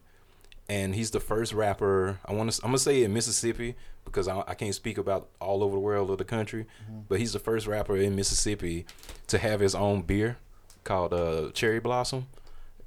and 0.70 0.94
he's 0.94 1.10
the 1.10 1.20
first 1.20 1.52
rapper. 1.52 2.18
I 2.24 2.32
want 2.32 2.50
to. 2.52 2.62
I'm 2.62 2.68
gonna 2.70 2.78
say 2.78 3.02
in 3.02 3.12
Mississippi 3.12 3.74
because 4.04 4.28
I, 4.28 4.42
I 4.46 4.54
can't 4.54 4.74
speak 4.74 4.96
about 4.98 5.28
all 5.40 5.62
over 5.64 5.74
the 5.74 5.80
world 5.80 6.10
or 6.10 6.16
the 6.16 6.24
country, 6.24 6.66
but 7.08 7.18
he's 7.18 7.32
the 7.32 7.38
first 7.38 7.66
rapper 7.66 7.96
in 7.96 8.14
Mississippi 8.16 8.86
to 9.26 9.38
have 9.38 9.60
his 9.60 9.74
own 9.74 10.02
beer 10.02 10.38
called 10.84 11.12
uh, 11.12 11.50
Cherry 11.52 11.80
Blossom, 11.80 12.26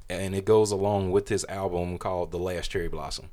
and 0.09 0.33
it 0.33 0.45
goes 0.45 0.71
along 0.71 1.11
with 1.11 1.27
his 1.29 1.45
album 1.45 1.97
called 1.97 2.31
The 2.31 2.39
Last 2.39 2.69
Cherry 2.71 2.87
Blossom. 2.89 3.29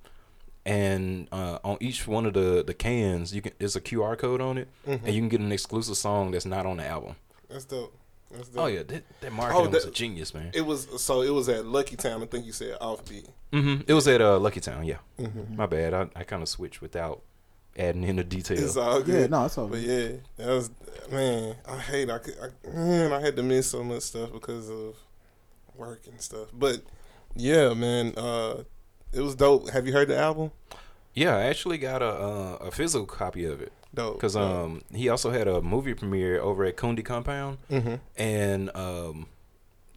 And 0.66 1.26
uh, 1.32 1.58
on 1.64 1.78
each 1.80 2.06
one 2.06 2.26
of 2.26 2.34
the, 2.34 2.62
the 2.62 2.74
cans, 2.74 3.34
you 3.34 3.40
can 3.42 3.52
there's 3.58 3.76
a 3.76 3.80
QR 3.80 4.16
code 4.18 4.40
on 4.40 4.58
it, 4.58 4.68
Mhm. 4.86 5.00
and 5.04 5.14
you 5.14 5.20
can 5.20 5.28
get 5.28 5.40
an 5.40 5.52
exclusive 5.52 5.96
song 5.96 6.32
that's 6.32 6.44
not 6.44 6.66
on 6.66 6.76
the 6.76 6.86
album. 6.86 7.16
That's 7.48 7.64
dope. 7.64 7.96
That's 8.30 8.48
dope. 8.48 8.62
Oh 8.64 8.66
yeah, 8.66 8.82
that, 8.84 9.02
that 9.20 9.32
marketing 9.32 9.66
Oh, 9.66 9.70
was 9.70 9.84
a 9.84 9.90
genius, 9.90 10.32
man. 10.34 10.50
It 10.54 10.62
was 10.62 10.86
so 11.02 11.22
it 11.22 11.30
was 11.30 11.48
at 11.48 11.66
Lucky 11.66 11.96
Town. 11.96 12.22
I 12.22 12.26
think 12.26 12.46
you 12.46 12.52
said 12.52 12.78
offbeat. 12.80 13.26
hmm 13.52 13.78
It 13.86 13.92
was 13.94 14.06
at 14.08 14.20
uh, 14.20 14.38
Lucky 14.38 14.60
Town. 14.60 14.84
Yeah, 14.84 14.98
Mm-hmm. 15.18 15.56
my 15.56 15.66
bad. 15.66 15.94
I, 15.94 16.08
I 16.14 16.22
kind 16.24 16.42
of 16.42 16.48
switched 16.48 16.80
without 16.80 17.22
adding 17.78 18.04
in 18.04 18.16
the 18.16 18.22
It's 18.22 18.28
details. 18.48 18.76
all 18.76 18.98
Yeah, 19.00 19.04
good. 19.04 19.30
no, 19.30 19.44
it's 19.46 19.58
all 19.58 19.66
But 19.68 19.80
yeah, 19.80 20.08
that 20.36 20.48
was 20.48 20.70
man. 21.10 21.56
I 21.68 21.78
hate. 21.78 22.08
I, 22.10 22.18
could, 22.18 22.34
I 22.40 22.68
man. 22.74 23.12
I 23.12 23.20
had 23.20 23.36
to 23.36 23.42
miss 23.42 23.68
so 23.70 23.82
much 23.82 24.02
stuff 24.02 24.32
because 24.32 24.70
of 24.70 24.96
work 25.76 26.02
and 26.06 26.20
stuff. 26.20 26.48
But 26.52 26.82
yeah, 27.34 27.74
man. 27.74 28.14
Uh, 28.16 28.62
it 29.12 29.20
was 29.22 29.34
dope. 29.34 29.70
Have 29.70 29.86
you 29.88 29.92
heard 29.92 30.06
the 30.08 30.16
album? 30.18 30.52
Yeah, 31.14 31.36
I 31.36 31.42
actually 31.46 31.78
got 31.78 32.00
a 32.02 32.06
uh, 32.06 32.58
a 32.60 32.70
physical 32.70 33.06
copy 33.06 33.44
of 33.44 33.60
it 33.60 33.72
Dope. 33.94 34.14
because 34.16 34.36
um 34.36 34.82
he 34.94 35.08
also 35.08 35.30
had 35.30 35.48
a 35.48 35.60
movie 35.60 35.94
premiere 35.94 36.40
over 36.40 36.64
at 36.64 36.76
Kundi 36.76 37.04
Compound, 37.04 37.58
Mm-hmm. 37.70 37.94
and 38.16 38.70
um 38.76 39.26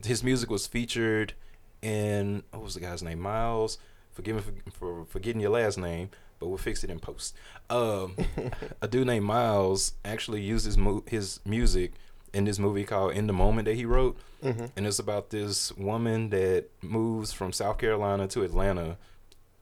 his 0.03 0.23
music 0.23 0.49
was 0.49 0.67
featured 0.67 1.33
in 1.81 2.43
what 2.51 2.63
was 2.63 2.73
the 2.73 2.79
guy's 2.79 3.03
name 3.03 3.19
Miles. 3.19 3.77
Forgive 4.13 4.35
me 4.35 4.41
for, 4.41 4.71
for 4.71 5.05
forgetting 5.05 5.41
your 5.41 5.51
last 5.51 5.77
name, 5.77 6.09
but 6.39 6.47
we'll 6.47 6.57
fix 6.57 6.83
it 6.83 6.89
in 6.89 6.99
post. 6.99 7.35
Um, 7.69 8.15
a 8.81 8.87
dude 8.87 9.07
named 9.07 9.25
Miles 9.25 9.93
actually 10.05 10.41
used 10.41 10.65
his 10.65 10.77
mu- 10.77 11.01
his 11.07 11.39
music 11.45 11.93
in 12.33 12.45
this 12.45 12.59
movie 12.59 12.83
called 12.83 13.13
In 13.13 13.27
the 13.27 13.33
Moment 13.33 13.65
that 13.65 13.75
he 13.75 13.85
wrote. 13.85 14.17
Mm-hmm. 14.43 14.65
and 14.75 14.85
it's 14.85 14.99
about 14.99 15.29
this 15.29 15.71
woman 15.77 16.29
that 16.31 16.65
moves 16.81 17.31
from 17.31 17.53
South 17.53 17.77
Carolina 17.77 18.27
to 18.27 18.43
Atlanta 18.43 18.97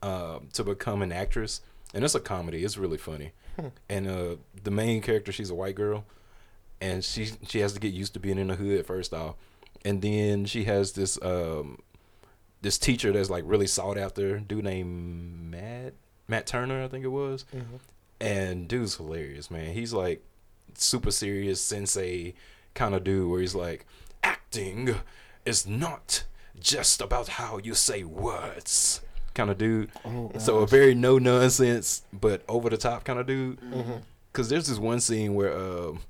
uh, 0.02 0.40
to 0.54 0.64
become 0.64 1.02
an 1.02 1.12
actress, 1.12 1.60
and 1.94 2.04
it's 2.04 2.14
a 2.14 2.20
comedy. 2.20 2.64
It's 2.64 2.76
really 2.78 2.98
funny, 2.98 3.32
Hmm. 3.56 3.66
and 3.88 4.08
uh, 4.08 4.36
the 4.64 4.70
main 4.70 5.02
character 5.02 5.32
she's 5.32 5.50
a 5.50 5.54
white 5.54 5.74
girl, 5.74 6.04
and 6.80 7.04
she 7.04 7.30
she 7.46 7.60
has 7.60 7.72
to 7.74 7.80
get 7.80 7.92
used 7.92 8.14
to 8.14 8.20
being 8.20 8.38
in 8.38 8.48
the 8.48 8.56
hood 8.56 8.86
first 8.86 9.12
off, 9.12 9.34
and 9.84 10.02
then 10.02 10.44
she 10.46 10.64
has 10.64 10.92
this 10.92 11.18
um, 11.22 11.78
this 12.62 12.78
teacher 12.78 13.12
that's 13.12 13.30
like 13.30 13.44
really 13.46 13.66
sought 13.66 13.98
after, 13.98 14.38
dude 14.38 14.64
named 14.64 15.50
Matt 15.50 15.94
Matt 16.28 16.46
Turner, 16.46 16.82
I 16.84 16.88
think 16.88 17.04
it 17.04 17.08
was, 17.08 17.44
Mm-hmm. 17.54 17.76
and 18.20 18.68
dude's 18.68 18.96
hilarious, 18.96 19.50
man. 19.50 19.72
He's 19.74 19.92
like 19.92 20.22
super 20.74 21.10
serious 21.10 21.60
sensei 21.60 22.34
kind 22.74 22.94
of 22.94 23.04
dude 23.04 23.28
where 23.30 23.40
he's 23.40 23.54
like, 23.54 23.84
acting 24.22 24.94
is 25.44 25.66
not 25.66 26.24
just 26.58 27.00
about 27.02 27.28
how 27.28 27.58
you 27.58 27.74
say 27.74 28.04
words 28.04 29.00
kind 29.34 29.50
of 29.50 29.58
dude. 29.58 29.90
Oh, 30.04 30.30
So 30.38 30.58
a 30.58 30.66
very 30.66 30.94
no 30.94 31.18
nonsense 31.18 32.02
but 32.12 32.42
over 32.48 32.70
the 32.70 32.76
top 32.76 33.04
kind 33.04 33.18
of 33.18 33.26
dude. 33.26 33.60
Mm-hmm. 33.60 33.92
Cause 34.32 34.48
there's 34.48 34.66
this 34.66 34.78
one 34.78 35.00
scene 35.00 35.34
where 35.34 35.54
um, 35.54 36.00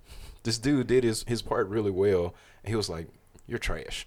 this 0.44 0.58
dude 0.58 0.86
did 0.86 1.02
his 1.04 1.24
his 1.26 1.42
part 1.42 1.68
really 1.68 1.90
well, 1.90 2.34
and 2.62 2.70
he 2.70 2.76
was 2.76 2.88
like, 2.88 3.08
"You're 3.48 3.58
trash." 3.58 4.06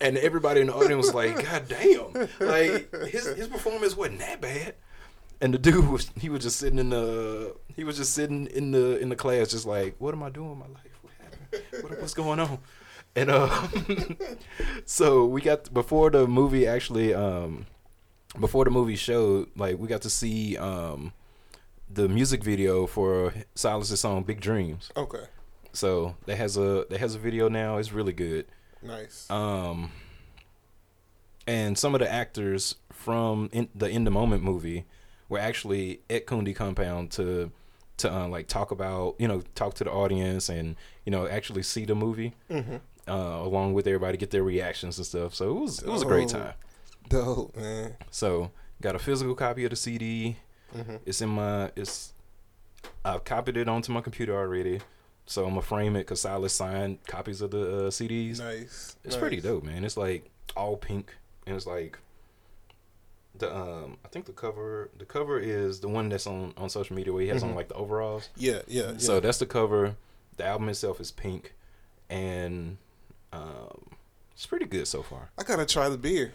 And 0.00 0.18
everybody 0.18 0.60
in 0.60 0.66
the 0.68 0.74
audience 0.74 1.06
was 1.06 1.14
like, 1.14 1.42
"God 1.50 1.66
damn!" 1.68 2.28
Like 2.46 2.92
his 3.06 3.26
his 3.36 3.48
performance 3.48 3.96
wasn't 3.96 4.18
that 4.20 4.40
bad. 4.40 4.74
And 5.40 5.54
the 5.54 5.58
dude 5.58 5.88
was 5.88 6.10
he 6.20 6.28
was 6.28 6.42
just 6.42 6.58
sitting 6.58 6.78
in 6.78 6.90
the 6.90 7.54
he 7.74 7.84
was 7.84 7.96
just 7.96 8.12
sitting 8.12 8.46
in 8.48 8.72
the 8.72 8.98
in 8.98 9.08
the 9.08 9.16
class, 9.16 9.48
just 9.48 9.66
like, 9.66 9.94
"What 9.98 10.14
am 10.14 10.22
I 10.22 10.30
doing 10.30 10.50
with 10.50 10.58
my 10.58 10.66
life? 10.66 10.98
What 11.00 11.12
happened? 11.22 11.82
What, 11.84 12.00
what's 12.00 12.14
going 12.14 12.40
on?" 12.40 12.58
And 13.18 13.30
uh, 13.30 13.68
so 14.84 15.26
we 15.26 15.40
got 15.40 15.72
before 15.74 16.10
the 16.10 16.26
movie 16.28 16.66
actually 16.66 17.12
um 17.14 17.66
before 18.38 18.64
the 18.64 18.70
movie 18.70 18.96
showed, 18.96 19.48
like 19.56 19.78
we 19.78 19.88
got 19.88 20.02
to 20.02 20.10
see 20.10 20.56
um 20.56 21.12
the 21.90 22.08
music 22.08 22.44
video 22.44 22.86
for 22.86 23.32
Silas's 23.54 24.00
song 24.00 24.22
"Big 24.22 24.40
Dreams." 24.40 24.90
Okay. 24.96 25.24
So 25.72 26.14
that 26.26 26.36
has 26.36 26.56
a 26.56 26.86
that 26.90 27.00
has 27.00 27.14
a 27.14 27.18
video 27.18 27.48
now. 27.48 27.78
It's 27.78 27.92
really 27.92 28.12
good. 28.12 28.46
Nice. 28.82 29.28
Um, 29.30 29.90
and 31.46 31.76
some 31.76 31.94
of 31.94 32.00
the 32.00 32.10
actors 32.10 32.76
from 32.92 33.48
in, 33.52 33.68
the 33.74 33.88
In 33.88 34.04
the 34.04 34.10
Moment 34.10 34.42
movie 34.42 34.84
were 35.28 35.38
actually 35.40 36.00
at 36.08 36.26
Kundi 36.26 36.54
Compound 36.54 37.10
to 37.12 37.50
to 37.98 38.12
uh, 38.14 38.28
like 38.28 38.46
talk 38.46 38.70
about 38.70 39.16
you 39.18 39.26
know 39.26 39.42
talk 39.56 39.74
to 39.74 39.84
the 39.84 39.90
audience 39.90 40.48
and 40.48 40.76
you 41.04 41.10
know 41.10 41.26
actually 41.26 41.62
see 41.64 41.84
the 41.84 41.96
movie 41.96 42.32
Mm-hmm. 42.50 42.76
Uh, 43.08 43.40
along 43.42 43.74
with 43.74 43.86
everybody 43.86 44.16
get 44.18 44.30
their 44.30 44.42
reactions 44.44 44.98
and 44.98 45.06
stuff. 45.06 45.34
So 45.34 45.50
it 45.50 45.60
was 45.60 45.78
it 45.82 45.88
was 45.88 46.02
a 46.02 46.06
great 46.06 46.28
time. 46.28 46.54
Dope, 47.08 47.56
man. 47.56 47.96
So 48.10 48.50
got 48.80 48.94
a 48.94 48.98
physical 48.98 49.34
copy 49.34 49.64
of 49.64 49.70
the 49.70 49.76
CD. 49.76 50.36
hmm 50.72 50.96
It's 51.06 51.20
in 51.20 51.30
my 51.30 51.70
it's 51.76 52.12
I've 53.04 53.24
copied 53.24 53.56
it 53.56 53.68
onto 53.68 53.92
my 53.92 54.00
computer 54.00 54.36
already. 54.36 54.80
So 55.26 55.44
I'm 55.44 55.50
gonna 55.50 55.62
frame 55.62 55.96
it 55.96 56.00
because 56.00 56.20
Silas 56.22 56.52
signed 56.54 56.98
copies 57.06 57.40
of 57.42 57.50
the 57.50 57.60
uh, 57.86 57.90
CDs. 57.90 58.38
Nice. 58.38 58.96
It's 59.04 59.14
nice. 59.14 59.16
pretty 59.16 59.40
dope, 59.40 59.62
man. 59.64 59.84
It's 59.84 59.96
like 59.96 60.30
all 60.56 60.76
pink, 60.76 61.14
and 61.46 61.54
it's 61.56 61.66
like 61.66 61.98
the 63.36 63.54
um. 63.54 63.98
I 64.04 64.08
think 64.08 64.24
the 64.26 64.32
cover 64.32 64.90
the 64.98 65.04
cover 65.04 65.38
is 65.38 65.80
the 65.80 65.88
one 65.88 66.08
that's 66.08 66.26
on 66.26 66.54
on 66.56 66.68
social 66.70 66.96
media 66.96 67.12
where 67.12 67.22
he 67.22 67.28
has 67.28 67.42
Mhm. 67.42 67.50
on 67.50 67.54
like 67.54 67.68
the 67.68 67.74
overalls. 67.74 68.28
Yeah, 68.36 68.60
yeah. 68.66 68.92
yeah. 68.92 68.98
So 68.98 69.20
that's 69.20 69.38
the 69.38 69.46
cover. 69.46 69.96
The 70.38 70.46
album 70.46 70.68
itself 70.70 70.98
is 71.00 71.10
pink, 71.10 71.52
and 72.08 72.78
um, 73.32 73.90
it's 74.32 74.46
pretty 74.46 74.66
good 74.66 74.86
so 74.86 75.02
far. 75.02 75.30
I 75.38 75.42
gotta 75.42 75.66
try 75.66 75.88
the 75.88 75.98
beer. 75.98 76.32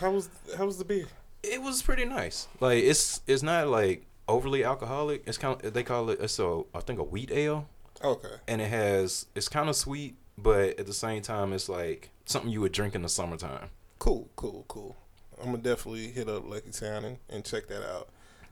How 0.00 0.10
was 0.10 0.28
how 0.58 0.66
was 0.66 0.78
the 0.78 0.84
beer? 0.84 1.06
It 1.42 1.62
was 1.62 1.82
pretty 1.82 2.04
nice. 2.04 2.48
Like 2.60 2.82
it's 2.82 3.20
it's 3.26 3.42
not 3.42 3.68
like 3.68 4.06
overly 4.28 4.64
alcoholic. 4.64 5.22
It's 5.26 5.38
kind 5.38 5.62
of 5.64 5.72
they 5.72 5.82
call 5.82 6.10
it 6.10 6.20
it's 6.20 6.38
a 6.38 6.62
I 6.74 6.80
think 6.80 6.98
a 6.98 7.04
wheat 7.04 7.30
ale, 7.30 7.68
Okay. 8.02 8.34
and 8.48 8.60
it 8.60 8.68
has 8.68 9.26
it's 9.34 9.48
kind 9.48 9.68
of 9.68 9.76
sweet, 9.76 10.16
but 10.38 10.78
at 10.80 10.86
the 10.86 10.92
same 10.94 11.22
time 11.22 11.52
it's 11.52 11.68
like 11.68 12.10
something 12.24 12.50
you 12.50 12.60
would 12.60 12.72
drink 12.72 12.94
in 12.94 13.02
the 13.02 13.08
summertime. 13.08 13.68
Cool, 13.98 14.28
cool, 14.36 14.64
cool. 14.68 14.96
I'm 15.38 15.46
gonna 15.52 15.58
definitely 15.58 16.08
hit 16.08 16.28
up 16.28 16.48
Lucky 16.48 16.70
Town 16.70 17.04
and, 17.04 17.18
and 17.28 17.44
check 17.44 17.66
that 17.68 17.88
out. 17.88 18.08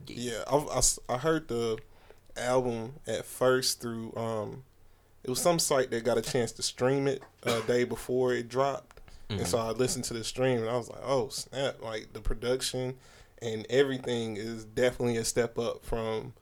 Yeah, 0.07 0.43
I 0.47 0.81
I 1.09 1.17
heard 1.17 1.47
the 1.47 1.77
album 2.37 2.93
at 3.07 3.25
first 3.25 3.81
through 3.81 4.13
um, 4.15 4.63
it 5.23 5.29
was 5.29 5.41
some 5.41 5.59
site 5.59 5.89
that 5.91 6.03
got 6.03 6.17
a 6.17 6.21
chance 6.21 6.51
to 6.53 6.61
stream 6.63 7.07
it 7.07 7.21
a 7.43 7.61
day 7.67 7.83
before 7.83 8.33
it 8.33 8.49
dropped, 8.49 8.99
Mhm. 9.29 9.39
and 9.39 9.47
so 9.47 9.57
I 9.57 9.71
listened 9.71 10.03
to 10.05 10.13
the 10.13 10.23
stream 10.23 10.59
and 10.59 10.69
I 10.69 10.75
was 10.77 10.89
like, 10.89 11.01
oh 11.03 11.29
snap! 11.29 11.81
Like 11.81 12.13
the 12.13 12.19
production 12.21 12.95
and 13.41 13.65
everything 13.69 14.37
is 14.37 14.63
definitely 14.65 15.17
a 15.17 15.25
step 15.25 15.57
up 15.59 15.83
from 15.85 16.33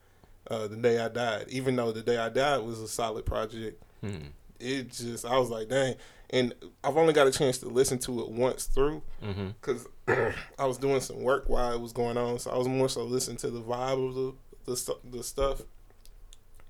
uh, 0.50 0.66
the 0.66 0.76
day 0.76 0.98
I 1.00 1.08
died. 1.08 1.46
Even 1.48 1.76
though 1.76 1.92
the 1.92 2.02
day 2.02 2.16
I 2.18 2.28
died 2.28 2.58
was 2.62 2.80
a 2.80 2.88
solid 2.88 3.24
project, 3.26 3.82
Hmm. 4.00 4.26
it 4.60 4.90
just 4.92 5.24
I 5.24 5.38
was 5.38 5.48
like, 5.50 5.68
dang. 5.68 5.94
And 6.30 6.54
I've 6.82 6.96
only 6.96 7.12
got 7.12 7.26
a 7.26 7.30
chance 7.30 7.58
to 7.58 7.68
listen 7.68 7.98
to 8.00 8.20
it 8.22 8.30
once 8.30 8.64
through 8.64 9.02
Mm-hmm. 9.22 9.48
because 9.60 9.86
I 10.58 10.64
was 10.66 10.78
doing 10.78 11.00
some 11.00 11.22
work 11.22 11.44
while 11.48 11.72
it 11.72 11.80
was 11.80 11.92
going 11.92 12.16
on, 12.16 12.38
so 12.38 12.50
I 12.50 12.56
was 12.56 12.66
more 12.68 12.88
so 12.88 13.04
listening 13.04 13.36
to 13.38 13.50
the 13.50 13.60
vibe 13.60 14.08
of 14.08 14.14
the 14.14 14.34
the, 14.64 14.96
the 15.18 15.22
stuff 15.22 15.60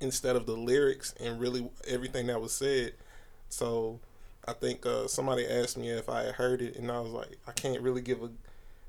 instead 0.02 0.36
of 0.36 0.44
the 0.46 0.52
lyrics 0.56 1.14
and 1.20 1.40
really 1.40 1.70
everything 1.86 2.26
that 2.26 2.40
was 2.40 2.52
said. 2.52 2.92
So 3.48 4.00
I 4.46 4.52
think 4.52 4.84
uh, 4.84 5.06
somebody 5.08 5.46
asked 5.46 5.76
me 5.78 5.88
if 5.90 6.08
I 6.08 6.24
had 6.24 6.34
heard 6.34 6.60
it, 6.62 6.76
and 6.76 6.90
I 6.90 7.00
was 7.00 7.12
like, 7.12 7.38
I 7.46 7.52
can't 7.52 7.80
really 7.80 8.02
give 8.02 8.22
a 8.22 8.30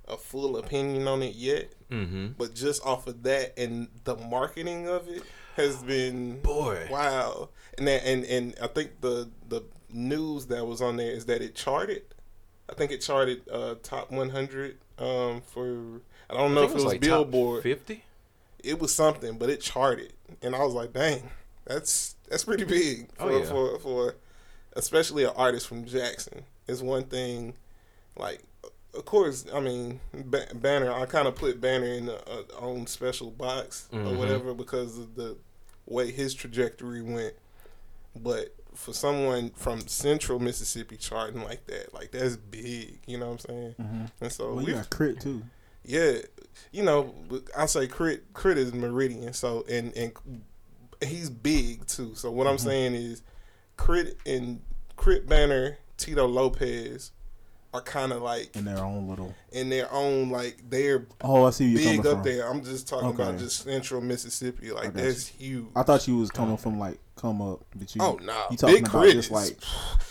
a 0.05 0.17
full 0.17 0.57
opinion 0.57 1.07
on 1.07 1.23
it 1.23 1.33
yet, 1.35 1.71
Mm-hmm. 1.89 2.33
but 2.37 2.53
just 2.53 2.85
off 2.85 3.07
of 3.07 3.23
that 3.23 3.53
and 3.57 3.87
the 4.03 4.17
marketing 4.17 4.89
of 4.89 5.07
it 5.07 5.23
has 5.55 5.81
been 5.81 6.41
Boy. 6.41 6.87
wow. 6.91 7.47
And 7.77 7.87
that, 7.87 8.03
and 8.05 8.25
and 8.25 8.53
I 8.61 8.67
think 8.67 8.99
the 8.99 9.29
the 9.47 9.61
news 9.93 10.47
that 10.47 10.65
was 10.67 10.81
on 10.81 10.97
there 10.97 11.11
is 11.11 11.25
that 11.27 11.41
it 11.41 11.55
charted. 11.55 12.01
I 12.69 12.73
think 12.73 12.91
it 12.91 12.99
charted 12.99 13.47
uh, 13.49 13.75
top 13.81 14.11
100 14.11 14.77
um, 14.99 15.41
for. 15.41 16.01
I 16.29 16.33
don't 16.33 16.53
know 16.53 16.63
if 16.63 16.71
it 16.71 16.83
was, 16.83 16.97
Billboard. 16.97 17.63
fifty. 17.63 18.03
It 18.63 18.79
was 18.79 18.93
something, 18.95 19.37
but 19.37 19.49
it 19.49 19.61
charted, 19.61 20.13
and 20.41 20.55
I 20.55 20.63
was 20.63 20.73
like, 20.73 20.93
"Dang, 20.93 21.29
that's 21.65 22.15
that's 22.29 22.45
pretty 22.45 22.63
big 22.63 23.11
for 23.15 23.23
Oh, 23.31 23.37
yeah. 23.37 23.45
for, 23.45 23.79
for 23.79 24.15
especially 24.73 25.23
an 25.25 25.31
artist 25.35 25.67
from 25.67 25.85
Jackson." 25.85 26.43
It's 26.67 26.81
one 26.81 27.03
thing, 27.03 27.55
like 28.17 28.41
of 28.95 29.05
course, 29.05 29.45
I 29.53 29.59
mean 29.59 29.99
ba- 30.13 30.47
Banner. 30.55 30.91
I 30.93 31.05
kind 31.07 31.27
of 31.27 31.35
put 31.35 31.59
Banner 31.59 31.87
in 31.87 32.07
a, 32.09 32.13
a 32.13 32.45
own 32.59 32.87
special 32.87 33.31
box 33.31 33.87
or 33.91 33.99
Mhm. 33.99 34.17
whatever 34.17 34.53
because 34.53 34.97
of 34.97 35.15
the 35.15 35.35
way 35.85 36.11
his 36.11 36.33
trajectory 36.33 37.01
went. 37.01 37.33
But 38.15 38.55
for 38.75 38.93
someone 38.93 39.49
from 39.55 39.81
Central 39.87 40.39
Mississippi 40.39 40.97
charting 40.97 41.43
like 41.43 41.65
that, 41.67 41.93
like 41.93 42.11
that's 42.11 42.35
big. 42.37 42.99
You 43.07 43.17
know 43.17 43.25
what 43.27 43.31
I'm 43.33 43.39
saying? 43.39 43.75
Mm-hmm. 43.81 44.05
And 44.21 44.31
so 44.31 44.53
Well, 44.55 44.65
we 44.65 44.71
got 44.73 44.89
K.R.I.T. 44.89 45.19
too. 45.19 45.43
yeah, 45.83 46.13
you 46.71 46.83
know, 46.83 47.13
I 47.57 47.65
say 47.65 47.87
K.R.I.T. 47.87 48.21
K.R.I.T. 48.35 48.59
is 48.61 48.73
Meridian, 48.73 49.33
so 49.33 49.65
and 49.69 49.95
and 49.95 50.11
he's 51.05 51.29
big 51.29 51.85
too. 51.87 52.15
So 52.15 52.31
what 52.31 52.47
I'm 52.47 52.55
Mhm. 52.57 52.63
saying 52.63 52.95
is, 52.95 53.21
K.R.I.T. 53.77 54.13
and 54.25 54.61
K.R.I.T. 54.97 55.25
banner 55.27 55.77
Tito 55.97 56.27
Lopez 56.27 57.11
are 57.73 57.81
kind 57.81 58.11
of 58.13 58.21
like 58.21 58.55
in 58.55 58.65
their 58.65 58.79
own 58.79 59.07
little. 59.09 59.33
in 59.51 59.69
their 59.69 59.91
own 59.91 60.29
like 60.29 60.57
they're 60.69 61.07
Oh, 61.21 61.45
I 61.45 61.49
see 61.49 61.65
you 61.69 61.77
big 61.77 61.85
coming 61.85 61.99
up 61.99 62.05
from. 62.13 62.23
there. 62.23 62.49
I'm 62.49 62.63
just 62.63 62.87
talking 62.87 63.09
about 63.09 63.37
just 63.39 63.63
Central 63.63 64.01
Mississippi, 64.01 64.71
like 64.71 64.93
that's 64.93 65.27
huge. 65.27 65.65
I 65.75 65.83
thought 65.83 66.07
you 66.07 66.17
was 66.17 66.29
coming 66.31 66.57
from 66.57 66.79
like 66.79 66.99
come 67.15 67.41
up, 67.41 67.63
but 67.75 67.95
you. 67.95 68.01
oh 68.01 68.19
no, 68.21 68.45
you 68.51 68.57
talking 68.57 68.75
big 68.77 68.87
about 68.87 69.09
just 69.11 69.31
like 69.31 69.57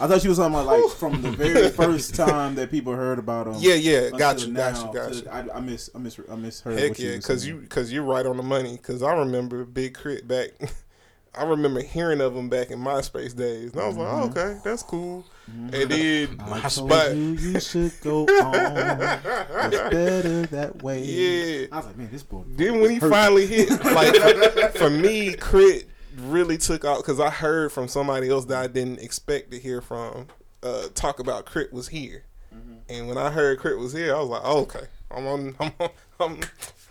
I 0.01 0.07
thought 0.07 0.23
you 0.25 0.31
was 0.31 0.39
talking 0.39 0.55
about 0.55 0.67
like 0.67 0.91
from 0.93 1.21
the 1.23 1.31
very 1.31 1.69
first 1.83 2.15
time 2.15 2.55
that 2.57 2.71
people 2.71 2.95
heard 2.95 3.19
about 3.19 3.47
him. 3.47 3.55
yeah, 3.59 3.75
yeah, 3.75 4.11
got 4.11 4.41
you, 4.45 4.53
now, 4.53 4.73
got 4.73 4.87
you, 4.87 5.23
got 5.29 5.45
you. 5.47 5.53
I, 5.53 5.57
I 5.59 5.61
miss, 5.61 5.91
I 5.95 5.99
miss, 5.99 6.19
I 6.31 6.35
misheard. 6.37 6.79
Heck 6.79 6.99
yeah, 6.99 7.17
because 7.17 7.47
you 7.47 7.57
because 7.59 7.93
you're 7.93 8.05
right 8.05 8.27
on 8.27 8.37
the 8.37 8.43
money. 8.43 8.73
Because 8.73 9.03
I 9.03 9.13
remember 9.15 9.65
Big 9.65 9.97
K.R.I.T. 9.97 10.23
back. 10.27 10.51
I 11.35 11.45
remember 11.45 11.81
hearing 11.81 12.21
of 12.21 12.37
him 12.37 12.49
back 12.51 12.71
in 12.71 12.79
MySpace 12.79 13.35
days, 13.35 13.73
and 13.73 13.81
I 13.81 13.87
was 13.87 13.97
like, 13.97 14.09
oh, 14.13 14.25
okay, 14.31 14.59
that's 14.63 14.83
cool. 14.83 15.25
Mhm. 15.51 15.73
And 15.75 15.91
then, 15.91 16.41
I 16.53 16.69
told 16.69 16.89
but 16.91 17.15
you 17.17 17.23
you 17.33 17.61
should 17.61 17.93
go 18.03 18.25
on. 18.27 18.57
It's 19.73 19.91
better 19.91 20.47
that 20.47 20.83
way. 20.83 21.03
yeah. 21.03 21.67
I 21.73 21.77
was 21.79 21.87
like, 21.87 21.97
man, 21.97 22.09
this 22.13 22.23
boy. 22.23 22.43
Then 22.49 22.81
when 22.81 22.91
he 22.91 22.97
hurt. 22.97 23.11
finally 23.11 23.47
hit, 23.47 23.71
like 23.85 24.77
for 24.77 24.91
me, 24.91 25.33
K.R.I.T. 25.35 25.85
really 26.19 26.59
took 26.59 26.85
out 26.85 26.99
because 26.99 27.19
I 27.19 27.31
heard 27.31 27.73
from 27.73 27.89
somebody 27.89 28.29
else 28.29 28.45
that 28.47 28.63
I 28.63 28.67
didn't 28.67 29.01
expect 29.01 29.51
to 29.53 29.59
hear 29.59 29.81
from. 29.81 30.27
Uh, 30.63 30.89
talk 30.95 31.19
about 31.19 31.47
K.R.I.T. 31.47 31.75
was 31.75 31.89
here, 31.89 32.25
Mhm. 32.55 32.77
and 32.91 33.09
when 33.09 33.17
I 33.17 33.31
heard 33.31 33.59
K.R.I.T. 33.63 33.83
was 33.83 33.95
here, 33.95 34.15
I 34.15 34.21
was 34.21 34.29
like, 34.29 34.43
oh, 34.45 34.61
okay, 34.63 34.87
I'm 35.11 35.27
on, 35.27 35.55
I'm 35.59 35.73
on, 35.81 35.89
I'm, 36.21 36.41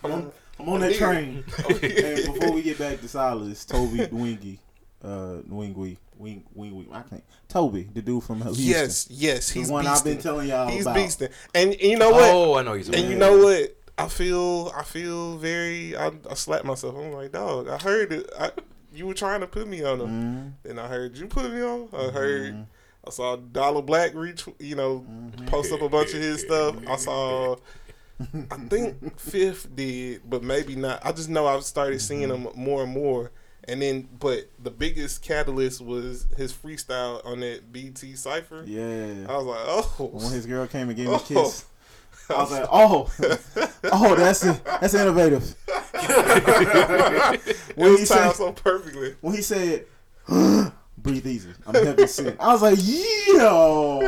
I'm 0.04 0.12
on. 0.12 0.32
I'm 0.62 0.70
on 0.70 0.80
that 0.82 0.92
here. 0.92 1.00
train. 1.00 1.44
and 1.70 2.34
before 2.34 2.52
we 2.54 2.62
get 2.62 2.78
back 2.80 3.00
to 3.02 3.08
Silas, 3.08 3.66
Toby 3.66 4.08
Wingy, 4.12 4.60
uh, 5.04 5.40
Wingwe, 5.50 5.98
Wing, 6.18 6.44
Wing, 6.54 6.76
Wing, 6.76 6.88
I 6.92 7.02
can't. 7.02 7.24
Toby, 7.48 7.90
the 7.94 8.02
dude 8.02 8.24
from 8.24 8.42
Houston. 8.42 8.66
Yes, 8.66 9.08
yes, 9.10 9.52
the 9.52 9.60
he's 9.60 9.70
one 9.72 9.88
I've 9.88 10.04
been 10.04 10.20
telling 10.20 10.48
y'all 10.50 10.68
He's 10.70 10.84
about. 10.86 10.96
beasting, 10.98 11.32
and 11.56 11.80
you 11.80 11.98
know 11.98 12.12
what? 12.12 12.24
Oh, 12.24 12.56
I 12.58 12.62
know 12.64 12.74
he's. 12.74 12.90
And 12.90 13.10
you 13.10 13.16
know 13.18 13.38
what? 13.40 13.76
I 13.98 14.08
feel 14.08 14.72
I 14.76 14.84
feel 14.84 15.38
very 15.38 15.96
I, 15.98 16.12
I 16.30 16.34
slapped 16.36 16.66
myself. 16.66 16.96
I'm 16.96 17.12
like, 17.12 17.32
dog, 17.32 17.68
I 17.68 17.78
heard 17.78 18.12
it. 18.14 18.30
I, 18.40 18.52
you 18.94 19.06
were 19.06 19.14
trying 19.14 19.42
to 19.42 19.48
put 19.48 19.68
me 19.68 19.84
on 19.84 20.00
them. 20.00 20.10
Mhm. 20.10 20.54
Then 20.64 20.80
I 20.80 20.88
heard 20.88 21.18
you 21.18 21.28
put 21.28 21.52
me 21.52 21.62
on. 21.62 21.90
I 21.94 22.10
heard 22.10 22.54
Mhm. 22.54 22.66
I 23.06 23.10
saw 23.10 23.36
Dollar 23.36 23.82
Black 23.82 24.14
reach 24.14 24.46
you 24.60 24.76
know, 24.76 25.06
Mhm. 25.10 25.48
post 25.48 25.72
up 25.74 25.82
a 25.82 25.90
bunch 25.90 26.14
of 26.14 26.20
his 26.22 26.42
stuff. 26.42 26.76
I 26.88 26.96
saw 26.96 27.56
I 28.52 28.58
think 28.68 29.20
Fifth 29.20 29.76
did, 29.76 30.22
but 30.30 30.44
maybe 30.44 30.76
not. 30.76 31.06
I 31.06 31.12
just 31.12 31.30
know 31.30 31.48
I've 31.48 31.64
started 31.64 32.02
seeing 32.02 32.30
Mm-hmm. 32.30 32.48
him 32.48 32.54
more 32.56 32.84
and 32.84 32.92
more. 32.92 33.32
And 33.68 33.82
then 33.82 34.10
but 34.20 34.50
the 34.62 34.72
biggest 34.72 35.22
catalyst 35.22 35.82
was 35.82 36.26
his 36.36 36.52
freestyle 36.52 37.24
on 37.26 37.42
that 37.42 37.72
BT 37.72 38.16
cipher. 38.16 38.64
Yeah. 38.66 39.28
I 39.30 39.38
was 39.38 39.46
like, 39.46 39.60
oh 39.66 40.10
When 40.14 40.32
his 40.34 40.46
girl 40.48 40.66
came 40.68 40.88
and 40.90 40.98
gave 40.98 41.08
me 41.08 41.14
a 41.14 41.18
Oh. 41.18 41.20
kiss, 41.20 41.66
I 42.30 42.34
was 42.42 42.52
like, 42.52 42.68
oh, 42.72 43.12
oh, 43.92 44.16
that's 44.16 44.44
it. 44.46 44.64
That's 44.66 44.94
innovative. 44.96 45.56
it 45.94 47.58
When 47.76 47.98
he 47.98 48.06
said, 48.06 48.32
so 48.32 48.52
perfectly. 48.52 49.16
when 49.22 49.36
he 49.36 49.42
said, 49.42 49.86
breathe 51.02 51.26
easy, 51.28 51.50
I'm 51.66 51.74
heaven 51.74 52.08
sent. 52.08 52.40
I 52.40 52.48
was 52.54 52.62
like, 52.62 52.78
yo, 52.82 54.00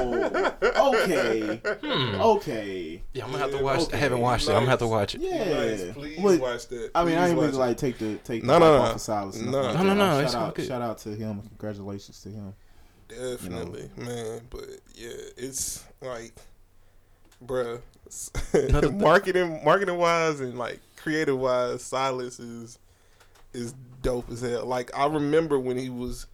okay, 0.61 1.61
Hmm. 1.81 2.21
okay, 2.21 3.01
Yeah, 3.13 3.25
I'm 3.25 3.31
gonna 3.31 3.43
have 3.43 3.51
to 3.51 3.63
watch. 3.63 3.79
okay, 3.81 3.97
I 3.97 3.99
haven't 3.99 4.19
watched 4.19 4.47
it. 4.47 4.51
I'm 4.51 4.59
gonna 4.61 4.69
have 4.71 4.79
to 4.79 4.87
watch 4.87 5.15
it. 5.15 5.21
yeah. 5.21 5.43
Nice. 5.43 5.93
Please 5.93 6.19
But- 6.21 6.39
watch 6.39 6.67
that. 6.67 6.91
I 6.95 7.03
mean, 7.03 7.15
I 7.17 7.21
Please 7.21 7.29
ain't 7.29 7.37
watch 7.37 7.45
really 7.47 7.57
like 7.57 7.77
take 7.77 7.97
the 7.97 8.15
take 8.17 8.43
No, 8.43 8.53
the 8.53 8.59
no, 8.59 8.77
no. 8.77 8.81
off 8.83 8.95
of 8.95 9.01
Silas. 9.01 9.39
and 9.39 9.51
No. 9.51 9.73
No, 9.73 9.83
no, 9.83 9.93
no, 9.93 10.05
Shout 10.13 10.23
it's 10.23 10.35
out, 10.35 10.55
good. 10.55 10.67
shout 10.67 10.81
out 10.81 10.97
to 10.99 11.09
him. 11.15 11.41
Congratulations 11.41 12.21
to 12.21 12.29
him. 12.29 12.53
Definitely, 13.07 13.89
man. 13.97 14.41
But 14.49 14.65
yeah, 14.95 15.09
it's 15.37 15.83
like, 16.01 16.33
bruh, 17.45 17.81
marketing, 18.99 19.61
marketing 19.63 19.97
wise, 19.97 20.39
and 20.39 20.57
like 20.57 20.79
creative 20.95 21.37
wise, 21.37 21.81
Silas 21.83 22.39
is 22.39 22.79
is 23.53 23.73
dope 24.01 24.29
as 24.31 24.41
hell. 24.41 24.65
Like 24.65 24.89
I 24.97 25.05
remember 25.05 25.59
when 25.59 25.77
he 25.77 25.89
was 25.89 26.25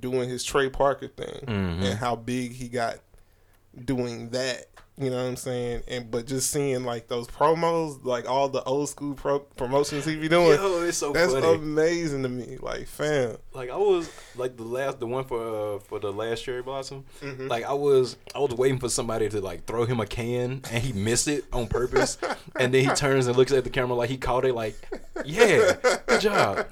doing 0.00 0.28
his 0.28 0.44
Trey 0.44 0.68
Parker 0.68 1.08
thing 1.08 1.44
Mhm. 1.46 1.82
and 1.84 1.98
how 1.98 2.16
big 2.16 2.52
he 2.52 2.68
got 2.68 2.98
doing 3.84 4.30
that. 4.30 4.66
You 4.98 5.08
know 5.08 5.16
what 5.16 5.22
I'm 5.30 5.36
saying? 5.36 5.82
And 5.88 6.10
but 6.10 6.26
just 6.26 6.50
seeing 6.50 6.84
like 6.84 7.08
those 7.08 7.26
promos, 7.26 8.04
like 8.04 8.28
all 8.28 8.50
the 8.50 8.62
old 8.64 8.90
school 8.90 9.14
pro- 9.14 9.38
promotions 9.38 10.04
he 10.04 10.16
be 10.16 10.28
doing, 10.28 10.58
Yo, 10.58 10.82
it's 10.82 10.98
so 10.98 11.12
that's 11.12 11.32
funny. 11.32 11.54
amazing 11.54 12.22
to 12.24 12.28
me. 12.28 12.58
Like, 12.60 12.86
fam, 12.86 13.38
like 13.54 13.70
I 13.70 13.76
was 13.78 14.10
like 14.36 14.58
the 14.58 14.64
last, 14.64 15.00
the 15.00 15.06
one 15.06 15.24
for 15.24 15.76
uh, 15.76 15.78
for 15.78 15.98
the 15.98 16.12
last 16.12 16.44
cherry 16.44 16.60
blossom. 16.62 17.04
Mhm. 17.22 17.48
Like 17.48 17.64
I 17.64 17.72
was, 17.72 18.16
I 18.34 18.40
was 18.40 18.52
waiting 18.52 18.78
for 18.78 18.90
somebody 18.90 19.30
to 19.30 19.40
like 19.40 19.64
throw 19.64 19.86
him 19.86 19.98
a 19.98 20.06
can, 20.06 20.60
and 20.70 20.82
he 20.84 20.92
missed 20.92 21.26
it 21.26 21.46
on 21.54 21.68
purpose. 21.68 22.18
and 22.60 22.74
then 22.74 22.86
he 22.86 22.94
turns 22.94 23.26
and 23.26 23.34
looks 23.34 23.50
at 23.52 23.64
the 23.64 23.70
camera 23.70 23.96
like 23.96 24.10
he 24.10 24.18
caught 24.18 24.44
it. 24.44 24.54
Like, 24.54 24.76
yeah, 25.24 25.72
good 26.06 26.20
job. 26.20 26.66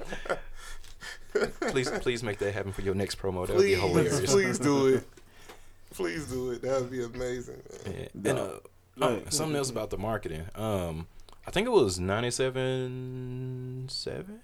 Please, 1.69 1.89
please 1.89 2.23
make 2.23 2.37
that 2.39 2.53
happen 2.53 2.71
for 2.71 2.81
your 2.81 2.95
next 2.95 3.17
promo. 3.19 3.47
That 3.47 3.55
would 3.55 3.63
be 3.63 3.75
please, 3.75 3.81
hilarious. 3.81 4.31
please 4.33 4.59
do 4.59 4.87
it. 4.87 5.03
Please 5.91 6.25
do 6.27 6.51
it. 6.51 6.61
That 6.61 6.81
would 6.81 6.91
be 6.91 7.03
amazing. 7.03 7.61
Man. 7.85 8.07
Yeah. 8.23 8.29
And 8.31 8.39
uh, 8.39 8.49
oh, 9.01 9.21
something 9.29 9.55
else 9.55 9.69
about 9.69 9.89
the 9.89 9.97
marketing. 9.97 10.45
Um, 10.55 11.07
I 11.47 11.51
think 11.51 11.67
it 11.67 11.71
was 11.71 11.99
ninety-seven 11.99 13.85
seven. 13.89 14.39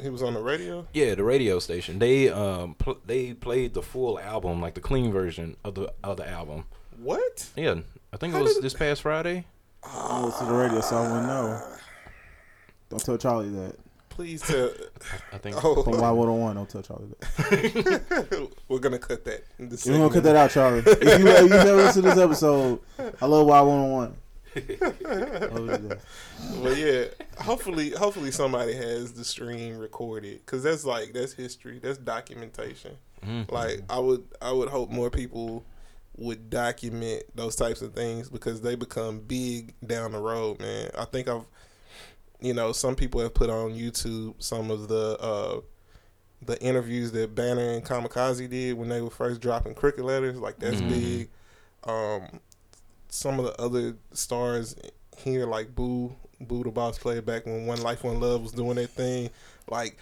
He 0.00 0.10
was 0.10 0.22
on 0.22 0.34
the 0.34 0.40
radio. 0.42 0.86
Yeah, 0.92 1.14
the 1.14 1.24
radio 1.24 1.58
station. 1.58 1.98
They 1.98 2.28
um 2.28 2.74
pl- 2.74 2.98
they 3.04 3.34
played 3.34 3.74
the 3.74 3.82
full 3.82 4.18
album, 4.18 4.60
like 4.60 4.74
the 4.74 4.80
clean 4.80 5.12
version 5.12 5.56
of 5.64 5.74
the 5.74 5.92
of 6.04 6.16
the 6.18 6.28
album. 6.28 6.64
What? 6.98 7.48
Yeah, 7.56 7.76
I 8.12 8.16
think 8.16 8.32
How 8.34 8.40
it 8.40 8.42
was 8.44 8.54
did- 8.54 8.64
this 8.64 8.74
past 8.74 9.02
Friday. 9.02 9.44
I 9.84 10.20
listen 10.20 10.46
to 10.46 10.52
the 10.52 10.58
radio, 10.58 10.80
so 10.80 10.96
I 10.96 11.02
wouldn't 11.02 11.26
know. 11.26 11.62
Don't 12.90 13.04
tell 13.04 13.16
Charlie 13.16 13.48
that. 13.50 13.76
Please 14.18 14.42
tell. 14.42 14.70
I 15.32 15.38
think. 15.38 15.64
Oh. 15.64 15.80
From 15.84 15.94
Oh, 15.94 15.98
Y101, 15.98 16.54
don't 16.54 16.68
tell 16.68 16.82
Charlie 16.82 17.06
that. 17.20 18.48
we're 18.68 18.80
gonna 18.80 18.98
cut 18.98 19.24
that. 19.26 19.44
In 19.60 19.68
the 19.68 19.80
We're 19.86 19.98
gonna 19.98 20.12
cut 20.12 20.24
that 20.24 20.34
out, 20.34 20.50
Charlie. 20.50 20.80
If 20.84 21.20
you, 21.20 21.28
if 21.28 21.42
you 21.42 21.48
never 21.50 21.76
listen 21.76 22.02
to 22.02 22.08
this 22.08 22.18
episode, 22.18 22.80
I 23.22 23.26
love 23.26 23.46
Y101. 23.46 24.12
Oh, 24.56 25.64
yeah. 25.70 25.94
But 26.64 26.76
yeah, 26.76 27.04
hopefully, 27.40 27.90
hopefully 27.90 28.32
somebody 28.32 28.72
has 28.72 29.12
the 29.12 29.24
stream 29.24 29.78
recorded 29.78 30.40
because 30.44 30.64
that's 30.64 30.84
like 30.84 31.12
that's 31.12 31.32
history. 31.32 31.78
That's 31.78 31.98
documentation. 31.98 32.96
Mhm. 33.24 33.48
Like 33.52 33.82
I 33.88 34.00
would, 34.00 34.24
I 34.42 34.50
would 34.50 34.68
hope 34.68 34.90
more 34.90 35.10
people 35.10 35.64
would 36.16 36.50
document 36.50 37.22
those 37.36 37.54
types 37.54 37.82
of 37.82 37.94
things 37.94 38.28
because 38.28 38.62
they 38.62 38.74
become 38.74 39.20
big 39.20 39.74
down 39.86 40.10
the 40.10 40.18
road, 40.18 40.58
man. 40.58 40.90
I 40.98 41.04
think 41.04 41.28
I've, 41.28 41.44
you 42.40 42.54
know, 42.54 42.72
some 42.72 42.94
people 42.94 43.20
have 43.20 43.34
put 43.34 43.50
on 43.50 43.70
YouTube 43.72 44.34
some 44.42 44.70
of 44.70 44.88
the 44.88 45.16
uh 45.20 45.60
the 46.40 46.60
interviews 46.62 47.10
that 47.12 47.34
Banner 47.34 47.70
and 47.72 47.84
Kamikaze 47.84 48.48
did 48.48 48.78
when 48.78 48.88
they 48.88 49.00
were 49.00 49.10
first 49.10 49.40
dropping 49.40 49.74
Crooked 49.74 50.04
Lettaz. 50.04 50.40
Like 50.40 50.58
that's 50.58 50.80
Mhm. 50.80 50.88
big. 50.88 51.30
Um, 51.84 52.40
some 53.08 53.40
of 53.40 53.46
the 53.46 53.60
other 53.60 53.96
stars 54.12 54.76
here, 55.16 55.46
like 55.46 55.74
Boo, 55.74 56.14
Boo 56.40 56.62
the 56.62 56.70
Boss 56.70 56.96
Player, 56.98 57.22
back 57.22 57.44
when 57.46 57.66
One 57.66 57.82
Life 57.82 58.04
One 58.04 58.20
Love 58.20 58.42
was 58.42 58.52
doing 58.52 58.76
their 58.76 58.86
thing, 58.86 59.30
like 59.68 59.96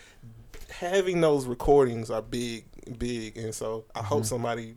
having 0.68 1.20
those 1.22 1.46
recordings 1.46 2.10
are 2.10 2.20
big, 2.22 2.64
big, 2.98 3.38
and 3.38 3.54
so 3.54 3.84
I 3.94 4.02
hope 4.02 4.24
Mhm. 4.24 4.26
somebody 4.26 4.76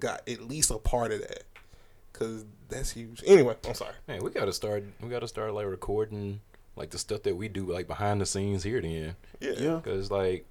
got 0.00 0.28
at 0.28 0.42
least 0.48 0.70
a 0.72 0.78
part 0.78 1.12
of 1.12 1.20
that 1.20 1.44
because 2.12 2.44
that's 2.68 2.90
huge. 2.90 3.22
Anyway, 3.26 3.56
I'm 3.66 3.74
sorry. 3.74 3.94
Man, 4.08 4.24
we 4.24 4.30
gotta 4.30 4.52
start. 4.52 4.82
We 5.00 5.08
gotta 5.08 5.28
start 5.28 5.52
like 5.54 5.66
recording 5.66 6.40
like 6.76 6.90
the 6.90 6.98
stuff 6.98 7.22
that 7.24 7.36
we 7.36 7.48
do 7.48 7.66
like 7.72 7.86
behind 7.88 8.20
the 8.20 8.26
scenes 8.26 8.62
here. 8.62 8.80
Then, 8.80 9.16
Yeah, 9.40 9.52
Yeah. 9.58 9.74
because 9.76 10.10
like 10.10 10.46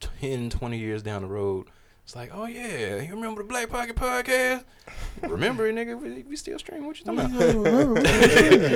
10, 0.00 0.50
20 0.50 0.78
years 0.78 1.02
down 1.02 1.22
the 1.22 1.28
road. 1.28 1.66
It's 2.04 2.14
like, 2.14 2.32
oh 2.34 2.44
yeah, 2.44 3.00
you 3.00 3.14
remember 3.14 3.42
the 3.42 3.48
Black 3.48 3.70
Pocket 3.70 3.96
podcast? 3.96 4.64
remember 5.22 5.66
it, 5.66 5.74
nigga? 5.74 5.98
We, 5.98 6.22
we 6.24 6.36
still 6.36 6.58
stream. 6.58 6.84
What 6.84 7.00
you 7.00 7.10
We, 7.10 7.16
talking 7.16 7.34
about? 7.36 7.86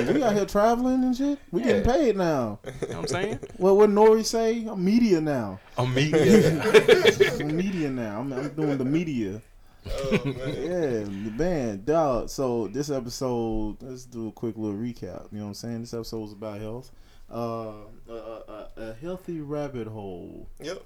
we, 0.07 0.13
we 0.13 0.23
out 0.23 0.33
here 0.33 0.45
traveling 0.47 1.03
and 1.03 1.15
shit. 1.15 1.37
We 1.51 1.61
getting 1.61 1.83
paid 1.83 2.17
now. 2.17 2.57
You 2.65 2.71
know 2.71 2.87
what 2.87 2.97
I'm 2.97 3.07
saying? 3.07 3.39
What 3.57 3.75
what 3.75 3.89
N.O.R.E. 3.91 4.23
say? 4.23 4.65
I'm 4.67 4.83
media 4.83 5.21
now. 5.21 5.59
A 5.77 5.85
media. 5.85 6.59
I'm 7.39 7.55
media 7.55 7.91
now. 7.91 8.21
I'm, 8.21 8.33
I'm 8.33 8.49
doing 8.49 8.79
the 8.79 8.85
media. 8.85 9.43
Oh, 9.87 10.21
man. 10.25 10.35
Yeah, 10.55 11.03
the 11.03 11.33
band, 11.37 11.85
dog. 11.85 12.29
So 12.29 12.67
this 12.67 12.89
episode, 12.89 13.77
let's 13.81 14.05
do 14.05 14.27
a 14.27 14.31
quick 14.31 14.55
little 14.57 14.77
recap. 14.77 15.27
You 15.31 15.39
know 15.39 15.43
what 15.45 15.47
I'm 15.49 15.53
saying? 15.53 15.81
This 15.81 15.93
episode 15.93 16.19
was 16.19 16.31
about 16.33 16.59
health. 16.59 16.91
Uh, 17.31 17.73
a, 18.09 18.13
a, 18.13 18.67
a 18.77 18.93
healthy 19.01 19.39
rabbit 19.41 19.87
hole. 19.87 20.47
Yep. 20.59 20.83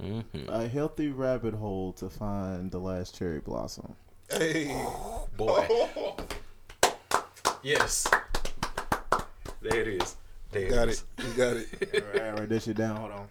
hmm 0.00 0.20
A 0.48 0.68
healthy 0.68 1.08
rabbit 1.08 1.54
hole 1.54 1.92
to 1.94 2.08
find 2.10 2.70
the 2.70 2.78
last 2.78 3.16
cherry 3.16 3.40
blossom. 3.40 3.94
Hey. 4.30 4.74
Boy. 5.36 5.66
Yes. 7.62 8.06
There 9.60 9.80
it 9.80 9.88
is. 9.88 10.14
There 10.52 10.62
it 10.66 10.70
got 10.70 10.88
is. 10.88 11.02
it. 11.18 11.24
You 11.24 11.32
got 11.32 11.56
it. 11.56 12.04
All 12.14 12.20
right, 12.22 12.38
write 12.38 12.48
that 12.50 12.62
shit 12.62 12.76
down. 12.76 12.96
Hold 12.96 13.10
on. 13.10 13.26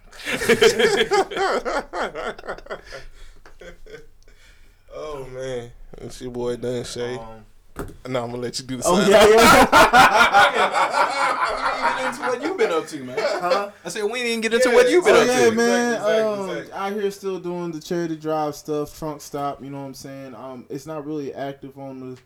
Oh 4.96 5.26
man, 5.32 5.70
it's 5.98 6.20
your 6.20 6.30
boy 6.32 6.56
Dun 6.56 6.82
Shay. 6.84 7.16
Um, 7.16 7.44
no, 8.08 8.24
I'm 8.24 8.30
gonna 8.30 8.36
let 8.42 8.58
you 8.58 8.64
do 8.66 8.76
the 8.78 8.82
oh 8.86 8.98
sign. 9.00 9.10
yeah, 9.10 9.28
yeah. 9.28 9.66
get 11.98 12.06
into 12.14 12.22
what 12.22 12.42
you've 12.42 12.56
been 12.58 12.72
up 12.72 12.86
to, 12.88 13.04
man. 13.04 13.18
Huh? 13.18 13.70
I 13.84 13.88
said 13.90 14.04
we 14.04 14.22
didn't 14.22 14.40
get 14.42 14.54
into 14.54 14.68
Yeah, 14.70 14.74
what 14.74 14.90
you've 14.90 15.04
been 15.04 15.14
Oh 15.16 15.20
up 15.20 15.26
yeah, 15.26 15.44
to. 15.50 15.52
man. 15.52 15.92
Exactly, 15.94 16.20
um, 16.20 16.50
exactly. 16.50 16.72
Out 16.72 16.92
here 16.94 17.10
still 17.10 17.38
doing 17.38 17.70
the 17.72 17.80
charity 17.80 18.16
drive 18.16 18.54
stuff, 18.54 18.98
trunk 18.98 19.20
stop. 19.20 19.62
You 19.62 19.70
know 19.70 19.80
what 19.80 19.86
I'm 19.88 19.94
saying? 19.94 20.34
Um, 20.34 20.64
it's 20.70 20.86
not 20.86 21.04
really 21.06 21.34
active 21.34 21.78
on 21.78 22.00
the 22.14 22.18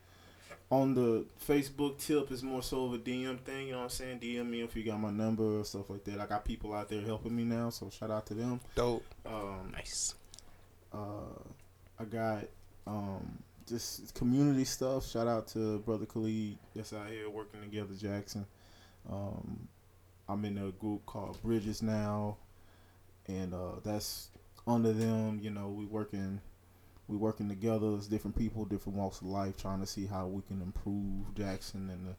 on 0.71 0.95
the 0.95 1.25
Facebook 1.49 1.99
tip. 1.99 2.31
It's 2.31 2.43
more 2.45 2.63
so 2.63 2.85
of 2.85 2.95
a 2.95 2.99
DM 2.99 3.41
thing. 3.41 3.67
You 3.67 3.73
know 3.73 3.79
what 3.79 3.85
I'm 3.85 3.91
saying? 3.91 4.21
DM 4.21 4.49
me 4.49 4.61
if 4.63 4.77
you 4.77 4.85
got 4.85 5.01
my 5.01 5.11
number 5.11 5.59
or 5.59 5.65
stuff 5.65 5.91
like 5.91 6.05
that. 6.05 6.21
I 6.21 6.27
got 6.27 6.45
people 6.45 6.73
out 6.75 6.89
there 6.89 7.03
helping 7.03 7.35
me 7.35 7.43
now, 7.43 7.71
so 7.71 7.91
shout 7.91 8.13
out 8.13 8.27
to 8.27 8.35
them. 8.35 8.61
Dope. 8.77 9.05
Um, 9.27 9.73
Nice. 9.73 10.15
uh, 10.93 10.97
I 11.99 12.05
got 12.05 12.45
um 12.87 13.43
just 13.71 14.15
community 14.15 14.65
stuff. 14.65 15.09
Shout 15.09 15.29
out 15.29 15.47
to 15.49 15.79
brother 15.79 16.07
Khalid 16.07 16.59
that's 16.75 16.93
out 16.93 17.09
here 17.09 17.31
working 17.31 17.61
together, 17.61 17.95
Jackson. 17.95 18.45
Um, 19.11 19.69
I'm 20.29 20.45
in 20.45 20.59
a 20.59 20.71
group 20.73 21.07
called 21.07 21.41
Bridges 21.43 21.83
now, 21.83 22.37
and 23.27 23.55
uh, 23.55 23.81
that's 23.85 24.31
under 24.67 24.93
them. 24.93 25.39
You 25.41 25.51
know, 25.51 25.69
we 25.69 25.85
working 25.85 26.41
we 27.09 27.17
working 27.17 27.49
together 27.49 27.95
as 27.97 28.07
different 28.07 28.37
people, 28.37 28.65
different 28.65 28.99
walks 28.99 29.21
of 29.21 29.29
life, 29.29 29.57
trying 29.57 29.81
to 29.81 29.87
see 29.87 30.07
how 30.07 30.27
we 30.27 30.43
can 30.43 30.61
improve 30.63 31.35
Jackson 31.35 31.91
and 31.91 32.07
the 32.07 32.17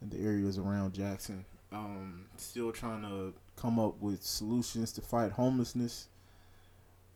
and 0.00 0.10
the 0.10 0.24
areas 0.24 0.58
around 0.58 0.94
Jackson. 0.94 1.44
Um, 1.72 2.26
still 2.36 2.70
trying 2.70 3.02
to 3.02 3.34
come 3.56 3.78
up 3.78 4.00
with 4.00 4.22
solutions 4.22 4.92
to 4.92 5.00
fight 5.00 5.32
homelessness 5.32 6.08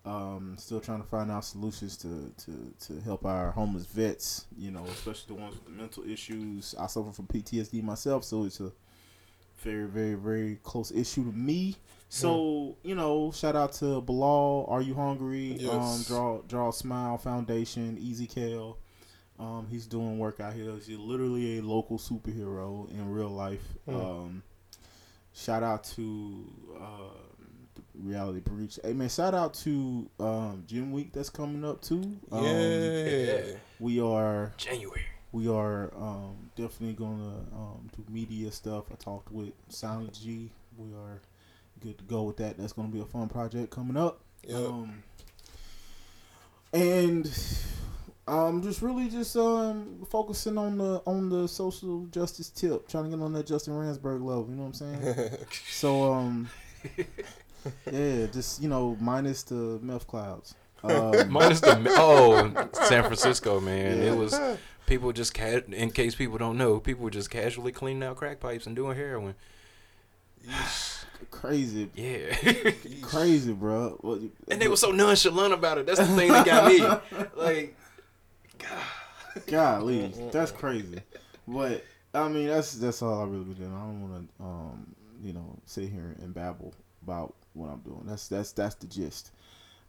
um, 0.05 0.57
still 0.59 0.81
trying 0.81 1.03
to 1.03 1.09
find 1.09 1.31
out 1.31 1.45
solutions 1.45 1.97
to, 1.99 2.33
to, 2.45 2.73
to 2.87 3.01
help 3.03 3.27
our 3.27 3.51
homeless 3.51 3.87
vets, 3.87 4.47
you 4.57 4.71
know, 4.71 4.85
especially 4.85 5.35
the 5.35 5.43
ones 5.43 5.55
with 5.55 5.65
the 5.65 5.71
mental 5.71 6.09
issues. 6.09 6.75
I 6.79 6.87
suffer 6.87 7.13
from 7.13 7.27
PTSD 7.27 7.83
myself, 7.83 8.25
so 8.25 8.45
it's 8.45 8.61
a 8.61 8.73
very, 9.63 9.87
very, 9.87 10.15
very 10.15 10.59
close 10.63 10.91
issue 10.91 11.25
to 11.25 11.37
me. 11.37 11.77
So, 12.09 12.77
you 12.83 12.97
know, 12.97 13.31
shout 13.31 13.55
out 13.55 13.73
to 13.75 14.01
Bilal, 14.01 14.67
Are 14.69 14.83
You 14.83 14.95
Hungry? 14.95 15.65
Um, 15.71 16.03
Draw 16.09 16.43
Draw 16.49 16.71
a 16.71 16.73
Smile 16.73 17.19
Foundation, 17.19 17.97
Easy 18.01 18.27
Kale. 18.27 18.79
Um, 19.39 19.69
he's 19.71 19.87
doing 19.87 20.19
work 20.19 20.41
out 20.41 20.55
here. 20.55 20.73
He's 20.75 20.99
literally 20.99 21.59
a 21.59 21.63
local 21.63 21.99
superhero 21.99 22.91
in 22.91 23.11
real 23.11 23.31
life. 23.31 23.63
Hmm. 23.87 23.95
Um, 23.95 24.43
shout 25.33 25.63
out 25.63 25.85
to 25.97 26.45
uh, 26.79 27.30
Reality 27.95 28.41
Breach. 28.41 28.79
Hey 28.83 28.93
man, 28.93 29.09
shout 29.09 29.35
out 29.35 29.55
to 29.55 30.09
um, 30.19 30.65
Gym 30.67 30.93
Week 30.93 31.13
that's 31.13 31.31
coming 31.31 31.65
up 31.65 31.81
too. 31.81 32.19
Um, 32.31 32.45
yeah. 32.45 33.41
we 33.79 34.01
are 34.01 34.53
January. 34.57 35.05
we 35.33 35.49
are 35.49 35.93
um, 35.97 36.51
definitely 36.57 36.95
gonna 36.95 37.45
um, 37.53 37.91
do 37.97 38.05
media 38.09 38.51
stuff. 38.53 38.85
I 38.93 38.97
talked 38.97 39.31
with 39.33 39.53
Silent 39.69 40.15
G. 40.15 40.51
We 40.77 40.93
are 40.95 41.21
good 41.81 41.99
to 41.99 42.05
go 42.05 42.23
with 42.23 42.37
that. 42.39 42.59
That's 42.59 42.73
gonna 42.73 42.89
be 42.89 43.01
a 43.01 43.05
fun 43.05 43.29
project 43.29 43.71
coming 43.71 43.97
up. 43.97 44.21
Yep. 44.47 44.57
Um, 44.57 45.03
and 46.73 47.31
um, 48.29 48.63
just 48.63 48.81
really 48.81 49.09
just 49.09 49.37
um 49.37 50.07
focusing 50.09 50.57
on 50.57 50.79
the 50.79 51.03
on 51.07 51.29
the 51.29 51.49
social 51.49 52.07
justice 52.07 52.49
tip, 52.49 52.89
trying 52.89 53.05
to 53.05 53.17
get 53.17 53.23
on 53.23 53.33
that 53.33 53.47
Justin 53.47 53.75
Ransburg 53.75 54.23
level. 54.23 54.47
You 54.49 54.57
know 54.57 54.63
what 54.63 54.81
I'm 54.81 55.03
saying? 55.03 55.37
so 55.69 56.13
um, 56.13 56.49
yeah, 57.93 58.27
just 58.27 58.63
you 58.63 58.69
know, 58.69 58.97
minus 59.01 59.43
the 59.45 59.79
meth 59.83 60.07
clouds. 60.07 60.55
Um, 60.83 61.29
Minus 61.31 61.61
the 61.61 61.77
oh 61.99 62.51
San 62.73 63.03
Francisco 63.05 63.61
man, 63.61 63.99
Yeah. 63.99 64.13
it 64.13 64.17
was 64.17 64.41
people 64.87 65.13
just 65.13 65.35
ca- 65.35 65.61
in 65.69 65.91
case 65.91 66.15
people 66.15 66.39
don't 66.39 66.57
know, 66.57 66.81
people 66.81 67.05
were 67.05 67.11
just 67.11 67.29
casually 67.31 67.71
cleaning 67.71 68.03
out 68.03 68.17
crack 68.17 68.41
pipes 68.41 68.67
and 68.67 68.75
doing 68.75 68.97
heroin. 68.97 69.35
Crazy, 71.31 71.91
Yeah, 71.95 72.35
crazy, 73.03 73.53
bro. 73.53 73.99
What- 74.01 74.21
and 74.49 74.61
they 74.61 74.69
were 74.69 74.77
so 74.77 74.91
nonchalant 74.91 75.53
about 75.53 75.77
it. 75.79 75.87
That's 75.87 76.01
the 76.01 76.07
thing 76.07 76.33
that 76.33 76.47
got 76.47 76.67
me. 76.73 76.81
Like, 77.37 77.77
God. 78.59 79.47
Golly, 79.47 80.13
that's 80.33 80.51
crazy. 80.51 81.01
But 81.47 81.85
I 82.15 82.27
mean, 82.29 82.49
that's 82.49 82.73
that's 82.75 83.03
all 83.03 83.21
I 83.21 83.25
really 83.25 83.53
doing. 83.55 83.73
I 83.73 83.81
don't 83.81 84.11
want 84.11 84.29
to, 84.39 84.45
um, 84.45 84.95
you 85.23 85.33
know, 85.35 85.59
sit 85.67 85.91
here 85.91 86.17
and 86.23 86.33
babble 86.35 86.73
about 87.03 87.35
what 87.55 87.71
I'm 87.71 87.81
doing. 87.81 88.03
That's 88.05 88.29
that's 88.29 88.53
that's 88.53 88.75
the 88.77 88.87
gist. 88.87 89.33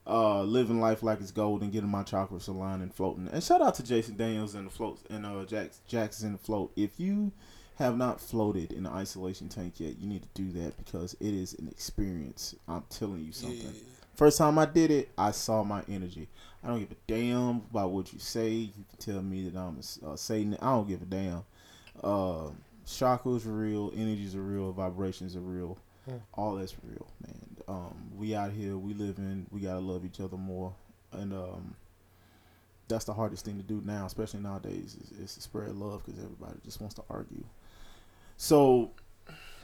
Uh, 0.08 0.42
living 0.42 0.82
life 0.82 1.04
like 1.04 1.22
it's 1.22 1.30
gold 1.30 1.62
and 1.62 1.72
getting 1.72 1.90
my 1.90 2.02
chakras 2.02 2.48
aligned 2.48 2.82
and 2.82 2.94
floating. 2.94 3.28
And 3.32 3.44
shout 3.44 3.62
out 3.62 3.76
to 3.76 3.84
Jason 3.84 4.18
Daniels 4.18 4.56
and 4.56 4.66
the 4.66 4.72
floats 4.72 5.04
and 5.10 5.26
uh 5.26 5.46
Jack 5.46 5.72
Jackson 5.88 6.28
in 6.28 6.34
the 6.34 6.40
float. 6.40 6.72
If 6.76 7.00
you 7.00 7.32
have 7.76 7.98
not 7.98 8.20
floated 8.20 8.72
in 8.72 8.84
the 8.84 8.90
isolation 8.90 9.48
tank 9.50 9.80
yet, 9.80 10.00
you 10.00 10.08
need 10.08 10.24
to 10.24 10.28
do 10.34 10.52
that 10.60 10.78
because 10.84 11.14
it 11.20 11.34
is 11.34 11.54
an 11.54 11.68
experience. 11.68 12.56
I'm 12.68 12.84
telling 12.90 13.24
you 13.24 13.32
something. 13.32 13.60
Yeah. 13.60 13.82
First 14.16 14.38
time 14.38 14.60
I 14.60 14.66
did 14.66 14.92
it, 14.92 15.10
I 15.18 15.32
saw 15.32 15.64
my 15.64 15.82
energy. 15.90 16.28
I 16.64 16.68
don't 16.68 16.80
give 16.80 16.92
a 16.92 16.96
damn 17.08 17.64
about 17.72 17.92
what 17.92 18.14
you 18.14 18.20
say. 18.20 18.50
You 18.50 18.74
can 18.74 19.14
tell 19.14 19.22
me 19.22 19.50
that 19.50 19.58
I'm 19.58 19.80
a 20.04 20.12
uh, 20.12 20.16
Satan. 20.16 20.58
I 20.62 20.72
don't 20.72 20.88
give 20.88 21.02
a 21.02 21.06
damn. 21.06 21.44
Uh, 22.04 22.50
chakras 22.86 23.46
are 23.46 23.52
real, 23.52 23.92
energies 23.96 24.36
are 24.36 24.42
real, 24.42 24.72
vibrations 24.72 25.36
are 25.36 25.42
real. 25.42 25.78
Hmm. 26.06 26.18
All 26.34 26.56
that's 26.56 26.76
real, 26.84 27.08
man. 27.26 27.51
Um, 27.68 28.12
we 28.18 28.36
out 28.36 28.52
here, 28.52 28.78
we 28.78 28.94
living. 28.94 29.48
We 29.52 29.62
gotta 29.62 29.80
love 29.80 30.06
each 30.06 30.20
other 30.20 30.38
more, 30.38 30.74
and 31.12 31.34
um, 31.34 31.76
that's 32.88 33.06
the 33.06 33.14
hardest 33.14 33.46
thing 33.46 33.58
to 33.58 33.64
do 33.64 33.82
now, 33.86 34.06
especially 34.06 34.42
nowadays, 34.42 34.98
is, 35.02 35.20
is 35.20 35.36
to 35.36 35.42
spread 35.42 35.76
love 35.76 36.04
because 36.06 36.22
everybody 36.24 36.58
just 36.64 36.80
wants 36.82 36.96
to 36.96 37.04
argue. 37.10 37.44
So 38.38 38.92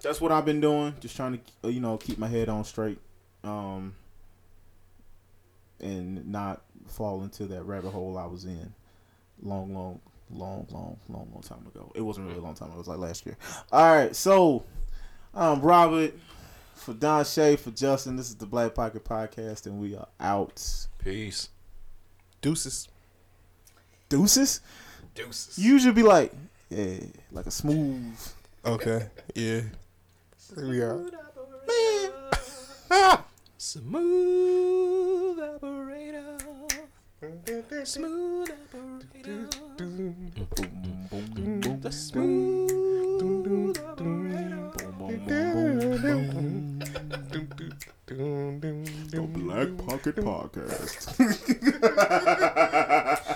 that's 0.02 0.22
what 0.22 0.32
I've 0.32 0.45
been 0.45 0.62
doing, 0.62 0.95
just 1.00 1.16
trying 1.16 1.34
to 1.34 1.39
uh, 1.66 1.68
you 1.70 1.80
know 1.80 1.98
keep 1.98 2.18
my 2.18 2.28
head 2.28 2.50
on 2.50 2.64
straight. 2.64 3.00
Um, 3.43 3.93
and 5.80 6.28
not 6.32 6.62
fall 6.88 7.22
into 7.24 7.45
that 7.45 7.64
rabbit 7.64 7.91
hole 7.91 8.18
I 8.18 8.26
was 8.26 8.45
in 8.45 8.74
long, 9.41 9.74
long, 9.74 10.00
long, 10.32 10.66
long, 10.72 10.98
long, 11.08 11.30
long 11.32 11.43
time 11.43 11.66
ago. 11.68 11.91
It 11.95 12.02
wasn't 12.02 12.28
really 12.28 12.39
a 12.39 12.41
long 12.41 12.56
time. 12.56 12.72
It 12.72 12.78
was 12.78 12.88
like 12.88 12.98
last 12.98 13.26
year. 13.26 13.38
All 13.72 13.95
right, 13.95 14.16
so 14.16 14.64
um, 15.34 15.62
Robert, 15.62 16.14
for 16.78 16.93
Don 16.93 17.25
Shay, 17.25 17.55
for 17.55 17.71
Justin, 17.71 18.15
this 18.15 18.30
is 18.30 18.36
the 18.36 18.45
Black 18.45 18.75
Pocket 18.75 19.03
Podcast, 19.03 19.65
and 19.65 19.80
we 19.80 19.95
are 19.95 20.07
out. 20.19 20.88
Peace. 20.99 21.49
Deuces. 22.41 22.88
Deuces. 24.09 24.61
Deuces. 25.15 25.57
You 25.57 25.73
usually 25.73 25.93
be 25.93 26.03
like, 26.03 26.32
yeah, 26.69 26.99
like 27.32 27.47
a 27.47 27.51
smooth. 27.51 28.15
Okay. 28.65 29.07
Yeah. 29.36 29.61
We 30.55 30.82
are. 30.82 30.97
Man. 32.89 33.19
Smooth 33.57 35.39
operator. 35.39 36.38
Smooth 37.84 38.49
operator. 38.73 39.49
The 41.82 41.91
smooth 41.91 43.78
operator. 43.78 44.67
The 48.08 49.28
Black 49.34 49.78
Pocket 49.86 50.16
Podcast. 50.16 51.18